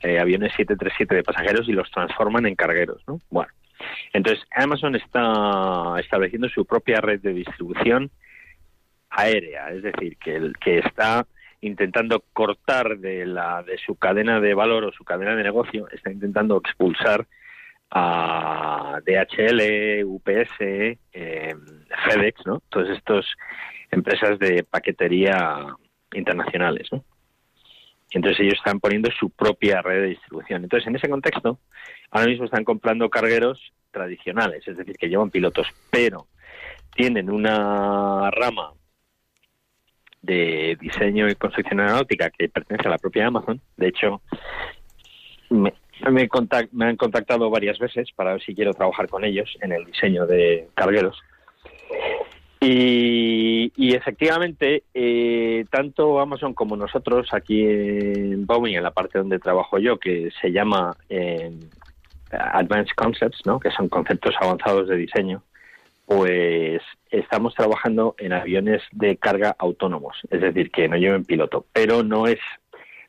[0.00, 3.20] eh, aviones 737 de pasajeros y los transforman en cargueros, ¿no?
[3.30, 3.52] Bueno,
[4.12, 8.10] entonces Amazon está estableciendo su propia red de distribución
[9.10, 11.26] aérea, es decir, que el que está
[11.60, 16.10] intentando cortar de la de su cadena de valor o su cadena de negocio, está
[16.10, 17.26] intentando expulsar
[17.90, 21.54] a DHL, UPS, eh,
[22.04, 22.62] FedEx, ¿no?
[22.68, 23.26] Todos estos
[23.90, 25.66] empresas de paquetería
[26.12, 27.04] internacionales, ¿no?
[28.12, 30.64] entonces ellos están poniendo su propia red de distribución.
[30.64, 31.60] Entonces, en ese contexto,
[32.10, 36.26] ahora mismo están comprando cargueros tradicionales, es decir, que llevan pilotos, pero
[36.94, 38.72] tienen una rama
[40.22, 43.60] de diseño y construcción aeronáutica que pertenece a la propia Amazon.
[43.76, 44.22] De hecho,
[45.50, 50.26] me, han contactado varias veces para ver si quiero trabajar con ellos en el diseño
[50.26, 51.18] de cargueros.
[52.62, 59.78] Y, efectivamente, eh, tanto Amazon como nosotros aquí en Boeing, en la parte donde trabajo
[59.78, 61.50] yo, que se llama eh,
[62.30, 63.58] Advanced Concepts, ¿no?
[63.60, 65.42] que son conceptos avanzados de diseño,
[66.06, 72.02] pues estamos trabajando en aviones de carga autónomos, es decir, que no lleven piloto, pero
[72.02, 72.38] no es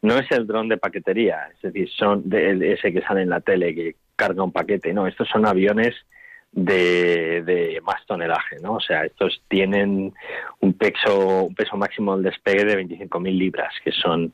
[0.04, 3.42] no es el dron de paquetería, es decir, son de, ese que sale en la
[3.42, 5.96] tele que carga un paquete, no, estos son aviones
[6.52, 8.74] de, más tonelaje, ¿no?
[8.74, 10.14] O sea, estos tienen
[10.60, 14.34] un peso, un peso máximo del despegue de 25.000 libras, que son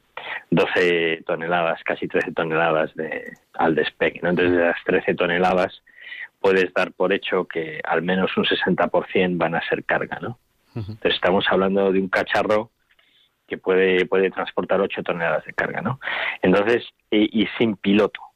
[0.49, 4.29] 12 toneladas, casi 13 toneladas de, al despegue, ¿no?
[4.29, 5.81] Entonces, de las 13 toneladas
[6.39, 10.39] puedes dar por hecho que al menos un 60% van a ser carga, ¿no?
[10.75, 12.69] Entonces, estamos hablando de un cacharro
[13.47, 15.99] que puede, puede transportar 8 toneladas de carga, ¿no?
[16.43, 18.26] Entonces, y sin piloto.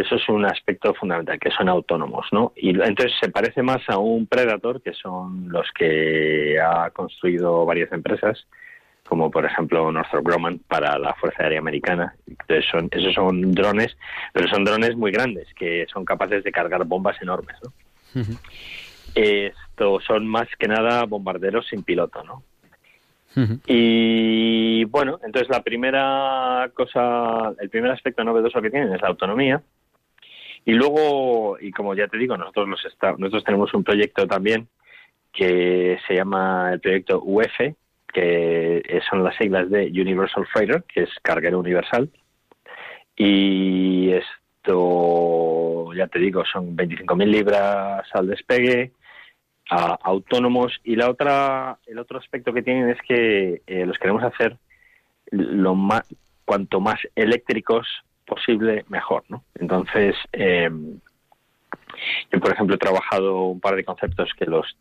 [0.00, 2.52] Eso es un aspecto fundamental, que son autónomos, ¿no?
[2.56, 7.92] Y entonces se parece más a un Predator, que son los que ha construido varias
[7.92, 8.46] empresas,
[9.06, 12.14] como por ejemplo Northrop Grumman para la Fuerza Aérea Americana.
[12.26, 13.94] Entonces son, esos son drones,
[14.32, 17.72] pero son drones muy grandes, que son capaces de cargar bombas enormes, ¿no?
[19.14, 22.42] Estos son más que nada bombarderos sin piloto, ¿no?
[23.66, 29.60] Y bueno, entonces la primera cosa, el primer aspecto novedoso que tienen es la autonomía.
[30.64, 34.68] Y luego, y como ya te digo, nosotros, los nosotros tenemos un proyecto también
[35.32, 37.74] que se llama el proyecto UF,
[38.12, 42.10] que son las siglas de Universal Freighter, que es carguero universal.
[43.16, 48.92] Y esto, ya te digo, son 25.000 libras al despegue,
[49.68, 50.80] autónomos.
[50.84, 54.56] Y la otra, el otro aspecto que tienen es que eh, los queremos hacer
[55.30, 56.02] lo más,
[56.44, 57.86] cuanto más eléctricos
[58.30, 59.44] posible, mejor, ¿no?
[59.56, 60.70] Entonces, eh,
[62.32, 64.76] yo, por ejemplo, he trabajado un par de conceptos que los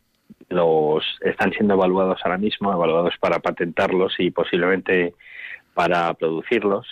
[0.50, 5.14] los están siendo evaluados ahora mismo, evaluados para patentarlos y posiblemente
[5.74, 6.86] para producirlos,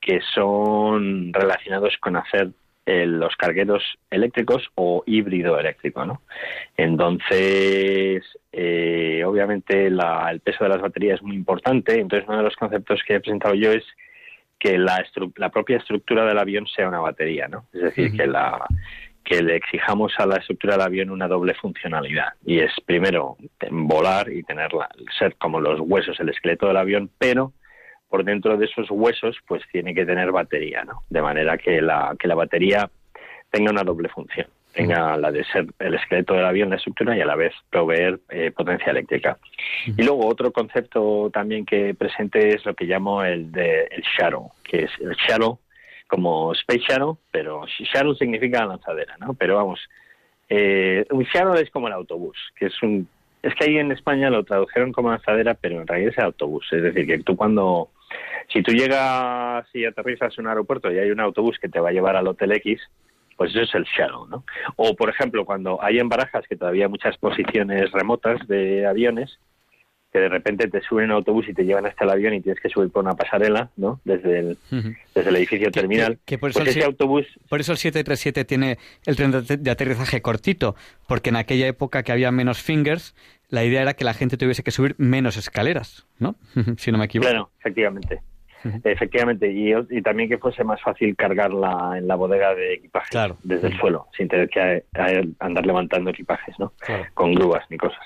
[0.00, 2.50] que son relacionados con hacer
[2.86, 6.22] eh, los cargueros eléctricos o híbrido eléctrico, ¿no?
[6.76, 12.00] Entonces, eh, obviamente el peso de las baterías es muy importante.
[12.00, 13.84] Entonces, uno de los conceptos que he presentado yo es
[14.62, 15.04] que la,
[15.36, 17.66] la propia estructura del avión sea una batería, ¿no?
[17.72, 18.64] Es decir, que la
[19.24, 22.28] que le exijamos a la estructura del avión una doble funcionalidad.
[22.44, 23.36] Y es primero
[23.70, 24.88] volar y tenerla
[25.18, 27.52] ser como los huesos el esqueleto del avión pero
[28.08, 32.14] por dentro de esos huesos pues tiene que tener batería no de manera que la
[32.18, 32.90] que la batería
[33.50, 37.20] tenga una doble función tenga la de ser el esqueleto del avión, la estructura, y
[37.20, 39.38] a la vez proveer eh, potencia eléctrica.
[39.86, 44.48] Y luego otro concepto también que presente es lo que llamo el de el shuttle,
[44.64, 45.58] que es el shuttle
[46.06, 49.34] como Space Shuttle, pero shuttle significa lanzadera, ¿no?
[49.34, 49.80] Pero vamos,
[50.48, 53.08] eh, un shuttle es como el autobús, que es un...
[53.42, 56.66] Es que ahí en España lo tradujeron como lanzadera, pero en realidad es el autobús.
[56.70, 57.88] Es decir, que tú cuando...
[58.52, 61.88] Si tú llegas y aterrizas en un aeropuerto y hay un autobús que te va
[61.88, 62.82] a llevar al Hotel X,
[63.42, 64.44] pues eso es el shadow, ¿no?
[64.76, 69.40] O, por ejemplo, cuando hay en barajas que todavía hay muchas posiciones remotas de aviones,
[70.12, 72.62] que de repente te suben en autobús y te llevan hasta el avión y tienes
[72.62, 74.00] que subir por una pasarela, ¿no?
[74.04, 74.58] Desde el,
[75.12, 76.20] desde el edificio terminal.
[76.24, 79.56] Que por eso, pues el, ese autobús por eso el 737 tiene el tren de,
[79.56, 80.76] de aterrizaje cortito,
[81.08, 83.16] porque en aquella época que había menos fingers,
[83.48, 86.36] la idea era que la gente tuviese que subir menos escaleras, ¿no?
[86.78, 87.28] si no me equivoco.
[87.28, 88.20] Claro, efectivamente.
[88.84, 93.36] Efectivamente, y, y también que fuese más fácil cargarla en la bodega de equipajes Claro.
[93.42, 94.84] desde el suelo, sin tener que
[95.40, 96.72] andar levantando equipajes, ¿no?
[96.78, 97.04] Claro.
[97.14, 98.04] Con grúas ni cosas.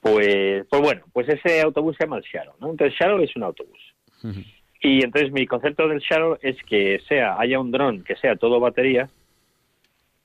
[0.00, 2.70] Pues, pues bueno, pues ese autobús se llama el Shadow, ¿no?
[2.70, 3.94] Entonces Shadow es un autobús.
[4.80, 8.58] Y entonces mi concepto del Shadow es que sea haya un dron que sea todo
[8.60, 9.08] batería,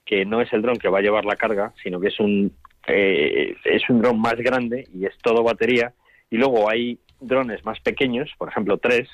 [0.06, 2.52] que no es el dron que va a llevar la carga, sino que es un
[2.88, 5.94] eh, es un dron más grande y es todo batería.
[6.30, 9.10] Y luego hay drones más pequeños, por ejemplo tres,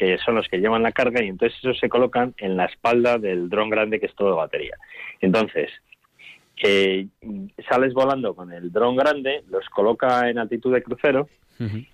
[0.00, 3.18] que son los que llevan la carga y entonces esos se colocan en la espalda
[3.18, 4.74] del dron grande que es todo batería.
[5.20, 5.68] Entonces
[6.62, 7.06] eh,
[7.68, 11.28] sales volando con el dron grande, los coloca en altitud de crucero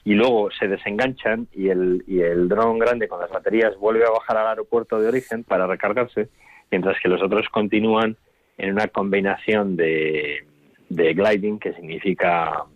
[0.05, 4.11] y luego se desenganchan y el, y el dron grande con las baterías vuelve a
[4.11, 6.29] bajar al aeropuerto de origen para recargarse,
[6.71, 8.17] mientras que los otros continúan
[8.59, 10.47] en una combinación de,
[10.89, 12.67] de gliding, que significa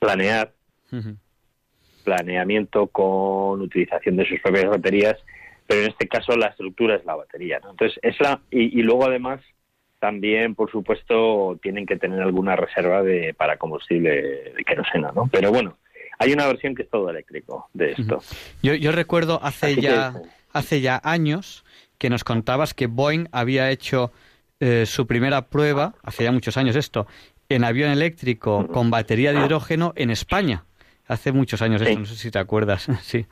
[0.00, 0.52] planear.
[2.04, 5.16] Planeamiento con utilización de sus propias baterías,
[5.66, 7.60] pero en este caso la estructura es la batería.
[7.62, 7.70] ¿no?
[7.70, 9.40] Entonces, es la, y, y luego además
[9.98, 14.10] también, por supuesto, tienen que tener alguna reserva de para combustible
[14.56, 15.28] de querosena, ¿no?
[15.30, 15.76] Pero bueno,
[16.18, 18.22] hay una versión que es todo eléctrico de esto.
[18.62, 20.14] Yo, yo recuerdo hace Así que- ya,
[20.52, 21.64] hace ya años
[21.98, 24.10] que nos contabas que Boeing había hecho
[24.58, 27.06] eh, su primera prueba, hace ya muchos años esto,
[27.50, 30.64] en avión eléctrico con batería de hidrógeno en España.
[31.12, 31.98] Hace muchos años esto, Sí.
[32.00, 32.86] no sé si te acuerdas.
[33.02, 33.26] sí.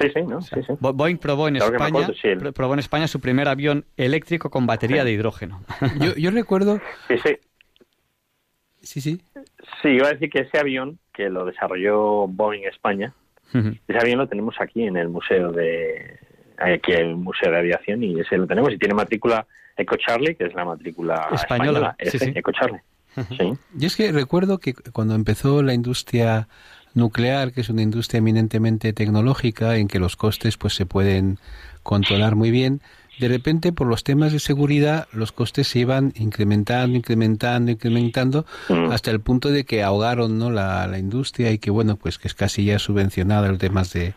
[0.00, 0.40] Sí, sí, ¿no?
[0.40, 0.72] Sí, sí.
[0.80, 3.46] Bo- Boeing probó en Claro España, acuerdo, sí, el- pr- probó en España su primer
[3.48, 5.62] avión eléctrico con batería de hidrógeno.
[6.00, 6.80] Yo, yo recuerdo...
[7.08, 7.36] Sí, sí.
[8.80, 9.20] Sí, sí.
[9.82, 13.12] Sí, iba a decir que ese avión, que lo desarrolló Boeing España,
[13.52, 16.18] ese avión lo tenemos aquí en el museo de
[16.56, 19.46] aquí el museo de aviación y ese lo tenemos y tiene matrícula
[19.76, 22.32] Eco Charlie, que es la matrícula Española, sí, ese, sí.
[22.34, 22.80] Eco Charlie.
[23.36, 23.52] Sí.
[23.74, 26.48] Yo es que recuerdo que cuando empezó la industria
[26.94, 31.38] nuclear, que es una industria eminentemente tecnológica, en que los costes pues se pueden
[31.82, 32.80] controlar muy bien,
[33.18, 38.90] de repente por los temas de seguridad los costes se iban incrementando, incrementando, incrementando, Mm.
[38.90, 40.50] hasta el punto de que ahogaron ¿no?
[40.50, 44.14] la, la industria y que bueno, pues que es casi ya subvencionada los temas de,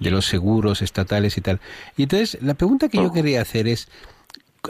[0.00, 1.60] de los seguros estatales y tal.
[1.96, 3.88] Y entonces la pregunta que yo quería hacer es,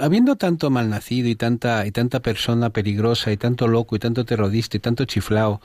[0.00, 4.76] habiendo tanto malnacido y tanta y tanta persona peligrosa y tanto loco y tanto terrorista
[4.76, 5.60] y tanto chiflao,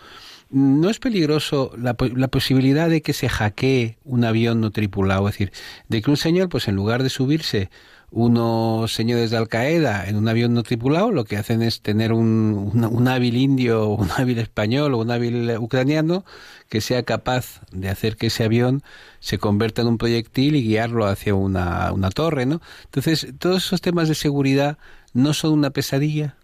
[0.50, 5.28] ¿no es peligroso la, la posibilidad de que se hackee un avión no tripulado?
[5.28, 5.52] Es decir,
[5.88, 7.70] de que un señor, pues en lugar de subirse
[8.12, 12.12] unos señores de Al Qaeda en un avión no tripulado, lo que hacen es tener
[12.12, 16.26] un, un, un hábil indio, un hábil español o un hábil ucraniano
[16.70, 18.82] que sea capaz de hacer que ese avión
[19.20, 22.62] se convierta en un proyectil y guiarlo hacia una, una torre, ¿no?
[22.86, 24.78] Entonces, todos esos temas de seguridad
[25.14, 26.36] no son una pesadilla.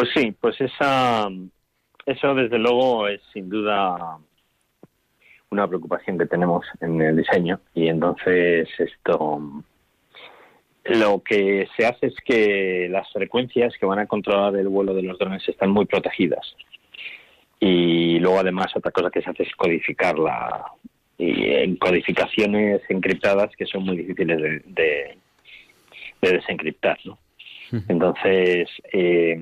[0.00, 1.28] Pues sí, pues esa
[2.06, 4.16] eso desde luego es sin duda
[5.50, 9.42] una preocupación que tenemos en el diseño y entonces esto
[10.84, 15.02] lo que se hace es que las frecuencias que van a controlar el vuelo de
[15.02, 16.56] los drones están muy protegidas
[17.58, 20.64] y luego además otra cosa que se hace es codificarla
[21.18, 25.18] y en codificaciones encriptadas que son muy difíciles de, de,
[26.22, 27.18] de desencriptar, ¿no?
[27.88, 29.32] Entonces, eh,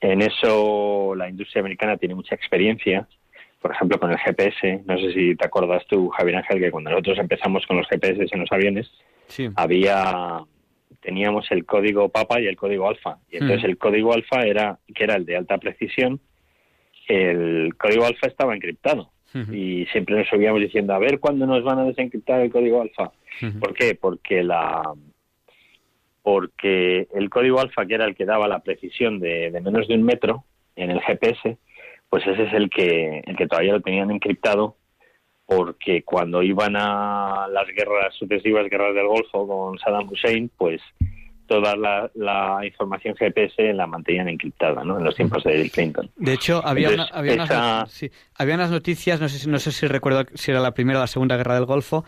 [0.00, 3.06] en eso la industria americana tiene mucha experiencia.
[3.60, 4.82] Por ejemplo, con el GPS.
[4.86, 8.26] No sé si te acuerdas tú, Javier Ángel, que cuando nosotros empezamos con los GPS
[8.32, 8.90] en los aviones,
[9.26, 9.48] Sí.
[9.56, 10.40] había
[11.02, 13.16] teníamos el código Papa y el código Alfa.
[13.30, 13.70] Y entonces Mm.
[13.70, 16.20] el código Alfa era que era el de alta precisión.
[17.08, 19.10] El código Alfa estaba encriptado
[19.52, 23.12] y siempre nos subíamos diciendo a ver cuándo nos van a desencriptar el código Alfa.
[23.42, 23.60] Ujú.
[23.60, 23.94] ¿Por qué?
[23.94, 24.82] Porque la
[26.34, 29.94] porque el código alfa, que era el que daba la precisión de, de menos de
[29.94, 30.44] un metro
[30.76, 31.58] en el GPS,
[32.08, 34.76] pues ese es el que, el que todavía lo tenían encriptado,
[35.44, 40.80] porque cuando iban a las guerras sucesivas, guerras del Golfo con Saddam Hussein, pues
[41.48, 44.98] toda la, la información GPS la mantenían encriptada, ¿no?
[44.98, 46.08] En los tiempos de Bill Clinton.
[46.14, 49.58] De hecho, había, Entonces, una- había, unas, sí, había unas noticias, no sé, si, no
[49.58, 52.04] sé si recuerdo si era la primera o la segunda guerra del Golfo,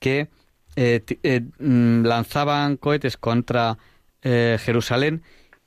[0.00, 0.28] que
[0.76, 3.78] eh, eh, mm, lanzaban cohetes contra
[4.22, 5.22] eh, Jerusalén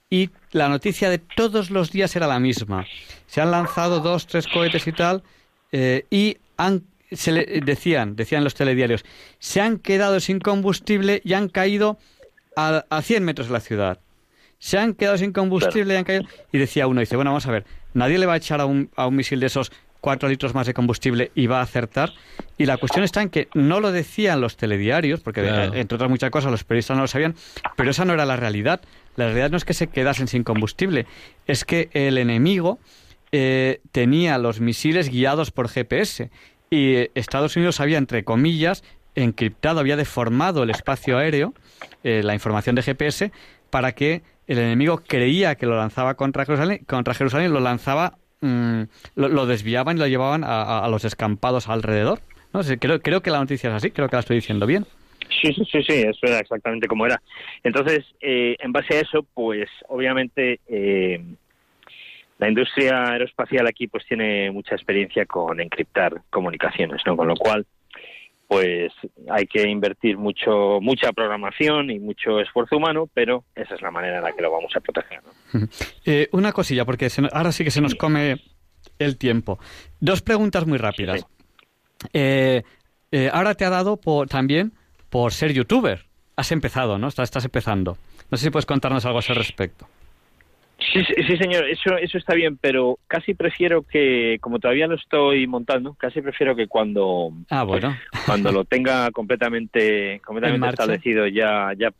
[0.09, 2.85] y la noticia de todos los días era la misma.
[3.27, 5.23] Se han lanzado dos, tres cohetes y tal,
[5.71, 6.37] eh, y
[7.11, 7.31] se
[7.63, 9.03] decían, decían los telediarios,
[9.39, 11.97] se han quedado sin combustible y han caído
[12.55, 13.99] a, a 100 metros de la ciudad.
[14.57, 16.23] Se han quedado sin combustible y han caído.
[16.51, 18.89] Y decía uno, dice, bueno, vamos a ver, nadie le va a echar a un,
[18.95, 22.11] a un misil de esos cuatro litros más de combustible y va a acertar.
[22.57, 25.73] Y la cuestión está en que no lo decían los telediarios, porque Claro.
[25.73, 27.35] eh, entre otras muchas cosas los periodistas no lo sabían,
[27.75, 28.81] pero esa no era la realidad.
[29.15, 31.05] La realidad no es que se quedasen sin combustible,
[31.47, 32.79] es que el enemigo
[33.31, 36.29] eh, tenía los misiles guiados por GPS
[36.69, 38.83] y eh, Estados Unidos había, entre comillas,
[39.15, 41.53] encriptado, había deformado el espacio aéreo,
[42.03, 43.31] eh, la información de GPS,
[43.69, 48.83] para que el enemigo creía que lo lanzaba contra Jerusalén, contra Jerusalén lo lanzaba, mm,
[49.15, 52.19] lo, desviaban y lo llevaban a, los descampados alrededor.
[52.53, 54.85] No sé, creo, creo que la noticia es así, creo que la estoy diciendo bien.
[55.41, 57.21] Sí, sí, sí, sí, eso era exactamente como era.
[57.63, 61.23] Entonces, eh, en base a eso, pues obviamente eh,
[62.39, 67.15] la industria aeroespacial aquí pues tiene mucha experiencia con encriptar comunicaciones, ¿no?
[67.15, 67.65] Con lo cual,
[68.49, 68.91] pues
[69.29, 74.17] hay que invertir mucho, mucha programación y mucho esfuerzo humano, pero esa es la manera
[74.17, 75.21] en la que lo vamos a proteger.
[75.53, 75.67] ¿no?
[76.03, 78.41] Eh, una cosilla, porque se ahora sí que se nos come
[78.97, 79.59] el tiempo.
[79.99, 81.27] Dos preguntas muy rápidas.
[82.11, 82.63] Eh,
[83.11, 84.73] eh, ahora te ha dado por, también
[85.11, 86.07] por ser youtuber.
[86.35, 87.07] Has empezado, ¿no?
[87.07, 87.99] Estás, estás empezando.
[88.31, 89.87] No sé si puedes contarnos algo a ese respecto.
[90.79, 94.95] Sí, sí, sí, señor, eso, eso está bien, pero casi prefiero que, como todavía lo
[94.95, 97.97] estoy montando, casi prefiero que cuando Ah, bueno.
[98.25, 101.91] cuando lo tenga completamente En completamente establecido ya ya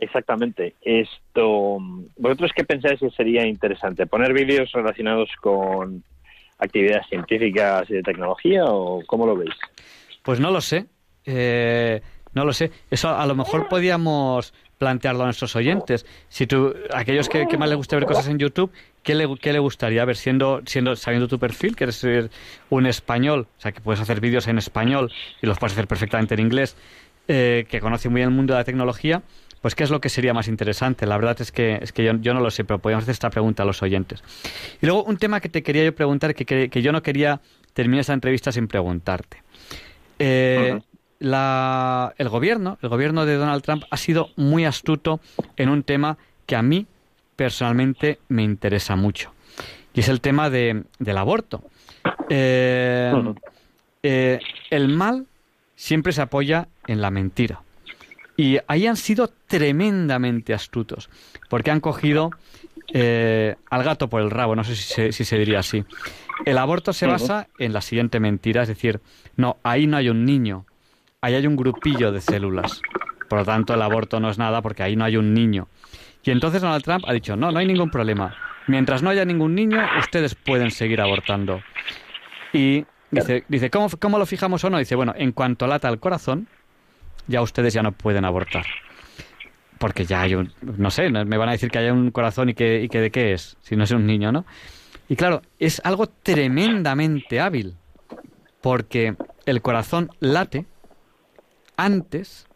[0.00, 1.78] exactamente esto
[2.16, 6.04] vosotros qué pensáis que sería interesante poner vídeos relacionados con
[6.58, 9.54] actividades científicas y de tecnología o cómo lo veis
[10.22, 10.86] Pues no lo sé.
[11.24, 12.00] Eh,
[12.34, 12.70] no lo sé.
[12.90, 16.06] Eso a lo mejor podíamos plantearlo a nuestros oyentes.
[16.28, 18.70] Si tú, aquellos que, que más les guste ver cosas en YouTube,
[19.02, 20.16] ¿qué le, qué le gustaría ver?
[20.16, 22.06] Siendo, siendo, sabiendo tu perfil, que eres
[22.70, 26.34] un español, o sea, que puedes hacer vídeos en español y los puedes hacer perfectamente
[26.34, 26.76] en inglés,
[27.26, 29.22] eh, que conoce muy bien el mundo de la tecnología,
[29.60, 31.04] pues ¿qué es lo que sería más interesante?
[31.04, 33.64] La verdad es que, es que yo, no lo sé, pero podríamos hacer esta pregunta
[33.64, 34.22] a los oyentes.
[34.80, 37.40] Y luego un tema que te quería yo preguntar, que, que, que yo no quería
[37.72, 39.42] terminar esta entrevista sin preguntarte.
[40.18, 40.84] Eh, Ujú.
[41.20, 45.20] La- el gobierno, el gobierno de Donald Trump ha sido muy astuto
[45.56, 46.16] en un tema
[46.46, 46.86] que a mí
[47.36, 49.32] personalmente me interesa mucho.
[49.94, 51.62] Y es el tema de, del aborto.
[52.28, 53.12] Eh,
[54.02, 54.38] eh,
[54.70, 55.26] el mal
[55.74, 57.62] siempre se apoya en la mentira.
[58.36, 61.10] Y ahí han sido tremendamente astutos,
[61.48, 62.30] porque han cogido
[62.94, 65.84] eh, al gato por el rabo, no sé si se, si se diría así.
[66.44, 69.00] El aborto se basa en la siguiente mentira, es decir,
[69.36, 70.64] no, ahí no hay un niño,
[71.20, 72.80] ahí hay un grupillo de células.
[73.28, 75.68] Por lo tanto, el aborto no es nada porque ahí no hay un niño.
[76.22, 78.36] Y entonces Donald Trump ha dicho, no, no hay ningún problema.
[78.66, 81.62] Mientras no haya ningún niño, ustedes pueden seguir abortando.
[82.52, 84.78] Y dice, ¿cómo, ¿cómo lo fijamos o no?
[84.78, 86.48] Dice, bueno, en cuanto lata el corazón,
[87.26, 88.66] ya ustedes ya no pueden abortar.
[89.78, 92.54] Porque ya hay un, no sé, me van a decir que hay un corazón y
[92.54, 94.44] que, y que de qué es, si no es un niño, ¿no?
[95.08, 97.76] Y claro, es algo tremendamente hábil,
[98.60, 99.14] porque
[99.46, 100.66] el corazón late
[101.78, 102.46] antes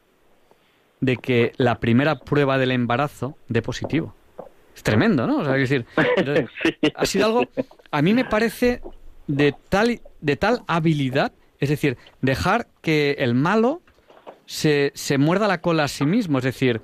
[1.01, 4.15] de que la primera prueba del embarazo dé positivo.
[4.75, 5.39] Es tremendo, ¿no?
[5.39, 5.87] O sea, es decir,
[6.95, 7.45] ha sido algo,
[7.91, 8.83] a mí me parece
[9.27, 13.81] de tal, de tal habilidad, es decir, dejar que el malo
[14.47, 16.39] se, se muerda la cola a sí mismo.
[16.39, 16.81] Es decir,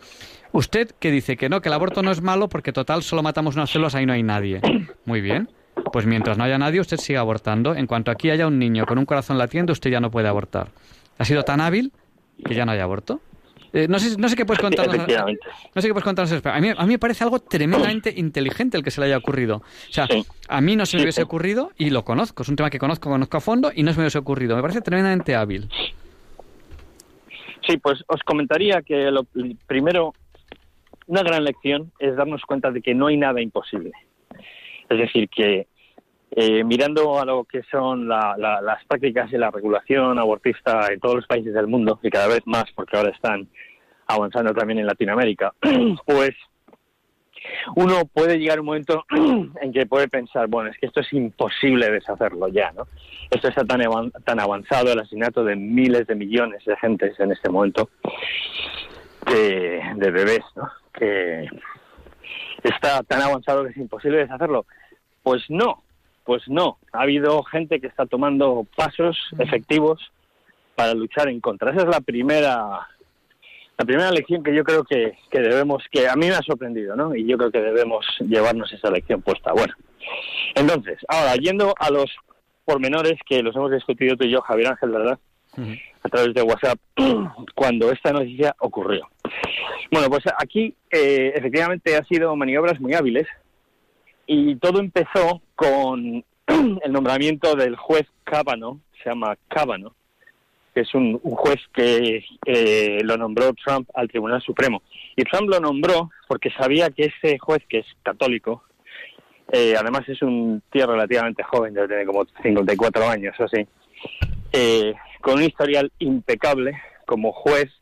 [0.52, 3.56] usted que dice que no, que el aborto no es malo porque total solo matamos
[3.56, 4.60] unas células, ahí no hay nadie.
[5.04, 5.48] Muy bien.
[5.92, 7.74] Pues mientras no haya nadie, usted sigue abortando.
[7.74, 10.70] En cuanto aquí haya un niño con un corazón latiendo, usted ya no puede abortar.
[11.18, 11.92] Ha sido tan hábil
[12.44, 13.20] que ya no hay aborto.
[13.72, 14.96] Eh, no, sé, no sé qué puedes contarnos.
[14.96, 16.46] No sé qué puedes contarnos.
[16.46, 19.56] A mí, a mí me parece algo tremendamente inteligente el que se le haya ocurrido.
[19.56, 20.24] O sea, Sí.
[20.48, 22.42] a mí no se me hubiese ocurrido y lo conozco.
[22.42, 24.56] Es un tema que conozco, conozco a fondo y no se me hubiese ocurrido.
[24.56, 25.68] Me parece tremendamente hábil.
[27.66, 29.26] Sí, pues os comentaría que lo
[29.66, 30.14] primero,
[31.06, 33.92] una gran lección es darnos cuenta de que no hay nada imposible.
[34.88, 35.66] Es decir, que
[36.30, 41.00] eh, mirando a lo que son la- la- las prácticas y la regulación abortista en
[41.00, 43.48] todos los países del mundo, y cada vez más porque ahora están
[44.06, 45.52] avanzando también en Latinoamérica,
[46.06, 46.30] pues
[47.76, 49.04] uno puede llegar un momento
[49.62, 52.86] en que puede pensar, bueno, es que esto es imposible deshacerlo ya, ¿no?
[53.30, 53.80] Esto está tan,
[54.24, 57.90] tan avanzado, el asesinato de miles de millones de gentes en este momento,
[59.96, 60.70] de bebés, ¿no?
[60.92, 61.46] Que
[62.62, 64.66] está tan avanzado que es imposible deshacerlo.
[65.22, 65.84] Pues no,
[66.28, 66.76] pues no.
[66.92, 69.98] Ha habido gente que está tomando pasos efectivos
[70.74, 71.70] para luchar en contra.
[71.70, 72.86] Esa es la primera
[73.78, 76.94] la primera lección que yo creo que, que debemos, que a mí me ha sorprendido,
[76.96, 77.14] ¿no?
[77.14, 79.54] Y yo creo que debemos llevarnos esa lección puesta.
[79.54, 79.72] Bueno,
[80.54, 82.14] entonces, ahora, yendo a los
[82.66, 85.18] pormenores que los hemos discutido tú y yo, Javier Ángel, ¿verdad?
[86.02, 86.78] A través de WhatsApp,
[87.54, 89.08] cuando esta noticia ocurrió.
[89.90, 93.26] Bueno, pues aquí eh, efectivamente ha sido maniobras muy hábiles
[94.28, 99.94] y todo empezó con el nombramiento del juez Kavanaugh, se llama Kavanaugh,
[100.74, 104.82] que es un, un juez que eh, lo nombró Trump al Tribunal Supremo.
[105.16, 108.62] Y Trump lo nombró porque sabía que ese juez, que es católico,
[109.50, 113.66] eh, además es un tío relativamente joven, debe tener como 54 años o así,
[114.52, 117.72] eh, con un historial impecable como juez,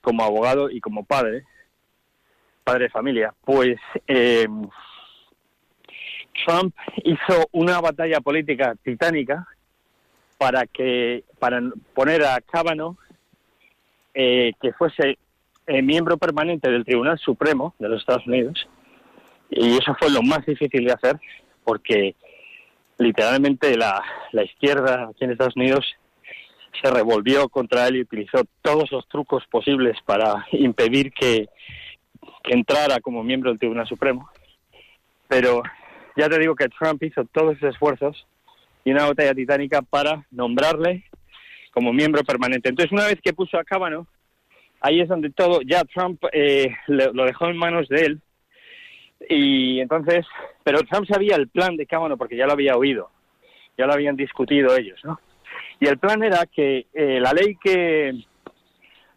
[0.00, 1.42] como abogado y como padre,
[2.62, 4.46] padre de familia, pues eh,
[6.44, 6.74] Trump
[7.04, 9.46] hizo una batalla política titánica
[10.38, 11.60] para que para
[11.94, 12.96] poner a Kavanaugh
[14.14, 15.18] eh, que fuese
[15.66, 18.68] eh, miembro permanente del Tribunal Supremo de los Estados Unidos
[19.50, 21.20] y eso fue lo más difícil de hacer
[21.64, 22.14] porque
[22.98, 24.02] literalmente la,
[24.32, 25.84] la izquierda aquí en Estados Unidos
[26.82, 31.48] se revolvió contra él y utilizó todos los trucos posibles para impedir que,
[32.42, 34.30] que entrara como miembro del Tribunal Supremo.
[35.26, 35.62] Pero
[36.18, 38.26] ya te digo que Trump hizo todos esos esfuerzos
[38.84, 41.04] y una batalla titánica para nombrarle
[41.72, 42.68] como miembro permanente.
[42.68, 44.06] Entonces, una vez que puso a Kavanaugh,
[44.80, 48.20] ahí es donde todo, ya Trump eh, le- lo dejó en manos de él.
[49.28, 50.24] Y entonces,
[50.64, 53.10] pero Trump sabía el plan de Kavanaugh porque ya lo había oído,
[53.76, 55.20] ya lo habían discutido ellos, ¿no?
[55.80, 58.12] Y el plan era que eh, la ley que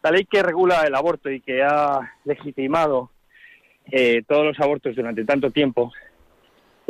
[0.03, 3.11] la ley que regula el aborto y que ha legitimado
[3.91, 5.91] eh, todos los abortos durante tanto tiempo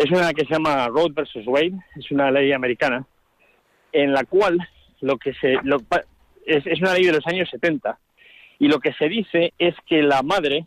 [0.03, 3.05] es una que se llama Roe versus Wade, es una ley americana
[3.91, 4.57] en la cual
[5.01, 5.77] lo que se lo
[6.45, 7.99] es, es una ley de los años 70
[8.57, 10.65] y lo que se dice es que la madre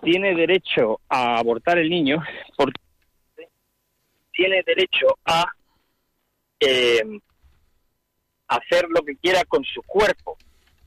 [0.00, 2.22] tiene derecho a abortar el niño
[2.56, 2.80] porque
[4.32, 5.46] tiene derecho a
[6.60, 7.02] eh,
[8.46, 10.36] hacer lo que quiera con su cuerpo.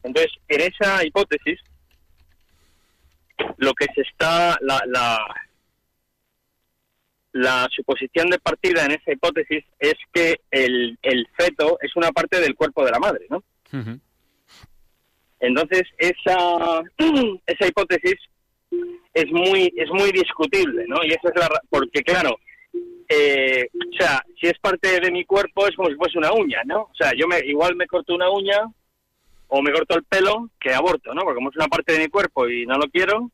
[0.04, 1.60] Entonces, en esa hipótesis,
[3.58, 5.18] lo que se está, la, la,
[7.32, 12.40] la suposición de partida en esa hipótesis es que el, el feto es una parte
[12.40, 13.44] del cuerpo de la madre, ¿no?
[15.40, 16.82] Entonces, esa,
[17.46, 18.16] esa hipótesis
[19.14, 21.04] es muy, es muy discutible, ¿no?
[21.04, 22.38] Y esa es la, porque claro,
[23.08, 26.62] eh, o sea, si es parte de mi cuerpo es como si fuese una uña,
[26.66, 26.84] ¿no?
[26.84, 28.60] O sea, yo me, igual me corto una uña
[29.48, 31.24] o me corto el pelo que aborto, ¿no?
[31.24, 33.32] Porque como es una parte de mi cuerpo y no lo quiero.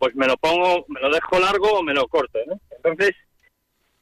[0.00, 2.38] Pues me lo pongo, me lo dejo largo o me lo corto.
[2.70, 3.14] Entonces,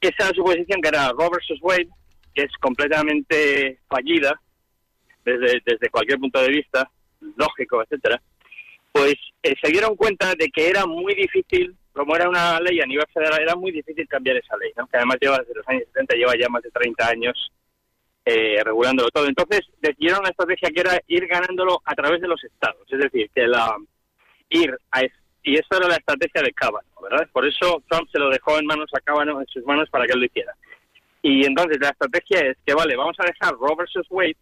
[0.01, 1.89] esa suposición que era Roe versus Wade,
[2.33, 4.41] que es completamente fallida
[5.25, 6.89] desde, desde cualquier punto de vista,
[7.37, 8.23] lógico, etcétera,
[8.93, 12.87] pues eh, se dieron cuenta de que era muy difícil, como era una ley a
[12.87, 14.87] nivel federal, era muy difícil cambiar esa ley, ¿no?
[14.87, 17.53] Que además lleva desde los años 70, lleva ya más de 30 años
[18.25, 19.27] eh, regulándolo todo.
[19.27, 23.29] Entonces decidieron una estrategia que era ir ganándolo a través de los estados, es decir,
[23.35, 23.75] que la
[24.51, 25.03] ir a
[25.49, 27.27] y eso era la estrategia de Kavanaugh, ¿verdad?
[27.33, 30.13] Por eso Trump se lo dejó en manos a Kavanaugh, en sus manos para que
[30.13, 30.55] él lo hiciera.
[31.23, 34.37] Y entonces la estrategia es que, vale, vamos a dejar Roe versus Wade,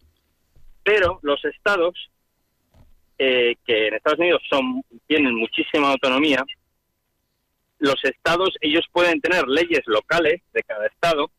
[0.83, 1.95] pero los estados,
[3.17, 6.43] eh, que en Estados Unidos son tienen muchísima autonomía,
[7.79, 11.31] los estados, ellos pueden tener leyes locales de cada estado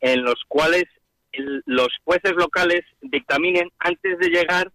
[0.00, 0.84] en los cuales
[1.32, 4.70] los jueces locales dictaminen antes de llegar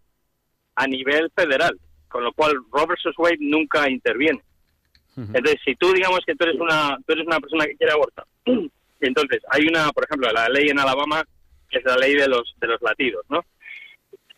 [0.76, 1.80] a nivel federal,
[2.12, 4.42] con lo cual Roe versus Wade nunca interviene.
[5.18, 8.26] Entonces, si tú digamos que tú eres una tú eres una persona que quiere abortar,
[9.02, 11.24] entonces hay una, por ejemplo, la ley en Alabama
[11.70, 13.44] que es la ley de los de los latidos, ¿no?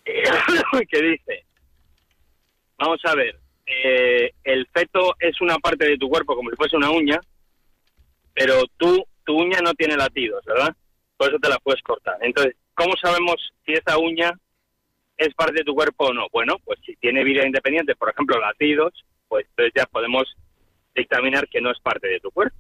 [0.90, 1.46] que dice,
[2.78, 6.76] vamos a ver, eh, el feto es una parte de tu cuerpo como si fuese
[6.76, 7.20] una uña,
[8.34, 10.76] pero tú tu uña no tiene latidos, ¿verdad?
[11.18, 12.18] Por eso te la puedes cortar.
[12.22, 13.36] Entonces, ¿cómo sabemos
[13.66, 14.34] si esa uña
[15.24, 16.28] es parte de tu cuerpo o no?
[16.32, 18.94] Bueno, pues si tiene vida independiente, por ejemplo, latidos,
[19.28, 20.36] pues entonces ya podemos
[20.96, 22.58] dictaminar que no es parte de tu cuerpo.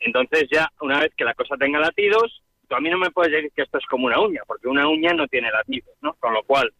[0.00, 3.32] Entonces ya, una vez que la cosa tenga latidos, tú a mí no me puedes
[3.32, 6.14] decir que esto es como una uña, porque una uña no tiene latidos, ¿no?
[6.14, 6.72] Con lo cual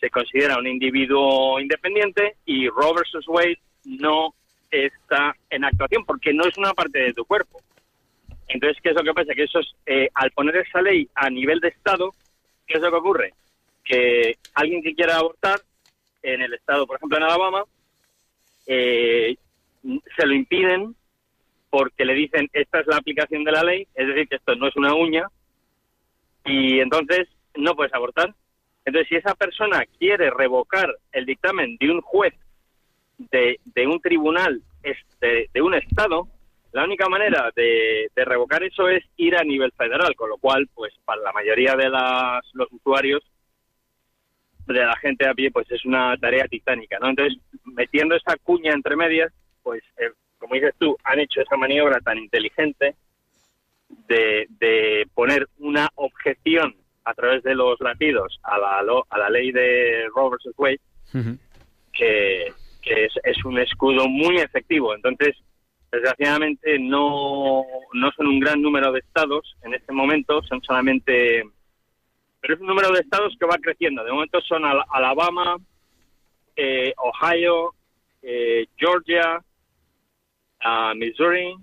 [0.00, 4.34] se considera un individuo independiente y Roe versus Wade no
[4.70, 7.60] está en actuación porque no es una parte de tu cuerpo.
[8.48, 9.34] Entonces, ¿qué es lo que pasa?
[9.34, 12.14] Que eso es, eh, al poner esa ley a nivel de Estado,
[12.66, 13.34] ¿qué es lo que ocurre?
[13.88, 15.60] Que alguien que quiera abortar
[16.22, 17.64] en el Estado, por ejemplo en Alabama,
[18.66, 19.36] eh,
[20.16, 20.94] se lo impiden
[21.70, 24.68] porque le dicen esta es la aplicación de la ley, es decir, que esto no
[24.68, 25.26] es una uña,
[26.44, 28.34] y entonces no puedes abortar.
[28.84, 32.34] Entonces, si esa persona quiere revocar el dictamen de un juez
[33.18, 36.28] de, de un tribunal este, de un Estado,
[36.72, 40.68] la única manera de, de revocar eso es ir a nivel federal, con lo cual,
[40.74, 43.22] pues para la mayoría de las, los usuarios,
[44.76, 47.08] de la gente a pie, pues es una tarea titánica, ¿no?
[47.08, 49.32] Entonces, metiendo esa cuña entre medias,
[49.62, 52.94] pues eh, como dices tú, han hecho esa maniobra tan inteligente
[54.06, 59.50] de, de poner una objeción a través de los latidos a la, a la ley
[59.50, 60.80] de Roe versus Wade,
[61.92, 64.94] que, que es, es un escudo muy efectivo.
[64.94, 65.34] Entonces,
[65.90, 67.64] desgraciadamente no,
[67.94, 71.42] no son un gran número de estados en este momento, son solamente...
[72.40, 74.04] Pero es un número de estados que va creciendo.
[74.04, 75.56] De momento son Al- Alabama,
[76.56, 77.74] eh, Ohio,
[78.22, 79.42] eh, Georgia,
[80.60, 81.54] ah, Missouri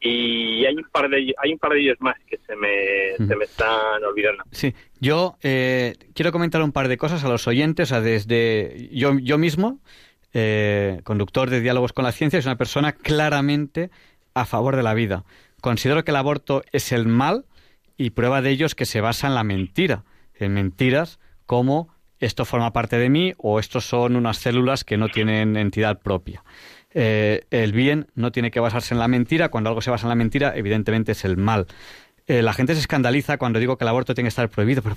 [0.00, 3.36] y hay un par de hay un par de ellos más que se me, se
[3.36, 4.44] me están olvidando.
[4.50, 7.88] Sí, yo eh, quiero comentar un par de cosas a los oyentes.
[7.90, 9.80] O sea, desde yo, yo mismo,
[10.34, 13.90] eh, conductor de diálogos con la ciencia, es una persona claramente
[14.34, 15.24] a favor de la vida.
[15.62, 17.44] Considero que el aborto es el mal
[17.96, 20.04] y prueba de ello es que se basa en la mentira,
[20.34, 25.08] en mentiras como esto forma parte de mí o estos son unas células que no
[25.08, 26.42] tienen entidad propia.
[26.94, 29.48] Eh, el bien no tiene que basarse en la mentira.
[29.48, 31.66] Cuando algo se basa en la mentira, evidentemente es el mal.
[32.26, 34.80] Eh, la gente se escandaliza cuando digo que el aborto tiene que estar prohibido.
[34.80, 34.96] Pero,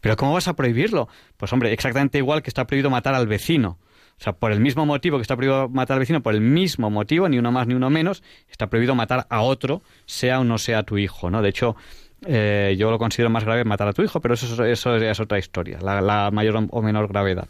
[0.00, 1.08] pero ¿cómo vas a prohibirlo?
[1.36, 3.78] Pues hombre, exactamente igual que está prohibido matar al vecino.
[4.18, 6.90] O sea, por el mismo motivo que está prohibido matar al vecino, por el mismo
[6.90, 10.58] motivo, ni uno más ni uno menos, está prohibido matar a otro, sea o no
[10.58, 11.42] sea tu hijo, ¿no?
[11.42, 11.76] De hecho,
[12.26, 15.20] eh, yo lo considero más grave matar a tu hijo, pero eso, es- eso es
[15.20, 17.48] otra historia, la, la mayor o menor gravedad.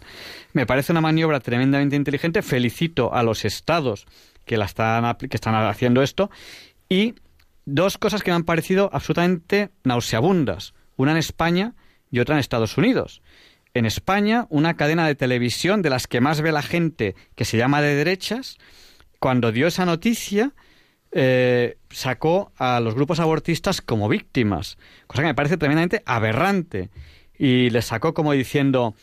[0.53, 2.43] Me parece una maniobra tremendamente inteligente.
[2.43, 4.07] Felicito a los estados
[4.45, 6.31] que, la están, que están haciendo esto.
[6.89, 7.15] Y
[7.65, 10.75] dos cosas que me han parecido absolutamente nauseabundas.
[10.97, 11.75] Una en España
[12.11, 13.23] y otra en Estados Unidos.
[13.75, 17.57] En España, una cadena de televisión de las que más ve la gente, que se
[17.57, 18.59] llama de derechas,
[19.19, 20.53] cuando dio esa noticia,
[21.13, 26.91] eh, sacó a los grupos abortistas como víctimas, cosa que me parece tremendamente aberrante.
[27.39, 28.95] Y les sacó como diciendo,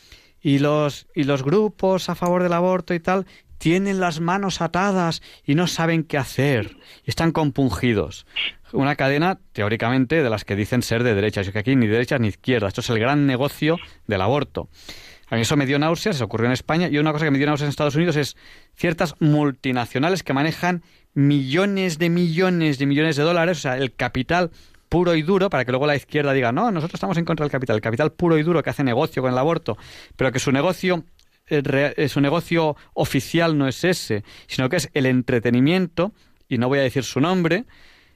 [0.41, 3.26] y los, y los grupos a favor del aborto y tal
[3.57, 8.26] tienen las manos atadas y no saben qué hacer, y están compungidos.
[8.72, 11.45] Una cadena, teóricamente, de las que dicen ser de derechas.
[11.45, 12.69] Yo que aquí ni derechas ni izquierdas.
[12.69, 13.77] Esto es el gran negocio
[14.07, 14.69] del aborto.
[15.27, 17.38] A mí eso me dio náuseas, se ocurrió en España, y una cosa que me
[17.38, 18.36] dio náuseas en Estados Unidos es
[18.76, 20.84] ciertas multinacionales que manejan
[21.14, 24.52] millones de millones de millones de dólares, o sea, el capital
[24.90, 27.52] puro y duro, para que luego la izquierda diga, no, nosotros estamos en contra del
[27.52, 29.77] capital, el capital puro y duro que hace negocio con el aborto,
[30.15, 31.06] pero que su negocio
[31.49, 36.14] eh, eh, su negocio oficial no es ese, sino que es el entretenimiento,
[36.48, 37.65] y no voy a decir su nombre,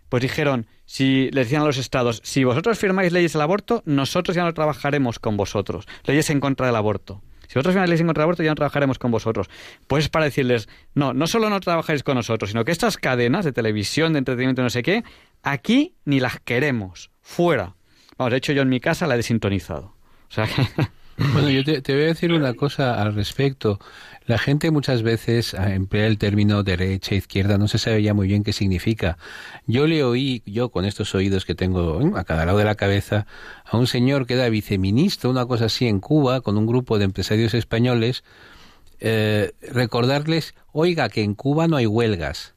[0.10, 4.36] pues dijeron, si le decían a los estados, si vosotros firmáis leyes del aborto, nosotros
[4.36, 5.88] ya no trabajaremos con vosotros.
[6.06, 7.22] Leyes en contra del aborto.
[7.54, 9.48] Si vosotros leyes en contra aborto, ya no trabajaremos con vosotros.
[9.86, 13.46] Pues es para decirles, no, no solo no trabajáis con nosotros, sino que estas cadenas
[13.46, 15.04] de televisión, de entretenimiento, no sé qué,
[15.44, 17.12] aquí ni las queremos.
[17.22, 17.76] Fuera.
[18.18, 19.94] Vamos, de hecho yo en mi casa la he desintonizado.
[20.30, 20.66] O sea que...
[21.18, 23.80] Bueno, yo te, voy a decir una cosa al respecto.
[24.26, 28.28] La gente muchas veces ah, emplea el término derecha, izquierda, no se sabe ya muy
[28.28, 29.18] bien qué significa.
[29.68, 32.12] Yo le oí, yo con estos oídos que tengo ¿eh?
[32.16, 33.28] a cada lado de la cabeza,
[33.66, 37.06] a un señor que era viceministro, una cosa así en Cuba, con un grupo de
[37.06, 38.24] empresarios españoles,
[39.00, 42.54] eh, recordarles, oiga, que en Cuba no hay huelgas.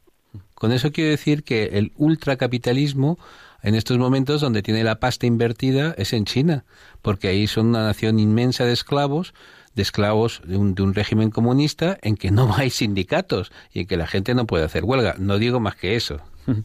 [0.54, 3.18] Con eso quiero decir que el ultracapitalismo
[3.62, 6.64] en estos momentos donde tiene la pasta invertida es en China,
[7.02, 9.34] porque ahí son una nación inmensa de esclavos,
[9.74, 13.86] de esclavos de un, de un régimen comunista en que no hay sindicatos y en
[13.86, 15.14] que la gente no puede hacer huelga.
[15.18, 16.20] No digo más que eso.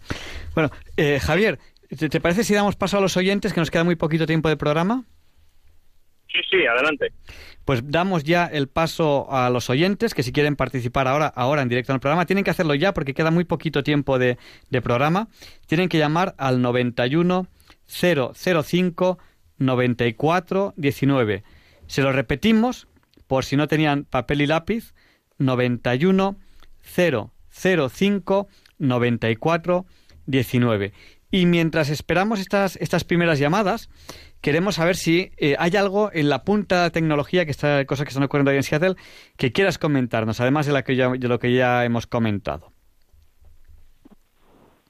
[0.53, 1.59] Bueno, eh, Javier,
[1.97, 4.49] ¿te, te parece si damos paso a los oyentes, que nos queda muy poquito tiempo
[4.49, 5.05] de programa?
[6.31, 7.11] Sí, sí, adelante.
[7.71, 11.69] Pues damos ya el paso a los oyentes que si quieren participar ahora, ahora en
[11.69, 14.37] directo en el programa, tienen que hacerlo ya porque queda muy poquito tiempo de,
[14.83, 15.29] programa.
[15.67, 17.47] Tienen que llamar al 91
[17.87, 19.19] 005
[19.57, 21.43] 94 19.
[21.87, 22.89] Se lo repetimos
[23.25, 24.93] por si no tenían papel y lápiz.
[25.37, 26.35] 91
[26.83, 28.47] 005
[28.79, 29.85] 94
[30.25, 30.93] 19.
[31.31, 33.89] Y mientras esperamos estas, estas primeras llamadas,
[34.41, 38.05] queremos saber si eh, hay algo en la punta de la tecnología, que está cosas
[38.05, 38.95] que están ocurriendo ahí en Seattle,
[39.37, 42.71] que quieras comentarnos, además de, la que ya, de lo que ya hemos comentado.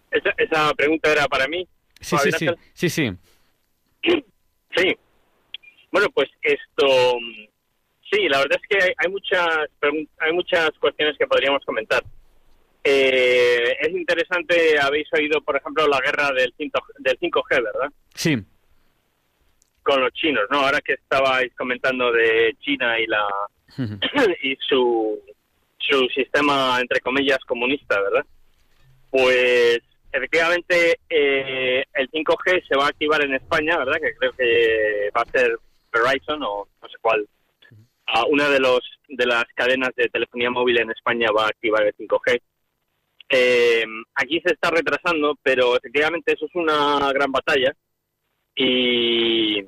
[0.09, 1.67] Esa, esa pregunta era para mí.
[1.99, 3.11] Sí, sí, sí, sí, sí.
[4.75, 4.95] Sí.
[5.91, 7.17] Bueno, pues esto.
[8.09, 9.47] Sí, la verdad es que hay, hay muchas
[10.19, 12.03] hay muchas cuestiones que podríamos comentar.
[12.83, 17.91] Eh, es interesante, habéis oído, por ejemplo, la guerra del 5, del 5G, ¿verdad?
[18.15, 18.37] Sí.
[19.83, 20.59] Con los chinos, ¿no?
[20.59, 23.25] Ahora que estabais comentando de China y la
[24.43, 25.19] y su
[25.77, 28.25] su sistema entre comillas comunista, ¿verdad?
[29.09, 29.79] Pues
[30.11, 33.99] efectivamente eh, el 5G se va a activar en España, ¿verdad?
[34.01, 35.57] Que creo que va a ser
[35.91, 37.27] Verizon o no sé cuál.
[38.07, 41.83] Ah, una de los de las cadenas de telefonía móvil en España va a activar
[41.83, 42.41] el 5G.
[43.29, 43.85] Eh,
[44.15, 47.73] aquí se está retrasando, pero efectivamente eso es una gran batalla
[48.55, 49.59] y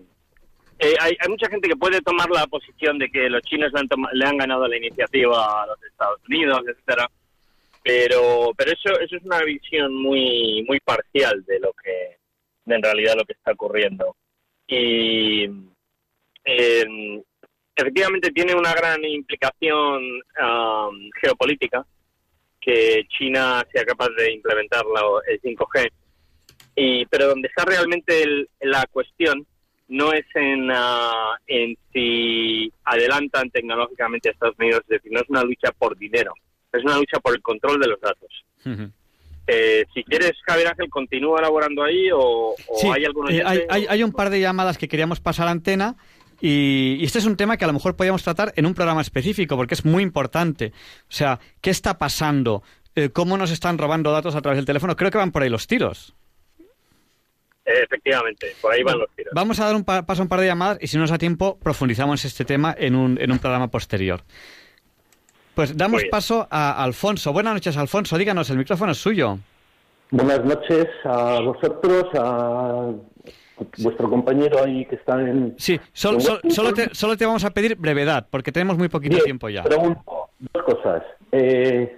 [0.79, 3.79] eh, hay, hay mucha gente que puede tomar la posición de que los chinos le
[3.79, 7.09] han, le han ganado la iniciativa a los Estados Unidos, etcétera,
[7.83, 12.17] pero pero eso eso es una visión muy muy parcial de lo que
[12.65, 14.15] de en realidad lo que está ocurriendo
[14.67, 15.45] y
[16.45, 17.21] eh,
[17.75, 21.85] efectivamente tiene una gran implicación am, geopolítica
[22.61, 25.91] que China sea capaz de implementar la- el 5G.
[26.75, 29.45] Y, pero donde está realmente el- la cuestión
[29.89, 35.29] no es en, ah, en si adelantan tecnológicamente a Estados Unidos, es decir, no es
[35.29, 36.33] una lucha por dinero,
[36.71, 38.43] es una lucha por el control de los datos.
[39.45, 43.59] Eh, si quieres, Javier Ángel, continúa elaborando ahí o, o Sí, hay algún eh, hay,
[43.69, 45.95] hay- hay un par de llamadas que queríamos pasar a antena
[46.39, 49.01] y, y este es un tema que a lo mejor podríamos tratar en un programa
[49.01, 50.71] específico porque es muy importante.
[51.03, 52.63] O sea, ¿qué está pasando?
[52.95, 54.95] Eh, ¿Cómo nos están robando datos a través del teléfono?
[54.95, 56.13] Creo que van por ahí los tiros.
[57.65, 59.31] Efectivamente, por ahí van los tiros.
[59.33, 61.11] Vamos a dar un pa- paso a un par de llamadas y si no nos
[61.11, 64.21] da tiempo profundizamos este tema en un, en un programa posterior.
[65.55, 67.31] Pues damos paso a Alfonso.
[67.31, 68.17] Buenas noches, Alfonso.
[68.17, 69.37] Díganos, el micrófono es suyo.
[70.11, 72.91] Buenas noches a vosotros, a
[73.77, 75.55] vuestro compañero ahí que está en...
[75.57, 79.23] Sí, sol- solo, te, solo te vamos a pedir brevedad porque tenemos muy poquito Bien,
[79.25, 79.63] tiempo ya.
[79.63, 80.01] Pregunto
[80.53, 81.03] dos cosas.
[81.31, 81.97] Eh,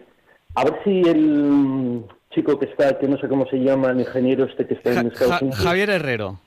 [0.54, 2.06] a ver si el
[2.36, 5.08] chico que está, que no sé cómo se llama, el ingeniero este que está en
[5.08, 6.40] Estados Ja- Unidos, Javier Herrero.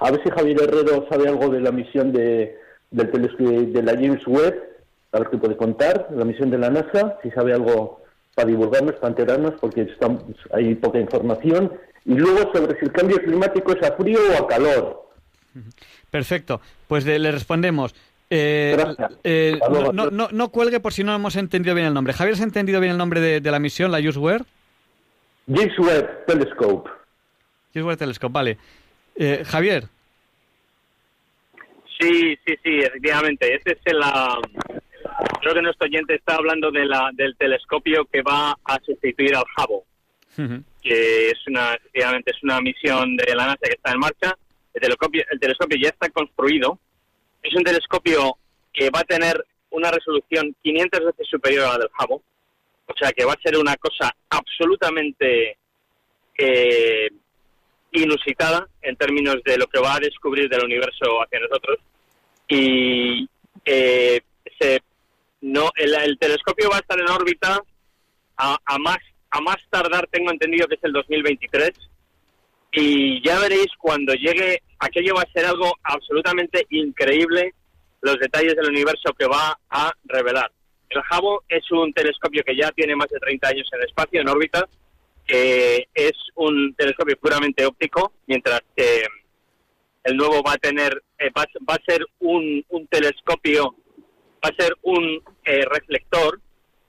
[0.00, 2.56] a ver si Javier Herrero sabe algo de la misión de,
[2.90, 4.54] del de la James Webb,
[5.12, 8.00] a ver qué puede contar, la misión de la NASA, si sabe algo
[8.34, 11.70] para divulgarnos, para enterarnos, porque estamos, hay poca información.
[12.04, 15.08] Y luego sobre si el cambio climático es a frío o a calor.
[16.10, 16.60] Perfecto.
[16.88, 17.94] Pues de- le respondemos.
[18.30, 18.76] Eh,
[19.24, 19.92] eh, Hasta no, luego.
[19.92, 22.14] no, no- no cuelgue por si no hemos entendido bien el nombre.
[22.14, 24.44] Javier, ¿has entendido bien el nombre de, de la misión, la UseWare?
[25.46, 26.90] James Webb Telescope.
[27.74, 28.58] UseWare Telescope, vale.
[29.14, 29.84] Eh, Javier,
[32.02, 33.54] Sí, sí, sí, efectivamente.
[33.54, 34.40] Este es el, ah,
[35.40, 39.44] creo que nuestro oyente está hablando de la, del telescopio que va a sustituir al
[39.56, 44.36] Hubble, que es una, efectivamente, es una misión de la NASA que está en marcha.
[44.74, 46.78] El telescopio, el telescopio ya está construido.
[47.40, 48.36] Es un telescopio
[48.72, 52.24] que va a tener una resolución 500 veces superior a la del Hubble.
[52.86, 55.58] O sea que va a ser una cosa absolutamente
[56.36, 57.08] eh,
[57.92, 61.78] inusitada en términos de lo que va a descubrir del universo hacia nosotros.
[62.48, 63.28] Y
[63.64, 64.20] eh,
[64.58, 64.80] se,
[65.42, 67.62] no, el, el telescopio va a estar en órbita
[68.36, 68.98] a, a más
[69.32, 71.70] a más tardar, tengo entendido que es el 2023.
[72.72, 77.54] Y ya veréis cuando llegue, aquello va a ser algo absolutamente increíble,
[78.02, 80.50] los detalles del universo que va a revelar.
[80.94, 84.28] El Hubble es un telescopio que ya tiene más de 30 años en espacio, en
[84.28, 84.68] órbita,
[85.26, 89.02] que es un telescopio puramente óptico, mientras que
[90.04, 93.74] el nuevo va a tener, eh, va, va a ser un, un telescopio,
[94.44, 96.40] va a ser un eh, reflector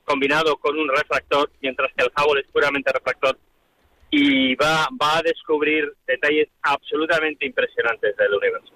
[0.03, 3.37] combinado con un refractor, mientras que el Hubble es puramente refractor
[4.09, 8.73] y va, va a descubrir detalles absolutamente impresionantes del universo.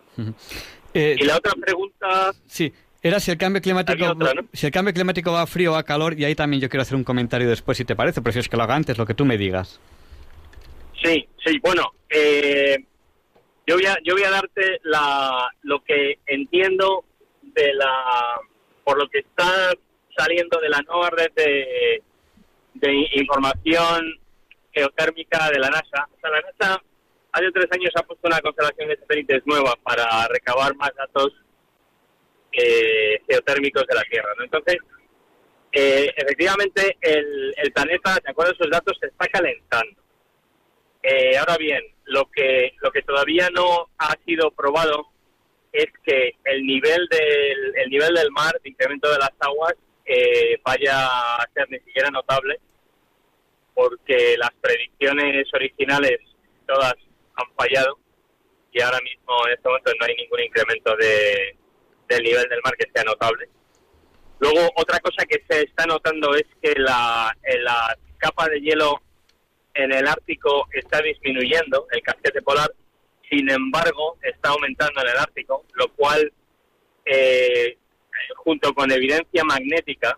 [0.94, 2.74] eh, Y la otra pregunta, sí,
[3.08, 4.48] era si el cambio climático Había otra, ¿no?
[4.54, 6.82] si el cambio climático va a frío o a calor y ahí también yo quiero
[6.82, 9.26] hacer un comentario después si te parece, prefieres que lo haga antes, lo que tú
[9.26, 9.80] me digas.
[11.04, 12.78] Sí, sí, bueno, eh,
[13.66, 17.06] yo, voy a, yo voy a darte la, lo que entiendo
[17.42, 17.94] de la,
[18.84, 19.72] por lo que está
[20.18, 22.02] saliendo de la nueva red de,
[22.74, 24.20] de información
[24.72, 26.08] geotérmica de la NASA.
[26.16, 26.82] O sea, la NASA
[27.32, 31.34] hace tres años ha puesto una constelación de satélites nueva para recabar más datos
[32.58, 34.30] eh, geotérmicos de la Tierra.
[34.38, 34.44] ¿no?
[34.44, 34.78] Entonces,
[35.72, 40.02] eh, efectivamente, el, el planeta, de acuerdo a esos datos, se está calentando.
[41.04, 45.08] Eh, ahora bien, lo que lo que todavía no ha sido probado
[45.72, 49.76] es que el nivel del el nivel del mar, de incremento de las aguas,
[50.06, 52.60] eh, vaya a ser ni siquiera notable,
[53.74, 56.20] porque las predicciones originales
[56.66, 56.96] todas
[57.36, 58.00] han fallado
[58.72, 61.56] y ahora mismo en este momento no hay ningún incremento de,
[62.08, 63.50] del nivel del mar que sea notable.
[64.40, 69.02] Luego, otra cosa que se está notando es que la, eh, la capa de hielo
[69.74, 72.72] en el Ártico está disminuyendo, el casquete polar,
[73.30, 76.32] sin embargo, está aumentando en el Ártico, lo cual,
[77.06, 77.78] eh,
[78.38, 80.18] junto con evidencia magnética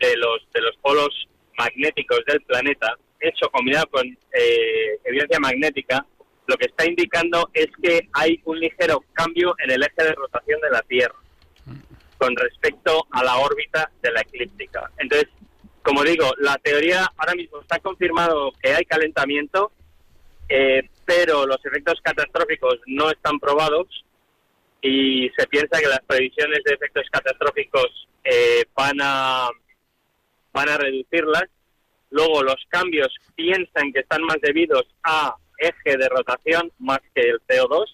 [0.00, 6.04] de los, de los polos magnéticos del planeta, eso combinado con eh, evidencia magnética,
[6.46, 10.60] lo que está indicando es que hay un ligero cambio en el eje de rotación
[10.60, 11.16] de la Tierra
[12.18, 14.90] con respecto a la órbita de la eclíptica.
[14.98, 15.28] Entonces,
[15.82, 19.70] como digo, la teoría ahora mismo está confirmado que hay calentamiento,
[20.48, 23.86] eh, pero los efectos catastróficos no están probados
[24.80, 29.48] y se piensa que las previsiones de efectos catastróficos eh, van a
[30.52, 31.44] van a reducirlas.
[32.10, 37.40] Luego los cambios piensan que están más debidos a eje de rotación más que el
[37.46, 37.84] CO2.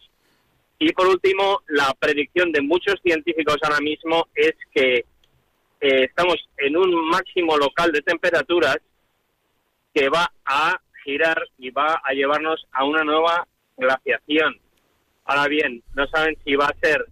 [0.78, 5.05] Y por último, la predicción de muchos científicos ahora mismo es que
[5.80, 8.78] eh, estamos en un máximo local de temperaturas
[9.94, 14.59] que va a girar y va a llevarnos a una nueva glaciación.
[15.24, 17.05] Ahora bien, no saben si va a ser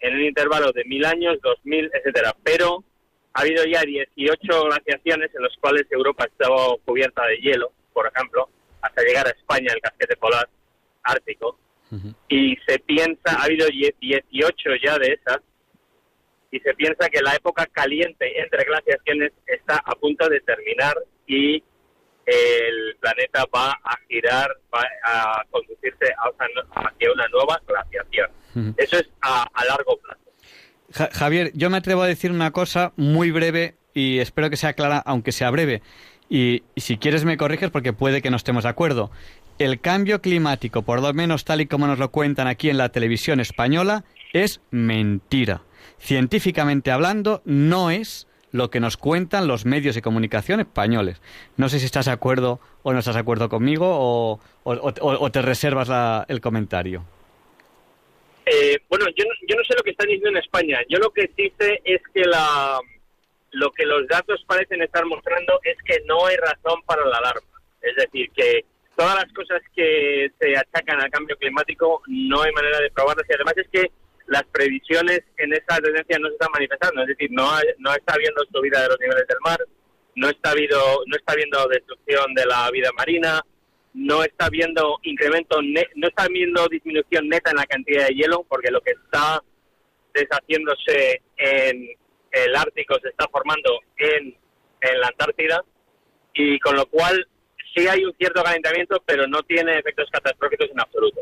[0.00, 2.84] en un intervalo de mil años, dos mil, etcétera, pero
[3.32, 8.06] ha habido ya 18 glaciaciones en las cuales Europa ha estado cubierta de hielo, por
[8.06, 8.48] ejemplo,
[8.86, 10.48] hasta llegar a España, el casquete polar
[11.02, 11.58] ártico,
[12.28, 15.38] y se piensa, ha habido 18 ya de esas,
[16.50, 20.96] y se piensa que la época caliente entre glaciaciones está a punto de terminar
[21.26, 21.62] y
[22.26, 28.30] el planeta va a girar, va a conducirse hacia una nueva glaciación.
[28.76, 31.12] Eso es a, largo plazo.
[31.12, 35.02] Javier, yo me atrevo a decir una cosa muy breve y espero que sea clara,
[35.04, 35.82] aunque sea breve.
[36.28, 39.10] Y, si quieres me corriges porque puede que no estemos de acuerdo.
[39.58, 42.90] El cambio climático, por lo menos tal y como nos lo cuentan aquí en la
[42.90, 45.62] televisión española, es mentira.
[45.98, 51.20] Científicamente hablando, no es lo que nos cuentan los medios de comunicación españoles.
[51.56, 56.26] No sé si estás de acuerdo o no estás de acuerdo conmigo o, te reservas
[56.28, 57.04] el comentario.
[58.44, 60.78] Eh, bueno, yo no, yo no sé lo que están diciendo en España.
[60.88, 61.52] Yo lo que sé
[61.84, 62.78] es que la,
[63.52, 67.48] lo que los datos parecen estar mostrando es que no hay razón para la alarma.
[67.80, 68.64] Es decir, que
[68.96, 73.34] todas las cosas que se achacan al cambio climático no hay manera de probarlas y
[73.34, 73.90] además es que
[74.26, 77.48] las previsiones en esa tendencia no se están manifestando, es decir, no,
[77.78, 79.58] no está habiendo subida de los niveles del mar,
[80.16, 83.40] no está habiendo, no está habiendo destrucción de la vida marina,
[83.94, 88.70] no está habiendo incremento, no está habiendo disminución neta en la cantidad de hielo, porque
[88.70, 89.42] lo que está
[90.12, 91.88] deshaciéndose en
[92.30, 94.36] el Ártico se está formando en,
[94.80, 95.62] en la Antártida,
[96.36, 97.26] y con lo cual
[97.74, 101.20] sí hay un cierto calentamiento, pero no tiene efectos catastróficos en absoluto.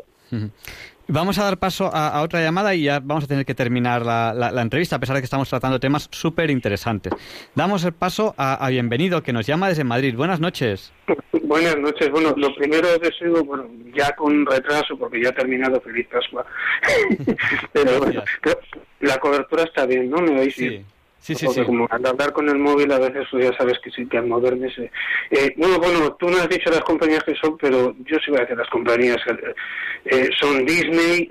[1.07, 4.61] Vamos a dar paso a, otra llamada y ya vamos a tener que terminar la,
[4.61, 7.13] entrevista, a pesar de que estamos tratando temas súper interesantes.
[7.53, 10.15] Damos el paso a, Bienvenido, que nos llama desde Madrid.
[10.15, 10.91] Buenas noches.
[11.43, 12.09] Buenas noches.
[12.09, 16.43] Bueno, lo primero es deseo, bueno, ya con retraso, porque ya ha terminado Feliz Pascua.
[17.71, 17.99] Pero
[19.01, 20.17] la cobertura está bien, ¿no?
[20.17, 20.83] ¿Me oís sí.
[21.25, 21.63] Sí, sí, sí.
[21.63, 24.27] Como al hablar con el móvil a veces pues ya sabes que sí que al
[24.27, 24.91] moverme se...
[25.31, 28.37] Eh, bueno, bueno, tú no has dicho las compañías que son, pero yo sí voy
[28.37, 29.17] a decir las compañías.
[30.05, 31.27] Eh, son Disney,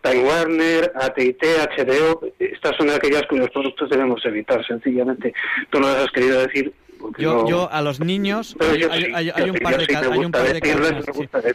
[0.00, 2.22] Time Warner, AT&T, HBO.
[2.38, 5.34] Estas son aquellas cuyos productos debemos evitar, sencillamente.
[5.68, 6.72] Tú no las has querido decir
[7.18, 8.82] yo, yo a los niños hay,
[9.50, 11.04] un par de, cadenas.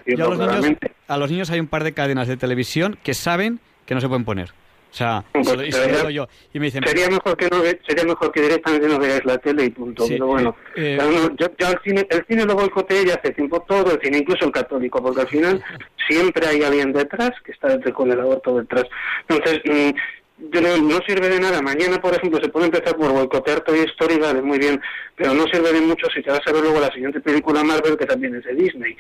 [0.06, 0.78] Yo a los niños,
[1.08, 4.08] a los niños hay un par de cadenas de televisión que saben que no se
[4.08, 4.54] pueden poner.
[4.94, 5.24] O sea,
[5.72, 6.28] sería, yo.
[6.54, 9.66] Y me dicen, sería mejor que no sería mejor que directamente no veáis la tele
[9.66, 10.06] y punto.
[10.08, 13.92] pero bueno, eh, eh, yo, el cine, el cine lo boicoteé ya hace tiempo todo,
[13.92, 15.64] el cine, incluso el católico, porque al final
[16.08, 18.84] siempre hay alguien detrás que está con el aborto detrás.
[19.28, 21.60] Entonces, mm, no, sirve de nada.
[21.64, 24.80] Mañana, por ejemplo, se puede empezar por boicotear Toy Story, vale, muy bien,
[25.16, 27.98] pero no sirve de mucho si te vas a ver luego la siguiente película Marvel,
[27.98, 28.96] que también es de Disney,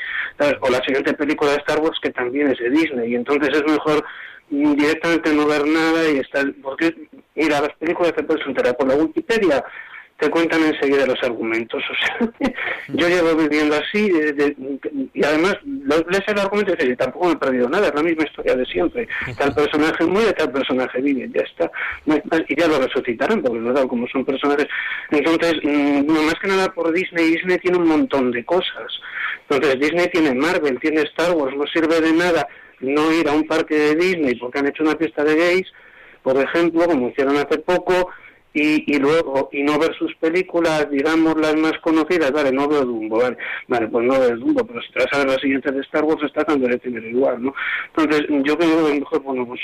[0.59, 3.11] o la siguiente película de Star Wars, que también es de Disney.
[3.11, 4.03] Y entonces es mejor
[4.53, 6.45] directamente no ver nada y estar...
[6.61, 6.93] Porque,
[7.35, 9.63] mira, las películas te puedes enterar por la Wikipedia,
[10.19, 11.84] te cuentan enseguida los argumentos.
[11.93, 14.11] O sea, yo llevo viviendo así
[15.13, 18.25] y además lees el argumento y dices, tampoco me he perdido nada, es la misma
[18.25, 19.07] historia de siempre.
[19.38, 21.71] Tal personaje muere, tal personaje vive, ya está.
[22.47, 24.67] Y ya lo resucitarán, porque verdad, como son personajes.
[25.11, 28.91] Entonces, mm, más que nada por Disney, Disney tiene un montón de cosas.
[29.49, 32.47] Entonces, Disney tiene Marvel, tiene Star Wars, no sirve de nada
[32.84, 35.68] no ir a un parque de Disney porque han hecho una fiesta de gays,
[36.22, 38.11] por ejemplo, como hicieron hace poco,
[38.53, 42.85] y, y luego, y no ver sus películas, digamos, las más conocidas, vale, no veo
[42.85, 43.35] Dumbo, vale,
[43.68, 46.03] vale, pues no veo Dumbo, pero si te vas a ver las siguientes de Star
[46.03, 47.53] Wars, está tan de tener igual, ¿no?
[47.95, 49.60] Entonces, yo creo que mejor, bueno, pues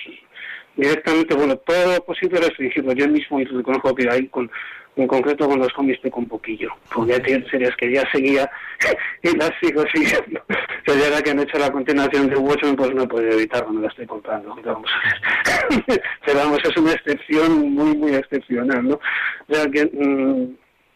[0.75, 2.93] directamente, bueno, todo lo posible restringirlo.
[2.93, 4.49] Yo mismo reconozco que hay con
[4.95, 8.49] en concreto con los cómics con un poquillo, porque hay series que ya seguía
[9.23, 10.41] y las sigo siguiendo.
[10.87, 13.71] O sea, ya que han hecho la continuación de Watchmen, pues no he podido evitarlo,
[13.71, 14.55] no la estoy comprando.
[14.63, 16.01] Vamos a ver.
[16.25, 18.99] Pero vamos, es una excepción muy, muy excepcional, ¿no?
[19.49, 19.85] Sea que...
[19.85, 20.55] Mm,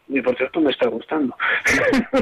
[0.10, 1.36] y por cierto me está gustando.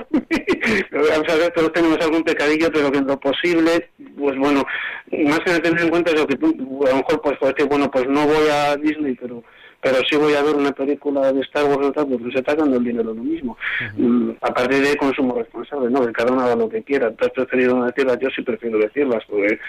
[0.91, 4.63] Vamos a ver, todos tenemos algún pecadillo, pero que en lo posible, pues bueno,
[5.11, 7.89] más que tener en cuenta es lo que tú, a lo mejor pues decir, bueno,
[7.89, 9.43] pues no voy a Disney, pero
[9.81, 12.55] pero si voy a ver una película de Star Wars o tal, pues se está
[12.55, 13.57] dando el dinero lo mismo.
[13.97, 16.05] Mm, a partir de consumo responsable, ¿no?
[16.05, 17.11] Que cada uno haga lo que quiera.
[17.11, 18.19] ¿Tú has preferido decirlas?
[18.19, 19.59] Yo sí prefiero decirlas, porque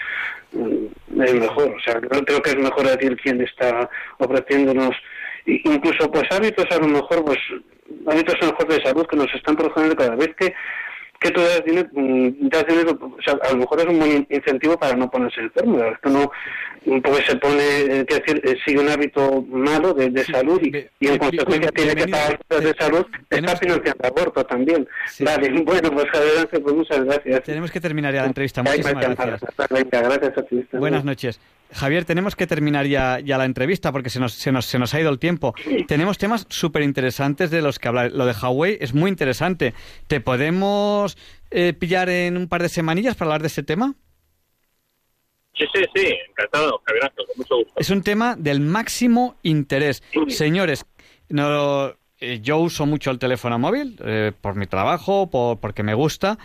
[0.53, 1.75] mm, es mejor.
[1.77, 4.95] O sea, creo que es mejor decir quién está ofreciéndonos
[5.45, 7.39] incluso pues hábitos a lo mejor pues
[8.07, 10.55] hábitos a lo mejor de salud que nos están produciendo cada vez que
[11.23, 14.27] que tú das dinero, mm, das dinero o sea, a lo mejor es un buen
[14.29, 15.79] incentivo para no ponerse enfermo.
[15.79, 16.31] Esto no,
[17.03, 20.77] porque se pone, eh, que decir, eh, sigue un hábito malo de, de salud y,
[21.01, 24.89] y en consecuencia tiene que pagar de salud, está financiando aborto también.
[25.21, 27.43] Vale, bueno, pues adelante, pues muchas gracias.
[27.45, 28.63] Tenemos que terminar ya la entrevista.
[28.63, 29.41] Muchísimas gracias.
[30.73, 31.39] Buenas noches.
[31.73, 34.93] Javier, tenemos que terminar ya, ya la entrevista porque se nos, se, nos, se nos
[34.95, 35.55] ha ido el tiempo.
[35.89, 38.13] Tenemos temas súper interesantes de los que hablar.
[38.13, 39.75] Lo de Huawei es muy interesante.
[40.07, 41.17] ¿Te podemos
[41.51, 43.95] eh, pillar en un par de semanillas para hablar de ese tema?
[45.55, 47.73] Sí, sí, sí, encantado, Javier, con mucho gusto.
[47.77, 50.03] Es un tema del máximo interés.
[50.29, 50.87] Señores,
[51.29, 55.95] no, eh, yo uso mucho el teléfono móvil eh, por mi trabajo, por, porque me
[55.95, 56.39] gusta,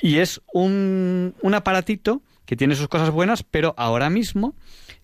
[0.00, 2.22] y es un, un aparatito
[2.52, 4.54] que tiene sus cosas buenas, pero ahora mismo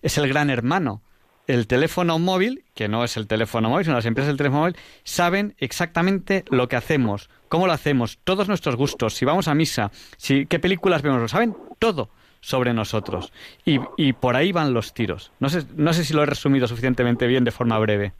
[0.03, 1.01] es el gran hermano.
[1.47, 4.77] El teléfono móvil, que no es el teléfono móvil, sino las empresas del teléfono móvil,
[5.03, 9.89] saben exactamente lo que hacemos, cómo lo hacemos, todos nuestros gustos, si vamos a misa,
[10.15, 13.33] si, qué películas vemos, lo saben todo sobre nosotros.
[13.65, 15.31] Y, y por ahí van los tiros.
[15.39, 18.13] No sé, no sé si lo he resumido suficientemente bien de forma breve.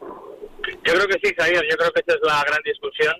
[0.00, 3.14] Yo creo que sí, Javier, yo creo que esa es la gran discusión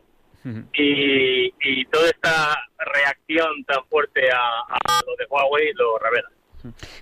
[0.44, 6.28] y, y, toda esta reacción tan fuerte a, lo de Huawei lo revela.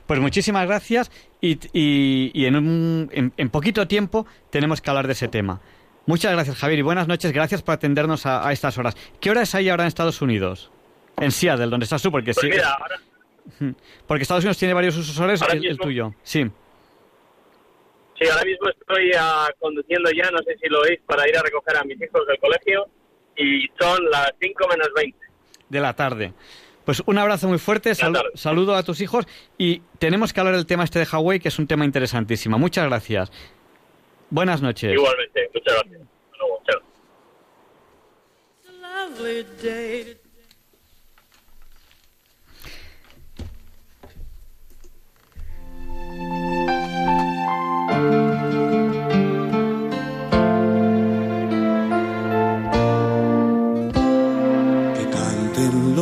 [0.06, 1.10] Pues muchísimas gracias
[1.40, 5.60] y, y, en, un, en, poquito tiempo tenemos que hablar de ese tema.
[6.06, 8.96] Muchas gracias Javier y buenas noches, gracias por atendernos a, estas horas.
[9.20, 10.70] ¿Qué hora es ahí ahora en Estados Unidos?
[11.18, 13.74] En Seattle, donde estás tú, porque pues sí.
[14.06, 16.14] Porque Estados Unidos tiene varios usos el, el, tuyo.
[16.22, 16.48] Sí.
[18.18, 21.42] Sí, ahora mismo estoy uh, conduciendo ya, no sé si lo oís, para ir a
[21.42, 22.86] recoger a mis hijos del colegio
[23.36, 25.18] y son las 5 menos 20.
[25.68, 26.32] De la tarde.
[26.84, 27.92] Pues un abrazo muy fuerte,
[28.34, 29.26] saludo a tus hijos
[29.56, 32.58] y tenemos que hablar del tema este de Hawái, que es un tema interesantísimo.
[32.58, 33.30] Muchas gracias.
[34.30, 34.92] Buenas noches.
[34.92, 36.02] Igualmente, muchas gracias.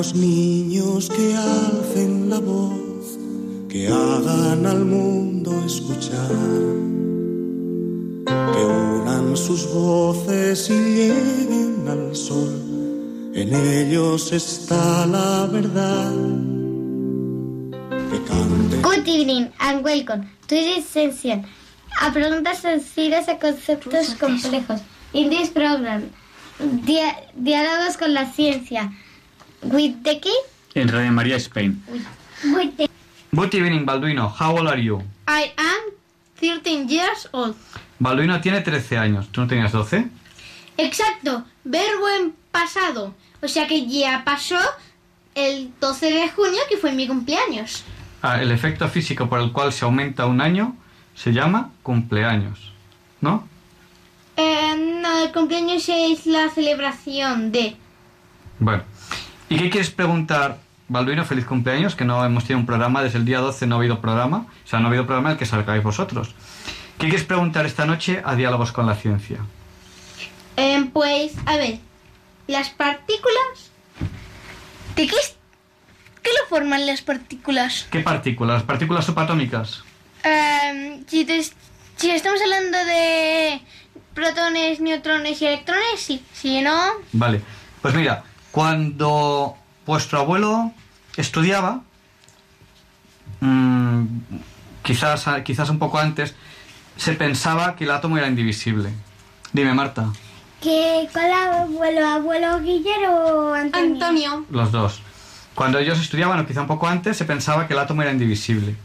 [0.00, 3.18] Los niños que alcen la voz,
[3.68, 6.32] que hagan al mundo escuchar,
[8.24, 12.50] que unan sus voces y lleguen al sol,
[13.34, 16.14] en ellos está la verdad.
[18.82, 21.44] Good evening and welcome to this session.
[22.00, 24.80] A preguntas sencillas a conceptos complejos.
[25.12, 26.04] In this program,
[27.36, 28.90] diálogos con la ciencia.
[29.62, 30.36] With the key?
[30.74, 31.82] En Radio María Spain.
[32.44, 32.88] With the...
[33.32, 34.28] Good evening, Balduino.
[34.28, 35.02] How old are you?
[35.28, 35.92] I am
[36.40, 37.54] 13 years old.
[37.98, 39.28] Balduino tiene 13 años.
[39.30, 40.08] ¿Tú no tenías 12?
[40.78, 41.44] Exacto.
[41.64, 43.14] Verbo en pasado.
[43.42, 44.58] O sea que ya pasó
[45.34, 47.84] el 12 de junio, que fue mi cumpleaños.
[48.22, 50.76] Ah, el efecto físico por el cual se aumenta un año
[51.14, 52.72] se llama cumpleaños,
[53.20, 53.46] ¿no?
[54.36, 57.76] Eh, no, el cumpleaños es la celebración de...
[58.58, 58.84] Bueno,
[59.50, 61.24] ¿Y qué quieres preguntar, Balduino?
[61.24, 64.00] Feliz cumpleaños, que no hemos tenido un programa, desde el día 12 no ha habido
[64.00, 66.36] programa, o sea, no ha habido programa el que salgáis vosotros.
[66.98, 69.38] ¿Qué quieres preguntar esta noche a Diálogos con la Ciencia?
[70.56, 71.78] Eh, pues, a ver,
[72.46, 73.72] las partículas...
[74.94, 75.16] ¿De qué,
[76.22, 77.88] qué lo forman las partículas?
[77.90, 78.58] ¿Qué partículas?
[78.58, 79.82] ¿Las partículas subatómicas?
[80.22, 81.26] Eh, si,
[81.96, 83.60] si estamos hablando de
[84.14, 86.22] protones, neutrones y electrones, sí.
[86.34, 86.92] Si no...
[87.12, 87.40] Vale.
[87.82, 89.56] Pues mira, cuando
[89.86, 90.72] vuestro abuelo
[91.16, 91.82] estudiaba,
[93.40, 94.04] mmm,
[94.82, 96.34] quizás, quizás un poco antes,
[96.96, 98.90] se pensaba que el átomo era indivisible.
[99.52, 100.12] Dime, Marta.
[100.60, 102.06] ¿Qué, ¿Cuál abuelo?
[102.06, 103.94] ¿Abuelo Guillermo o Antonio?
[103.94, 104.46] Antonio.
[104.50, 105.02] Los dos.
[105.54, 108.76] Cuando ellos estudiaban, o quizá un poco antes, se pensaba que el átomo era indivisible.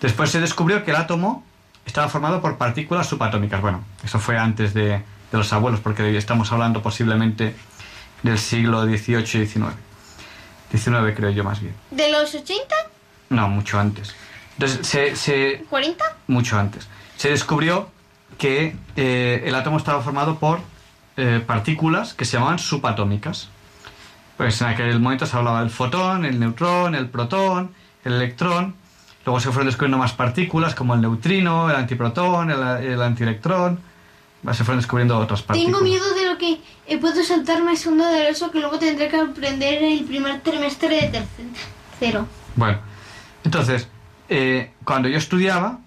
[0.00, 1.44] Después se descubrió que el átomo
[1.86, 3.60] estaba formado por partículas subatómicas.
[3.60, 5.02] Bueno, eso fue antes de, de
[5.32, 7.54] los abuelos, porque estamos hablando posiblemente
[8.24, 9.66] del siglo XVIII y XIX.
[10.72, 11.74] 19 creo yo más bien.
[11.92, 12.74] ¿De los 80?
[13.30, 14.12] No, mucho antes.
[14.54, 15.96] Entonces, se, se ¿40?
[16.26, 16.88] Mucho antes.
[17.16, 17.88] Se descubrió
[18.36, 20.60] que eh, el átomo estaba formado por
[21.16, 23.48] eh, partículas que se llamaban subatómicas.
[24.36, 27.72] Pues en aquel momento se hablaba del fotón, el neutrón, el protón,
[28.04, 28.74] el electrón,
[29.24, 33.80] Luego se fueron descubriendo más partículas como el neutrino, el antiprotón, el, el antielectrón.
[34.52, 35.80] Se fueron descubriendo otras partículas.
[35.80, 39.16] Tengo miedo de lo que eh, puedo saltarme segundo de eso que luego tendré que
[39.16, 41.24] aprender en el primer trimestre de
[41.98, 42.26] tercero.
[42.54, 42.78] Bueno,
[43.42, 43.88] entonces,
[44.28, 45.78] eh, cuando yo estudiaba,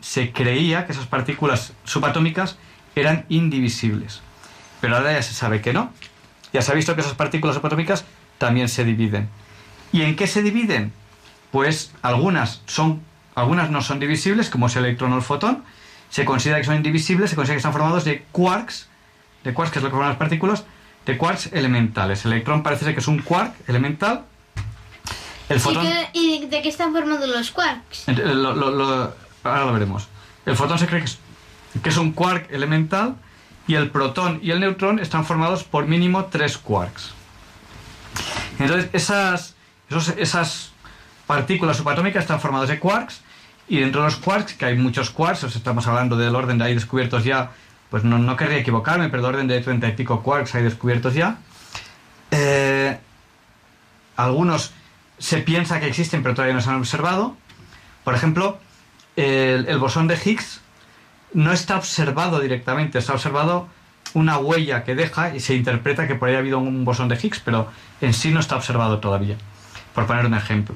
[0.00, 2.56] se creía que esas partículas subatómicas
[2.94, 4.20] eran indivisibles.
[4.80, 5.92] Pero ahora ya se sabe que no.
[6.52, 8.04] Ya se ha visto que esas partículas subatómicas
[8.38, 9.28] también se dividen.
[9.92, 10.92] ¿Y en qué se dividen?
[11.50, 13.02] Pues algunas son
[13.38, 15.62] algunas no son divisibles, como es el electrón o el fotón.
[16.10, 18.88] Se considera que son indivisibles, se considera que están formados de quarks,
[19.44, 20.64] de quarks que es lo que forman las partículas,
[21.06, 22.24] de quarks elementales.
[22.24, 24.24] El electrón parece ser que es un quark elemental.
[25.48, 25.86] El fotón...
[26.12, 28.06] ¿Y, de qué están formados los quarks?
[28.08, 30.08] ahora lo veremos.
[30.44, 31.18] El fotón se cree que es,
[31.82, 33.16] que es un quark elemental
[33.66, 37.12] y el protón y el neutrón están formados por mínimo tres quarks.
[38.58, 39.54] Entonces, esas,
[40.16, 40.72] esas
[41.26, 43.20] partículas subatómicas están formadas de quarks
[43.68, 46.74] y dentro de los quarks, que hay muchos quarks, estamos hablando del orden de ahí
[46.74, 47.50] descubiertos ya,
[47.90, 51.14] pues no, no querría equivocarme, pero del orden de treinta y pico quarks hay descubiertos
[51.14, 51.38] ya.
[52.30, 52.98] Eh,
[54.16, 54.72] algunos
[55.18, 57.36] se piensa que existen, pero todavía no se han observado.
[58.04, 58.58] Por ejemplo,
[59.16, 60.60] el, el bosón de Higgs
[61.34, 63.68] no está observado directamente, está observado
[64.14, 67.16] una huella que deja y se interpreta que por ahí ha habido un bosón de
[67.16, 67.68] Higgs, pero
[68.00, 69.36] en sí no está observado todavía,
[69.94, 70.74] por poner un ejemplo.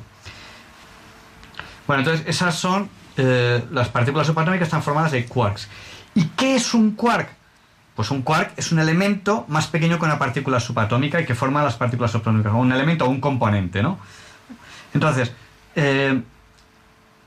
[1.86, 5.68] Bueno, entonces esas son eh, las partículas subatómicas están formadas de quarks.
[6.14, 7.28] ¿Y qué es un quark?
[7.94, 11.62] Pues un quark es un elemento más pequeño que una partícula subatómica y que forma
[11.62, 13.98] las partículas subatómicas, un elemento o un componente, ¿no?
[14.94, 15.32] Entonces,
[15.76, 16.22] eh,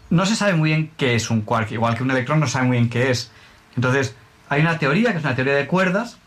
[0.10, 2.68] no se sabe muy bien qué es un quark, igual que un electrón no sabe
[2.68, 3.32] muy bien qué es.
[3.76, 4.16] Entonces,
[4.50, 6.18] hay una teoría, que es una teoría de cuerdas,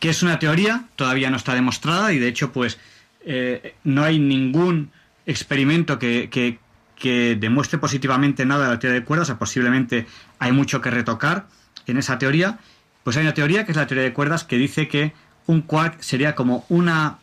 [0.00, 2.78] que es una teoría, todavía no está demostrada y de hecho, pues,
[3.24, 4.90] eh, no hay ningún
[5.26, 6.58] experimento que, que,
[7.02, 10.06] demuestre positivamente nada de la teoría de cuerdas, o sea, posiblemente
[10.38, 11.46] hay mucho que retocar
[11.86, 12.58] en esa teoría.
[13.04, 15.12] Pues hay una teoría, que es la teoría de cuerdas, que dice que
[15.46, 17.18] un quark sería como una,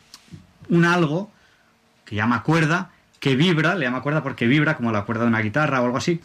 [0.68, 1.30] un algo
[2.04, 2.90] que llama cuerda,
[3.20, 5.98] que vibra, le llama cuerda porque vibra, como la cuerda de una guitarra o algo
[5.98, 6.20] así,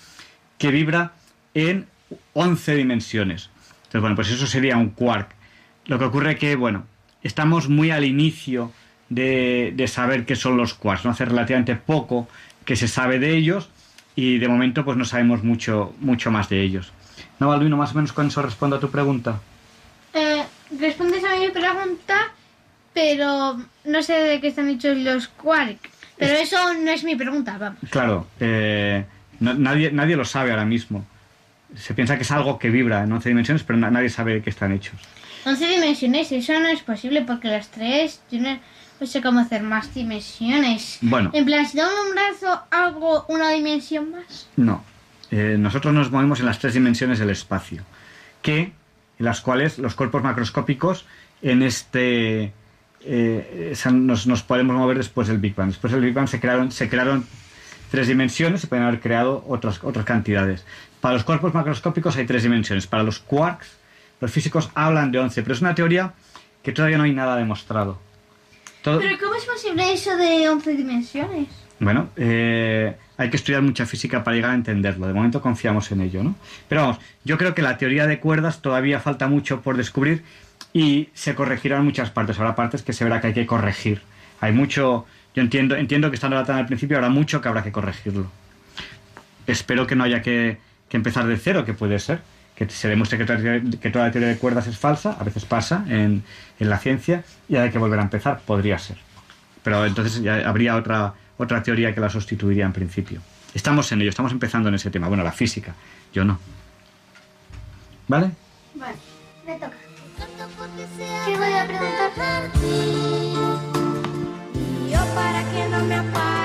[0.57, 1.13] que vibra
[1.53, 1.87] en
[2.33, 3.49] 11 dimensiones.
[3.77, 5.31] Entonces, bueno, pues eso sería un quark.
[5.85, 6.85] Lo que ocurre que, bueno,
[7.23, 8.71] estamos muy al inicio
[9.09, 11.11] de, saber qué son los quarks, ¿no?
[11.11, 12.27] Hace relativamente poco
[12.65, 13.69] que se sabe de ellos
[14.15, 16.91] y de momento pues no sabemos mucho, mucho más de ellos.
[17.39, 19.39] ¿No, Balduino, más o menos con eso respondo a tu pregunta?
[20.13, 20.43] Eh,
[20.79, 22.31] respondes a mi pregunta,
[22.93, 25.89] pero no sé de qué están hechos los quarks.
[26.17, 27.79] Pero eso no es mi pregunta, vamos.
[27.89, 29.05] Claro, eh,
[29.39, 31.05] nadie, nadie lo sabe ahora mismo.
[31.75, 34.49] Se piensa que es algo que vibra en 11 dimensiones, pero nadie sabe de qué
[34.49, 34.99] están hechos.
[35.45, 38.59] 11 dimensiones, eso no es posible porque las tres tienen...
[38.99, 40.97] No sé cómo hacer más dimensiones.
[41.01, 41.31] Bueno.
[41.33, 44.47] En plan, si doy un brazo, ¿hago una dimensión más?
[44.57, 44.83] No.
[45.31, 47.83] Eh, nosotros nos movemos en las tres dimensiones del espacio,
[48.41, 48.73] que
[49.19, 51.05] en las cuales los cuerpos macroscópicos
[51.41, 52.51] en este
[53.01, 55.69] eh, nos, podemos mover después del Big Bang.
[55.69, 57.25] Después del Big Bang se crearon, se crearon
[57.91, 60.65] tres dimensiones, se pueden haber creado otras, otras cantidades.
[60.99, 62.87] Para los cuerpos macroscópicos hay tres dimensiones.
[62.87, 63.77] Para los quarks,
[64.19, 66.13] los físicos hablan de 11, pero es una teoría
[66.63, 67.99] que todavía no hay nada demostrado.
[68.83, 71.47] ¿Pero cómo es posible eso de 11 dimensiones?
[71.79, 75.07] Bueno, eh, hay que estudiar mucha física para llegar a entenderlo.
[75.07, 76.35] De momento confiamos en ello, ¿no?
[76.67, 80.23] Pero vamos, yo creo que la teoría de cuerdas todavía falta mucho por descubrir
[80.73, 82.37] y se corregirán muchas partes.
[82.39, 84.01] Habrá partes que se verá que hay que corregir.
[84.41, 87.71] Hay mucho, yo entiendo, entiendo que estando tan al principio habrá mucho que habrá que
[87.71, 88.29] corregirlo.
[89.47, 90.57] Espero que no haya que,
[90.91, 92.21] empezar de cero, que puede ser,
[92.59, 93.25] que se demuestre que
[93.89, 96.23] toda, la teoría de cuerdas es falsa, a veces pasa en,
[96.59, 98.97] en la ciencia, y hay que volver a empezar, podría ser.
[99.63, 103.21] Pero entonces ya habría otra, otra teoría que la sustituiría en principio.
[103.53, 105.07] Estamos en ello, estamos empezando en ese tema.
[105.07, 105.73] Bueno, la física,
[106.13, 106.37] yo no.
[108.09, 108.31] ¿Vale?
[108.75, 108.97] Vale,
[109.47, 109.71] me toca.
[111.25, 112.51] ¿Qué voy a preguntar?
[114.53, 116.38] Y yo para que no me apaguen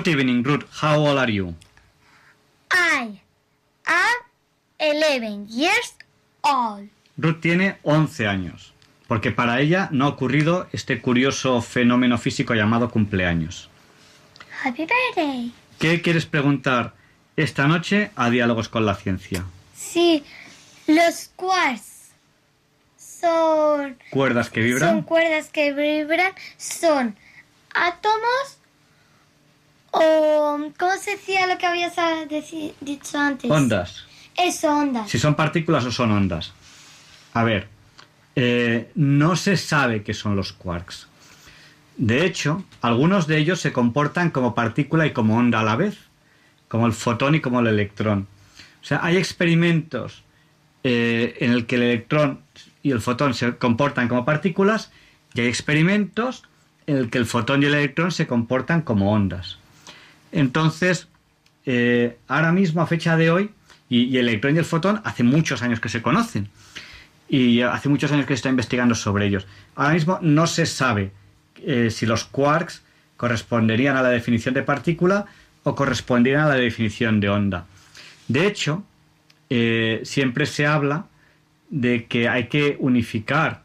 [0.00, 0.64] Good evening, Ruth.
[0.80, 1.54] How old are you?
[2.70, 3.20] I
[3.86, 4.16] am
[4.80, 5.92] 11 years
[6.42, 6.88] old.
[7.18, 8.72] Ruth tiene 11 años.
[9.06, 13.68] porque para ella no ha ocurrido este curioso fenómeno físico llamado cumpleaños.
[14.64, 15.52] Happy birthday.
[15.78, 16.94] ¿Qué quieres preguntar
[17.36, 19.44] esta noche a Diálogos con la Ciencia?
[19.76, 20.24] Sí,
[20.86, 22.12] los quarks
[22.96, 25.02] son, ¿Cuerdas que son vibran?
[25.02, 27.18] cuerdas que vibran, son
[27.74, 28.59] átomos
[29.90, 30.58] o...
[30.78, 31.94] ¿Cómo se decía lo que habías
[32.80, 33.50] dicho antes?
[33.50, 34.04] Ondas.
[34.36, 35.10] Eso, ondas.
[35.10, 36.52] Si son partículas o son ondas.
[37.34, 37.68] A ver,
[38.36, 41.08] eh, no se sabe qué son los quarks.
[41.96, 45.98] De hecho, algunos de ellos se comportan como partícula y como onda a la vez,
[46.68, 48.26] como el fotón y como el electrón.
[48.80, 50.22] O sea, hay experimentos
[50.82, 52.40] eh, en el que el electrón
[52.82, 54.90] y el fotón se comportan como partículas
[55.34, 56.44] y hay experimentos
[56.86, 59.59] en el que el fotón y el electrón se comportan como ondas.
[60.32, 61.08] Entonces,
[61.66, 63.50] eh, ahora mismo, a fecha de hoy,
[63.88, 66.48] y, el electrón y el fotón hace muchos años que se conocen.
[67.28, 69.46] Y hace muchos años que se está investigando sobre ellos.
[69.76, 71.12] Ahora mismo no se sabe
[71.64, 72.82] eh, si los quarks
[73.16, 75.26] corresponderían a la definición de partícula
[75.62, 77.66] o corresponderían a la definición de onda.
[78.26, 78.82] De hecho,
[79.48, 81.06] eh, siempre se habla
[81.68, 83.62] de que hay que unificar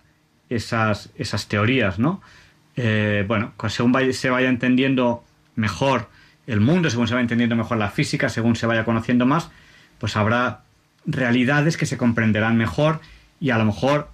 [0.49, 2.21] esas, esas teorías, ¿no?
[2.75, 5.23] Bueno, pues según se vaya entendiendo
[5.55, 6.09] mejor
[6.47, 9.49] el mundo, según se vaya entendiendo mejor la física, según se vaya conociendo más,
[9.99, 10.61] pues habrá
[11.05, 12.99] realidades que se comprenderán mejor
[13.39, 14.09] y a lo mejor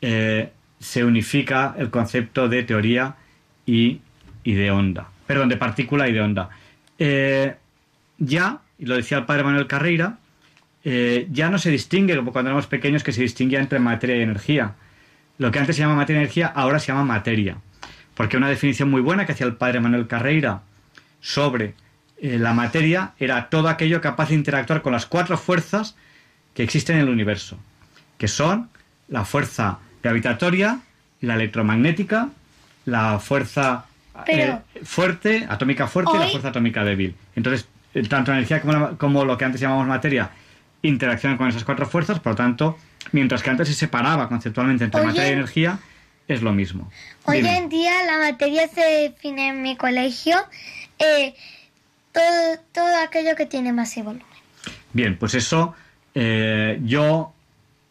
[0.00, 0.50] eh,
[0.80, 3.16] se unifica el concepto de teoría
[3.66, 4.00] y,
[4.44, 5.08] y de onda.
[5.26, 6.50] Perdón, de partícula y de onda.
[6.98, 7.54] Eh,
[8.18, 10.18] ya, y lo decía el padre Manuel Carreira,
[10.84, 14.22] eh, ya no se distingue, como cuando éramos pequeños, que se distinguía entre materia y
[14.22, 14.74] energía.
[15.38, 17.56] Lo que antes se llama materia y energía, ahora se llama materia.
[18.14, 20.62] Porque una definición muy buena que hacía el padre Manuel Carreira
[21.22, 21.74] sobre
[22.20, 25.94] eh, la materia era todo aquello capaz de interactuar con las cuatro fuerzas
[26.52, 27.58] que existen en el universo,
[28.18, 28.68] que son
[29.08, 30.80] la fuerza gravitatoria,
[31.22, 32.28] la electromagnética,
[32.84, 33.86] la fuerza
[34.26, 37.14] eh, fuerte, atómica fuerte y la fuerza atómica débil.
[37.34, 40.30] Entonces, eh, tanto la energía como, la- como lo que antes llamamos materia
[40.82, 42.76] interaccionan con esas cuatro fuerzas, por lo tanto,
[43.12, 45.78] mientras que antes se separaba conceptualmente entre materia y energía,
[46.28, 46.90] es lo mismo.
[47.24, 47.56] Hoy Dime.
[47.58, 50.36] en día la materia se define en mi colegio
[51.02, 51.34] eh,
[52.12, 54.26] todo, todo aquello que tiene y volumen.
[54.92, 55.74] Bien, pues eso
[56.14, 57.32] eh, yo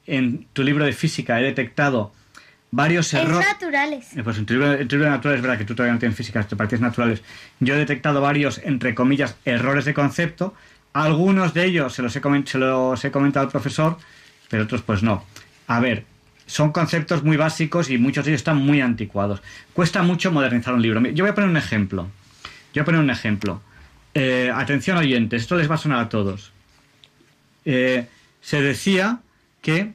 [0.08, 2.14] en tu libro de física he detectado
[2.72, 3.48] varios Es errores.
[3.48, 4.16] naturales.
[4.18, 5.94] Eh, Pues en tu libro, en tu libro de naturales es verdad que tú todavía
[5.94, 7.22] no tienes física, te partes naturales.
[7.60, 10.54] Yo he detectado varios, entre comillas, errores de concepto.
[10.94, 13.98] Algunos de ellos se los he, se los he comentado al profesor,
[14.50, 15.24] pero otros pues no.
[15.68, 16.06] A ver,
[16.46, 19.42] son conceptos muy básicos y muchos de ellos están muy anticuados.
[19.74, 21.02] Cuesta mucho modernizar un libro.
[21.02, 22.10] Yo voy a poner un ejemplo.
[22.74, 23.62] Voy a poner un ejemplo.
[24.14, 26.52] Eh, atención oyentes, esto les va a sonar a todos.
[27.66, 28.08] Eh,
[28.42, 29.20] se decía
[29.62, 29.94] que,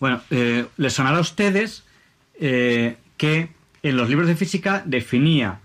[0.00, 1.84] bueno, eh, les sonará a ustedes
[2.38, 3.48] que
[3.82, 5.60] en los libros de física definía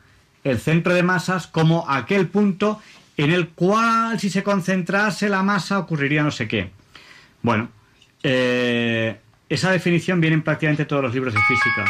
[0.45, 2.81] el centro de masas como aquel punto
[3.17, 6.71] en el cual si se concentrase la masa ocurriría no sé qué.
[7.41, 7.69] Bueno,
[8.23, 11.85] esa definición viene en prácticamente todos los libros de física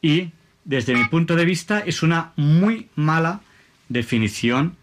[0.00, 0.30] y
[0.64, 3.40] desde mi punto de vista es una muy mala
[3.88, 4.76] definición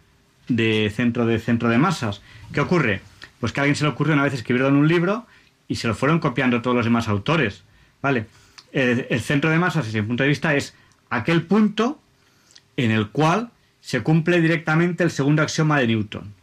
[0.47, 2.21] de centro de centro de masas.
[2.53, 3.01] ¿Qué ocurre?
[3.39, 5.25] Pues que a alguien se le ocurrió una vez escribirlo en un libro
[5.67, 7.63] y se lo fueron copiando todos los demás autores.
[8.01, 8.25] ¿Vale?
[8.71, 10.75] El, centro de masas, desde mi punto de vista, es
[11.09, 12.01] aquel punto
[12.77, 13.49] en el cual
[13.81, 16.33] se cumple directamente el segundo axioma de Newton.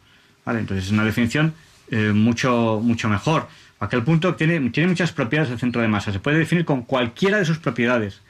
[0.45, 0.59] ¿Vale?
[0.59, 1.53] Entonces es una definición
[1.91, 3.47] eh, mucho, mucho mejor.
[3.79, 6.11] Aquel punto tiene, tiene muchas propiedades el centro de masa.
[6.11, 8.21] Se puede definir con cualquiera de sus propiedades.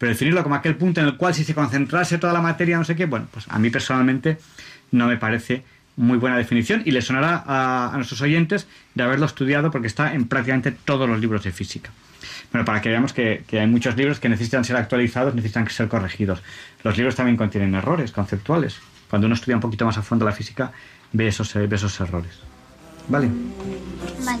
[0.00, 2.84] Pero definirlo como aquel punto en el cual si se concentrase toda la materia, no
[2.84, 4.38] sé qué, bueno, pues a mí personalmente
[4.92, 5.62] no me parece
[5.94, 10.14] muy buena definición y le sonará a, a nuestros oyentes de haberlo estudiado porque está
[10.14, 11.90] en prácticamente todos los libros de física.
[12.50, 15.88] Bueno, para que veamos que, que hay muchos libros que necesitan ser actualizados, necesitan ser
[15.88, 16.42] corregidos.
[16.82, 18.78] Los libros también contienen errores conceptuales.
[19.10, 20.72] Cuando uno estudia un poquito más a fondo la física,
[21.12, 22.38] ve esos, ve esos errores.
[23.06, 23.28] ¿Vale?
[24.24, 24.40] Vale.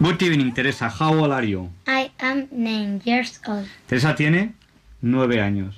[0.00, 0.88] Good evening, Teresa.
[0.88, 1.68] How old are you?
[1.86, 3.66] I am nine years old.
[3.86, 4.54] Teresa tiene
[5.02, 5.74] nueve años.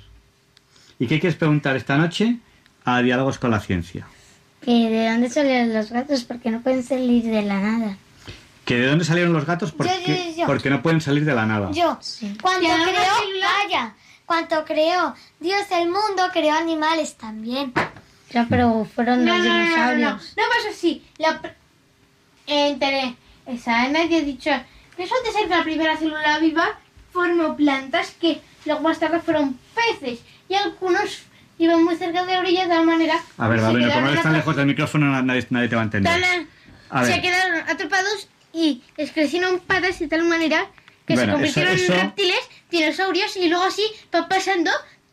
[0.99, 2.37] ¿Y qué quieres preguntar esta noche
[2.85, 4.07] a Diálogos con la Ciencia?
[4.63, 7.97] Que de dónde salieron los gatos porque no pueden salir de la nada.
[8.63, 9.71] ¿Que de dónde salieron los gatos?
[9.71, 10.45] Porque, Yo, yo, yo.
[10.45, 11.71] porque no pueden salir de la nada.
[11.71, 11.97] Yo,
[12.41, 13.03] cuando Ya, una creó,
[13.41, 13.93] vaya,
[14.31, 17.73] cuando creó Dios el mundo, creó animales también.
[18.29, 20.33] Ya, pero fueron No, los no, no, no, no, no, dinosaurios.
[20.37, 21.03] no pasa así.
[21.17, 21.41] La,
[22.47, 24.49] entre esa nadie ha dicho,
[24.97, 26.79] eso de ser que la primera célula viva
[27.11, 31.23] formó plantas que luego más tarde fueron peces y algunos
[31.57, 33.93] iban muy cerca de la orilla de tal manera A ver, que va, se bueno,
[33.93, 36.47] como tan atra- lejos del micrófono, nadie, nadie te va a entender.
[36.89, 40.67] A se quedaron atrapados y les crecieron patas de tal manera
[41.05, 43.83] que Bueno, se convirtieron eso- eso- en reptiles, dinosaurios y luego así
[44.13, 44.71] va pasando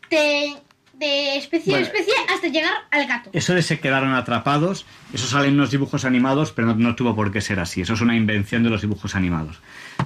[0.09, 0.53] de,
[0.93, 1.85] de especie Bueno.
[1.87, 3.29] en especie hasta llegar al gato.
[3.33, 7.15] Eso de se quedaron atrapados, eso sale en unos dibujos animados, pero no, no tuvo
[7.15, 7.81] por qué ser así.
[7.81, 9.59] Eso es una invención de los dibujos animados.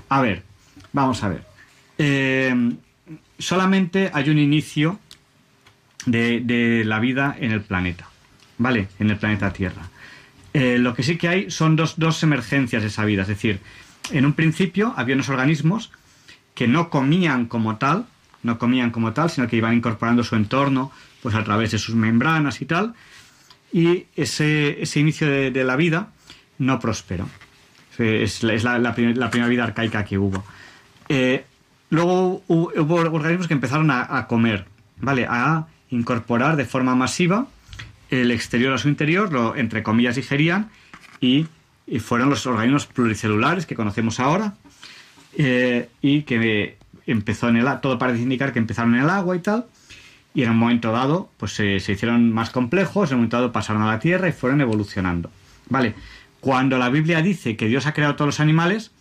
[0.09, 0.43] A ver,
[0.91, 1.43] vamos a ver.
[1.97, 2.53] Eh,
[3.39, 4.99] solamente hay un inicio
[6.05, 8.07] de, de la vida en el planeta,
[8.57, 8.87] ¿vale?
[8.99, 9.89] En el planeta Tierra.
[10.53, 13.23] Eh, lo que sí que hay son dos, dos emergencias de esa vida.
[13.23, 13.59] Es decir,
[14.11, 15.91] en un principio había unos organismos
[16.55, 18.05] que no comían como tal,
[18.43, 21.95] no comían como tal, sino que iban incorporando su entorno pues a través de sus
[21.95, 22.93] membranas y tal.
[23.71, 26.09] Y ese, ese inicio de, la vida
[26.59, 27.27] no prosperó.
[27.97, 30.43] Es, la- primera vida arcaica que hubo.
[31.09, 31.45] Eh,
[31.89, 34.65] luego hu- hubo organismos que empezaron a, a comer,
[34.99, 35.25] ¿vale?
[35.29, 37.47] A incorporar de forma masiva
[38.09, 40.69] el exterior a su interior, lo entre comillas digerían
[41.21, 41.47] y,
[41.87, 44.53] y fueron los organismos pluricelulares que conocemos ahora
[45.37, 46.77] eh, y que
[47.07, 49.65] empezó en el a- todo parece indicar que empezaron en el agua y tal
[50.33, 53.81] y en un momento dado pues se, hicieron más complejos, en un momento dado pasaron
[53.83, 55.29] a la tierra y fueron evolucionando.
[55.69, 55.93] Vale,
[56.39, 58.91] cuando la Biblia dice que Dios ha creado todos los animales,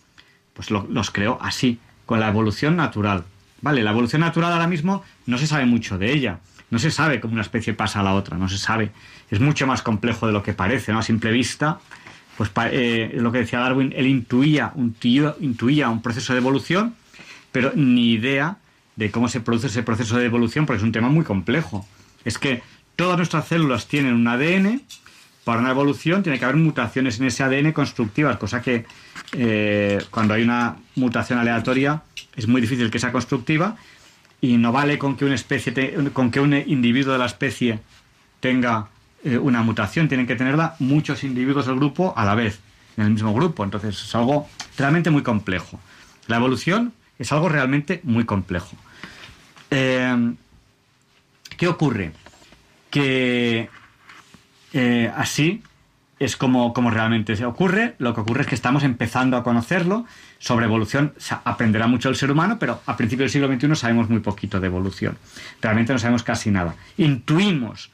[0.53, 3.23] pues lo- los creó así, con la evolución natural.
[3.61, 6.39] Vale, la evolución natural ahora mismo no se sabe mucho de ella.
[6.69, 8.91] No se sabe cómo una especie pasa a la otra, no se sabe.
[9.31, 10.99] Es mucho más complejo de lo que parece, ¿no?
[10.99, 11.79] A simple vista,
[12.37, 14.95] pues eh, lo que decía Darwin, él intuía un,
[15.39, 16.95] intuía un proceso de evolución,
[17.51, 18.57] pero ni idea
[18.95, 21.87] de cómo se produce ese proceso de evolución, porque es un tema muy complejo.
[22.25, 22.63] Es que
[22.95, 24.81] todas nuestras células tienen un ADN,
[25.43, 28.85] para una evolución tiene que haber mutaciones en ese ADN constructivas, cosa que
[29.33, 32.01] eh, cuando hay una mutación aleatoria
[32.35, 33.75] es muy difícil que sea constructiva
[34.39, 35.73] y no vale con que una especie
[36.13, 37.79] con que un individuo de la especie
[38.39, 38.87] tenga
[39.23, 42.59] eh, una mutación, tienen que tenerla muchos individuos del grupo a la vez,
[42.97, 43.63] en el mismo grupo.
[43.63, 45.79] Entonces es algo realmente muy complejo.
[46.27, 48.75] La evolución es algo realmente muy complejo.
[49.71, 50.33] Eh,
[51.57, 52.11] ¿Qué ocurre?
[52.89, 53.69] Que
[54.73, 55.63] eh, así
[56.19, 57.95] es como, como realmente se ocurre.
[57.99, 60.05] Lo que ocurre es que estamos empezando a conocerlo.
[60.39, 61.13] Sobre evolución
[61.45, 64.67] aprenderá mucho el ser humano, pero a principios del siglo XXI sabemos muy poquito de
[64.67, 65.17] evolución.
[65.61, 66.75] Realmente no sabemos casi nada.
[66.97, 67.92] Intuimos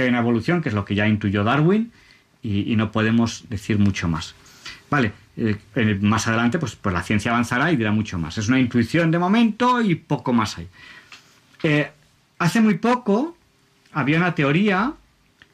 [0.00, 1.92] que hay una evolución, que es lo que ya intuyó Darwin,
[2.42, 4.34] y, no podemos decir mucho más.
[4.88, 5.58] Vale, eh,
[6.00, 8.38] más adelante pues, pues la ciencia avanzará y dirá mucho más.
[8.38, 10.68] Es una intuición de momento y poco más hay.
[11.62, 11.90] Eh,
[12.38, 13.36] hace muy poco
[13.92, 14.94] había una teoría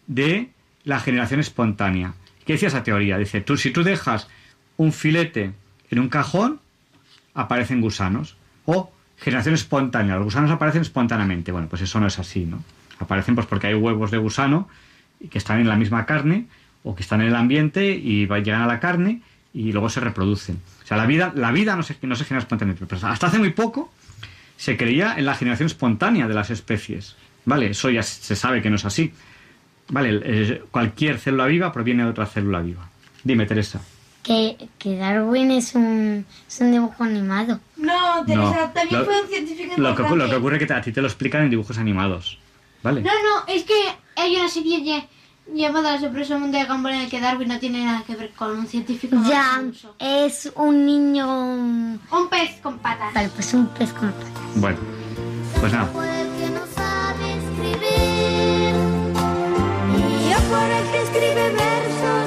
[0.06, 0.50] de
[0.84, 2.14] la generación espontánea.
[2.44, 3.18] ¿Qué decía esa teoría?
[3.18, 4.28] Dice, tú, si tú dejas
[4.76, 5.54] un filete
[5.90, 6.60] en un cajón,
[7.34, 8.36] aparecen gusanos.
[8.64, 11.50] O generación espontánea, los gusanos aparecen espontáneamente.
[11.50, 12.62] Bueno, pues eso no es así, ¿no?
[12.98, 14.68] Aparecen pues porque hay huevos de gusano
[15.30, 16.46] que están en la misma carne
[16.82, 19.20] o que están en el ambiente y llegan a la carne
[19.52, 20.60] y luego se reproducen.
[20.84, 22.86] O sea, la vida, la vida no, se, no se genera espontáneamente.
[22.86, 23.92] Pero hasta hace muy poco
[24.56, 27.16] se creía en la generación espontánea de las especies.
[27.44, 27.70] ¿Vale?
[27.70, 29.12] Eso ya se sabe que no es así.
[29.88, 30.62] ¿Vale?
[30.70, 32.88] Cualquier célula viva proviene de otra célula viva.
[33.22, 33.80] Dime, Teresa.
[34.22, 37.60] Que, que Darwin es un, es un dibujo animado.
[37.76, 40.66] No, Teresa, No, también lo- fue un científico Lo que, lo que ocurre es que
[40.66, 42.38] te- a ti te lo explican en dibujos animados.
[42.82, 43.02] ¿Vale?
[43.02, 43.74] No, no, es que
[44.16, 45.06] hay una serie ya-
[45.52, 48.30] llamada La sorpresa mundo de Gumball en el que Darwin no tiene nada que ver
[48.32, 49.16] con un científico.
[49.28, 49.62] Ya,
[49.98, 51.26] es un niño...
[51.28, 53.12] Un pez con patas.
[53.14, 54.30] Vale, pues un pez con patas.
[54.56, 54.78] Bueno,
[55.60, 55.88] pues nada.
[55.92, 58.74] que no sabe escribir
[59.96, 62.25] y yo por el que escribe versos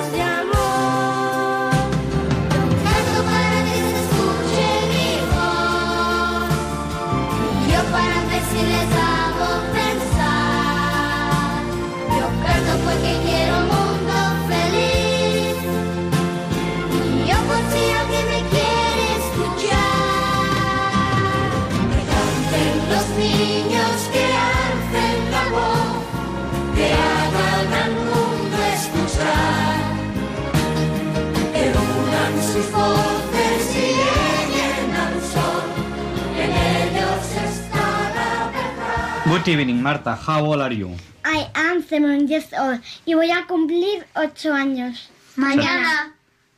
[39.50, 40.16] evening, Marta.
[40.16, 40.96] How old are you?
[41.26, 45.10] I am seven years old y voy a cumplir ocho años.
[45.36, 46.14] Mañana.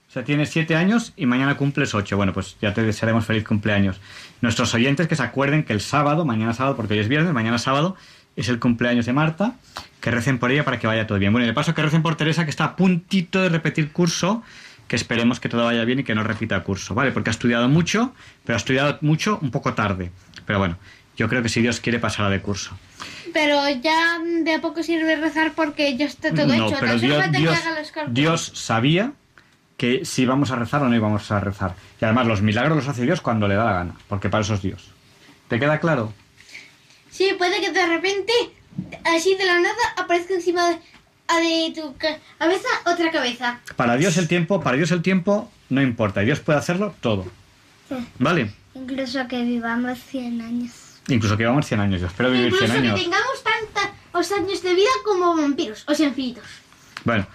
[0.10, 2.18] O sea, tienes siete años y mañana cumples ocho.
[2.18, 4.02] Bueno, pues ya te desearemos feliz cumpleaños.
[4.42, 7.58] Nuestros oyentes que se acuerden que el sábado, mañana sábado, porque hoy es viernes, mañana
[7.58, 7.96] sábado
[8.36, 9.56] es el cumpleaños de Marta,
[10.02, 11.32] que recen por ella para que vaya todo bien.
[11.32, 14.44] Bueno, y de paso que recen por Teresa, que está a puntito de repetir curso,
[14.88, 17.12] que esperemos que todo vaya bien y que no repita curso, ¿vale?
[17.12, 18.14] Porque ha estudiado mucho,
[18.44, 20.12] pero ha estudiado mucho un poco tarde.
[20.46, 20.78] Pero bueno,
[21.18, 22.78] yo creo que si Dios quiere pasará de curso.
[23.34, 26.78] Pero ya de a poco sirve rezar porque ya está todo no, hecho.
[26.80, 27.24] pero Dios,
[28.10, 29.14] Dios, sabía
[29.78, 31.76] que si íbamos a rezar o no íbamos a rezar.
[32.02, 34.54] Y además los milagros los hace Dios cuando le da la gana, porque para eso
[34.54, 34.90] es Dios.
[35.48, 36.14] ¿Te queda claro?
[37.10, 38.32] Sí, puede que de repente,
[39.16, 43.60] así de la nada, aparezca encima de, de tu ca- cabeza otra cabeza.
[43.76, 47.26] Para Dios el tiempo, para Dios el tiempo no importa, y Dios puede hacerlo todo.
[47.90, 47.96] Sí.
[48.20, 48.52] ¿Vale?
[48.76, 50.72] Incluso que vivamos 100 años.
[51.08, 53.02] Incluso que vamos 100 años, yo espero vivir Incluso 100 que años.
[53.02, 56.44] tengamos tantos años de vida como vampiros, o sea, infinitos.
[57.04, 57.26] Bueno,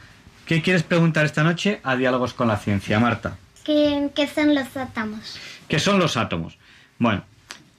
[0.46, 3.36] ¿qué quieres preguntar esta noche a Diálogos con la Ciencia, Marta?
[3.64, 5.38] ¿Qué, qué son los átomos?
[5.68, 6.56] ¿Qué son los átomos?
[6.98, 7.24] Bueno,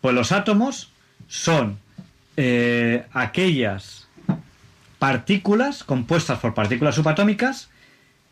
[0.02, 0.92] pues los átomos
[1.28, 1.80] son
[2.36, 4.08] eh, aquellas
[5.00, 7.70] partículas compuestas por partículas subatómicas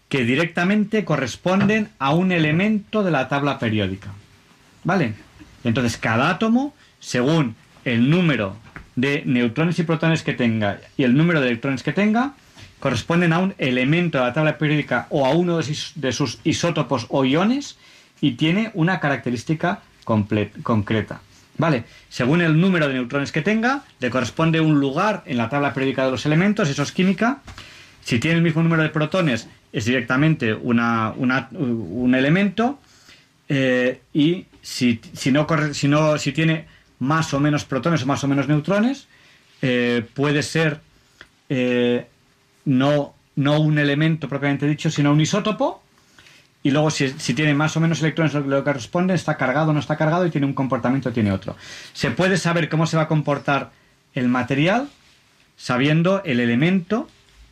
[0.09, 4.09] que directamente corresponden a un elemento de la tabla periódica.
[4.83, 5.13] ¿Vale?
[5.63, 6.75] Entonces, cada átomo,
[7.09, 7.55] según
[7.85, 8.55] el número
[8.95, 12.33] de neutrones y protones que tenga y el número de electrones que tenga,
[12.79, 17.23] corresponden a un elemento de la tabla periódica o a uno de sus, isótopos o
[17.23, 17.77] iones
[18.21, 21.21] y tiene una característica concreta.
[21.57, 21.83] ¿Vale?
[22.09, 26.05] Según el número de neutrones que tenga, le corresponde un lugar en la tabla periódica
[26.05, 27.41] de los elementos, eso es química.
[28.01, 32.79] Si tiene el mismo número de protones, es directamente una- un elemento.
[33.47, 36.65] eh, y si, si, no, si tiene
[36.99, 39.07] más o menos protones o más o menos neutrones,
[39.61, 40.81] eh, puede ser
[41.49, 42.07] eh,
[42.65, 45.81] no, no un elemento propiamente dicho, sino un isótopo.
[46.63, 49.73] Y luego, si, si tiene más o menos electrones lo que corresponde, está cargado o
[49.73, 51.55] no está cargado y tiene un comportamiento o tiene otro.
[51.93, 53.71] Se puede saber cómo se va a comportar
[54.15, 54.89] el material
[55.57, 57.07] sabiendo el elemento,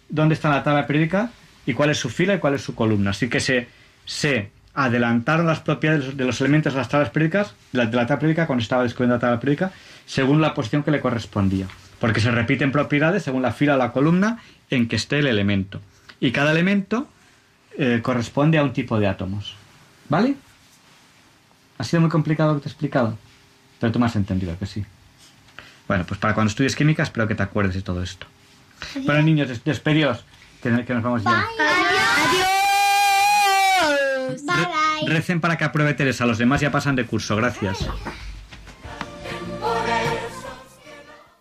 [0.09, 1.31] dónde está la tabla periódica
[1.65, 3.11] y cuál es su fila y cuál es su columna.
[3.11, 3.67] Así que se,
[4.05, 8.03] se adelantaron las propiedades de los elementos de las tablas periódicas, de la, de la
[8.07, 9.71] tabla periódica, cuando estaba descubriendo la tabla periódica,
[10.05, 11.67] según la posición que le correspondía.
[11.99, 14.39] Porque se repiten propiedades según la fila o la columna
[14.69, 15.79] en que esté el elemento.
[16.19, 17.07] Y cada elemento
[17.77, 19.55] eh, corresponde a un tipo de átomos.
[20.09, 20.35] ¿Vale?
[21.77, 23.17] ¿Ha sido muy complicado lo que te he explicado?
[23.79, 24.85] Pero tú me has entendido que sí.
[25.87, 28.25] Bueno, pues para cuando estudies química espero que te acuerdes de todo esto.
[29.05, 30.23] Bueno, niños, des- despedidos,
[30.61, 31.31] que, que nos vamos ya.
[31.31, 32.62] Adiós.
[34.41, 35.07] Bye.
[35.07, 37.87] Recen para que apruebe Teresa, los demás ya pasan de curso, gracias.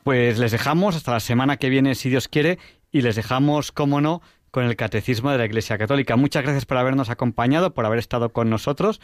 [0.03, 2.59] Pues les dejamos hasta la semana que viene, si Dios quiere,
[2.91, 4.21] y les dejamos, como no,
[4.51, 6.17] con el Catecismo de la Iglesia Católica.
[6.17, 9.01] Muchas gracias por habernos acompañado, por haber estado con nosotros,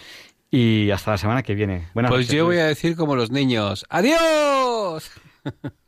[0.51, 1.89] y hasta la semana que viene.
[1.95, 3.87] Buenas Pues noches, yo voy a decir como los niños.
[3.89, 5.11] ¡Adiós!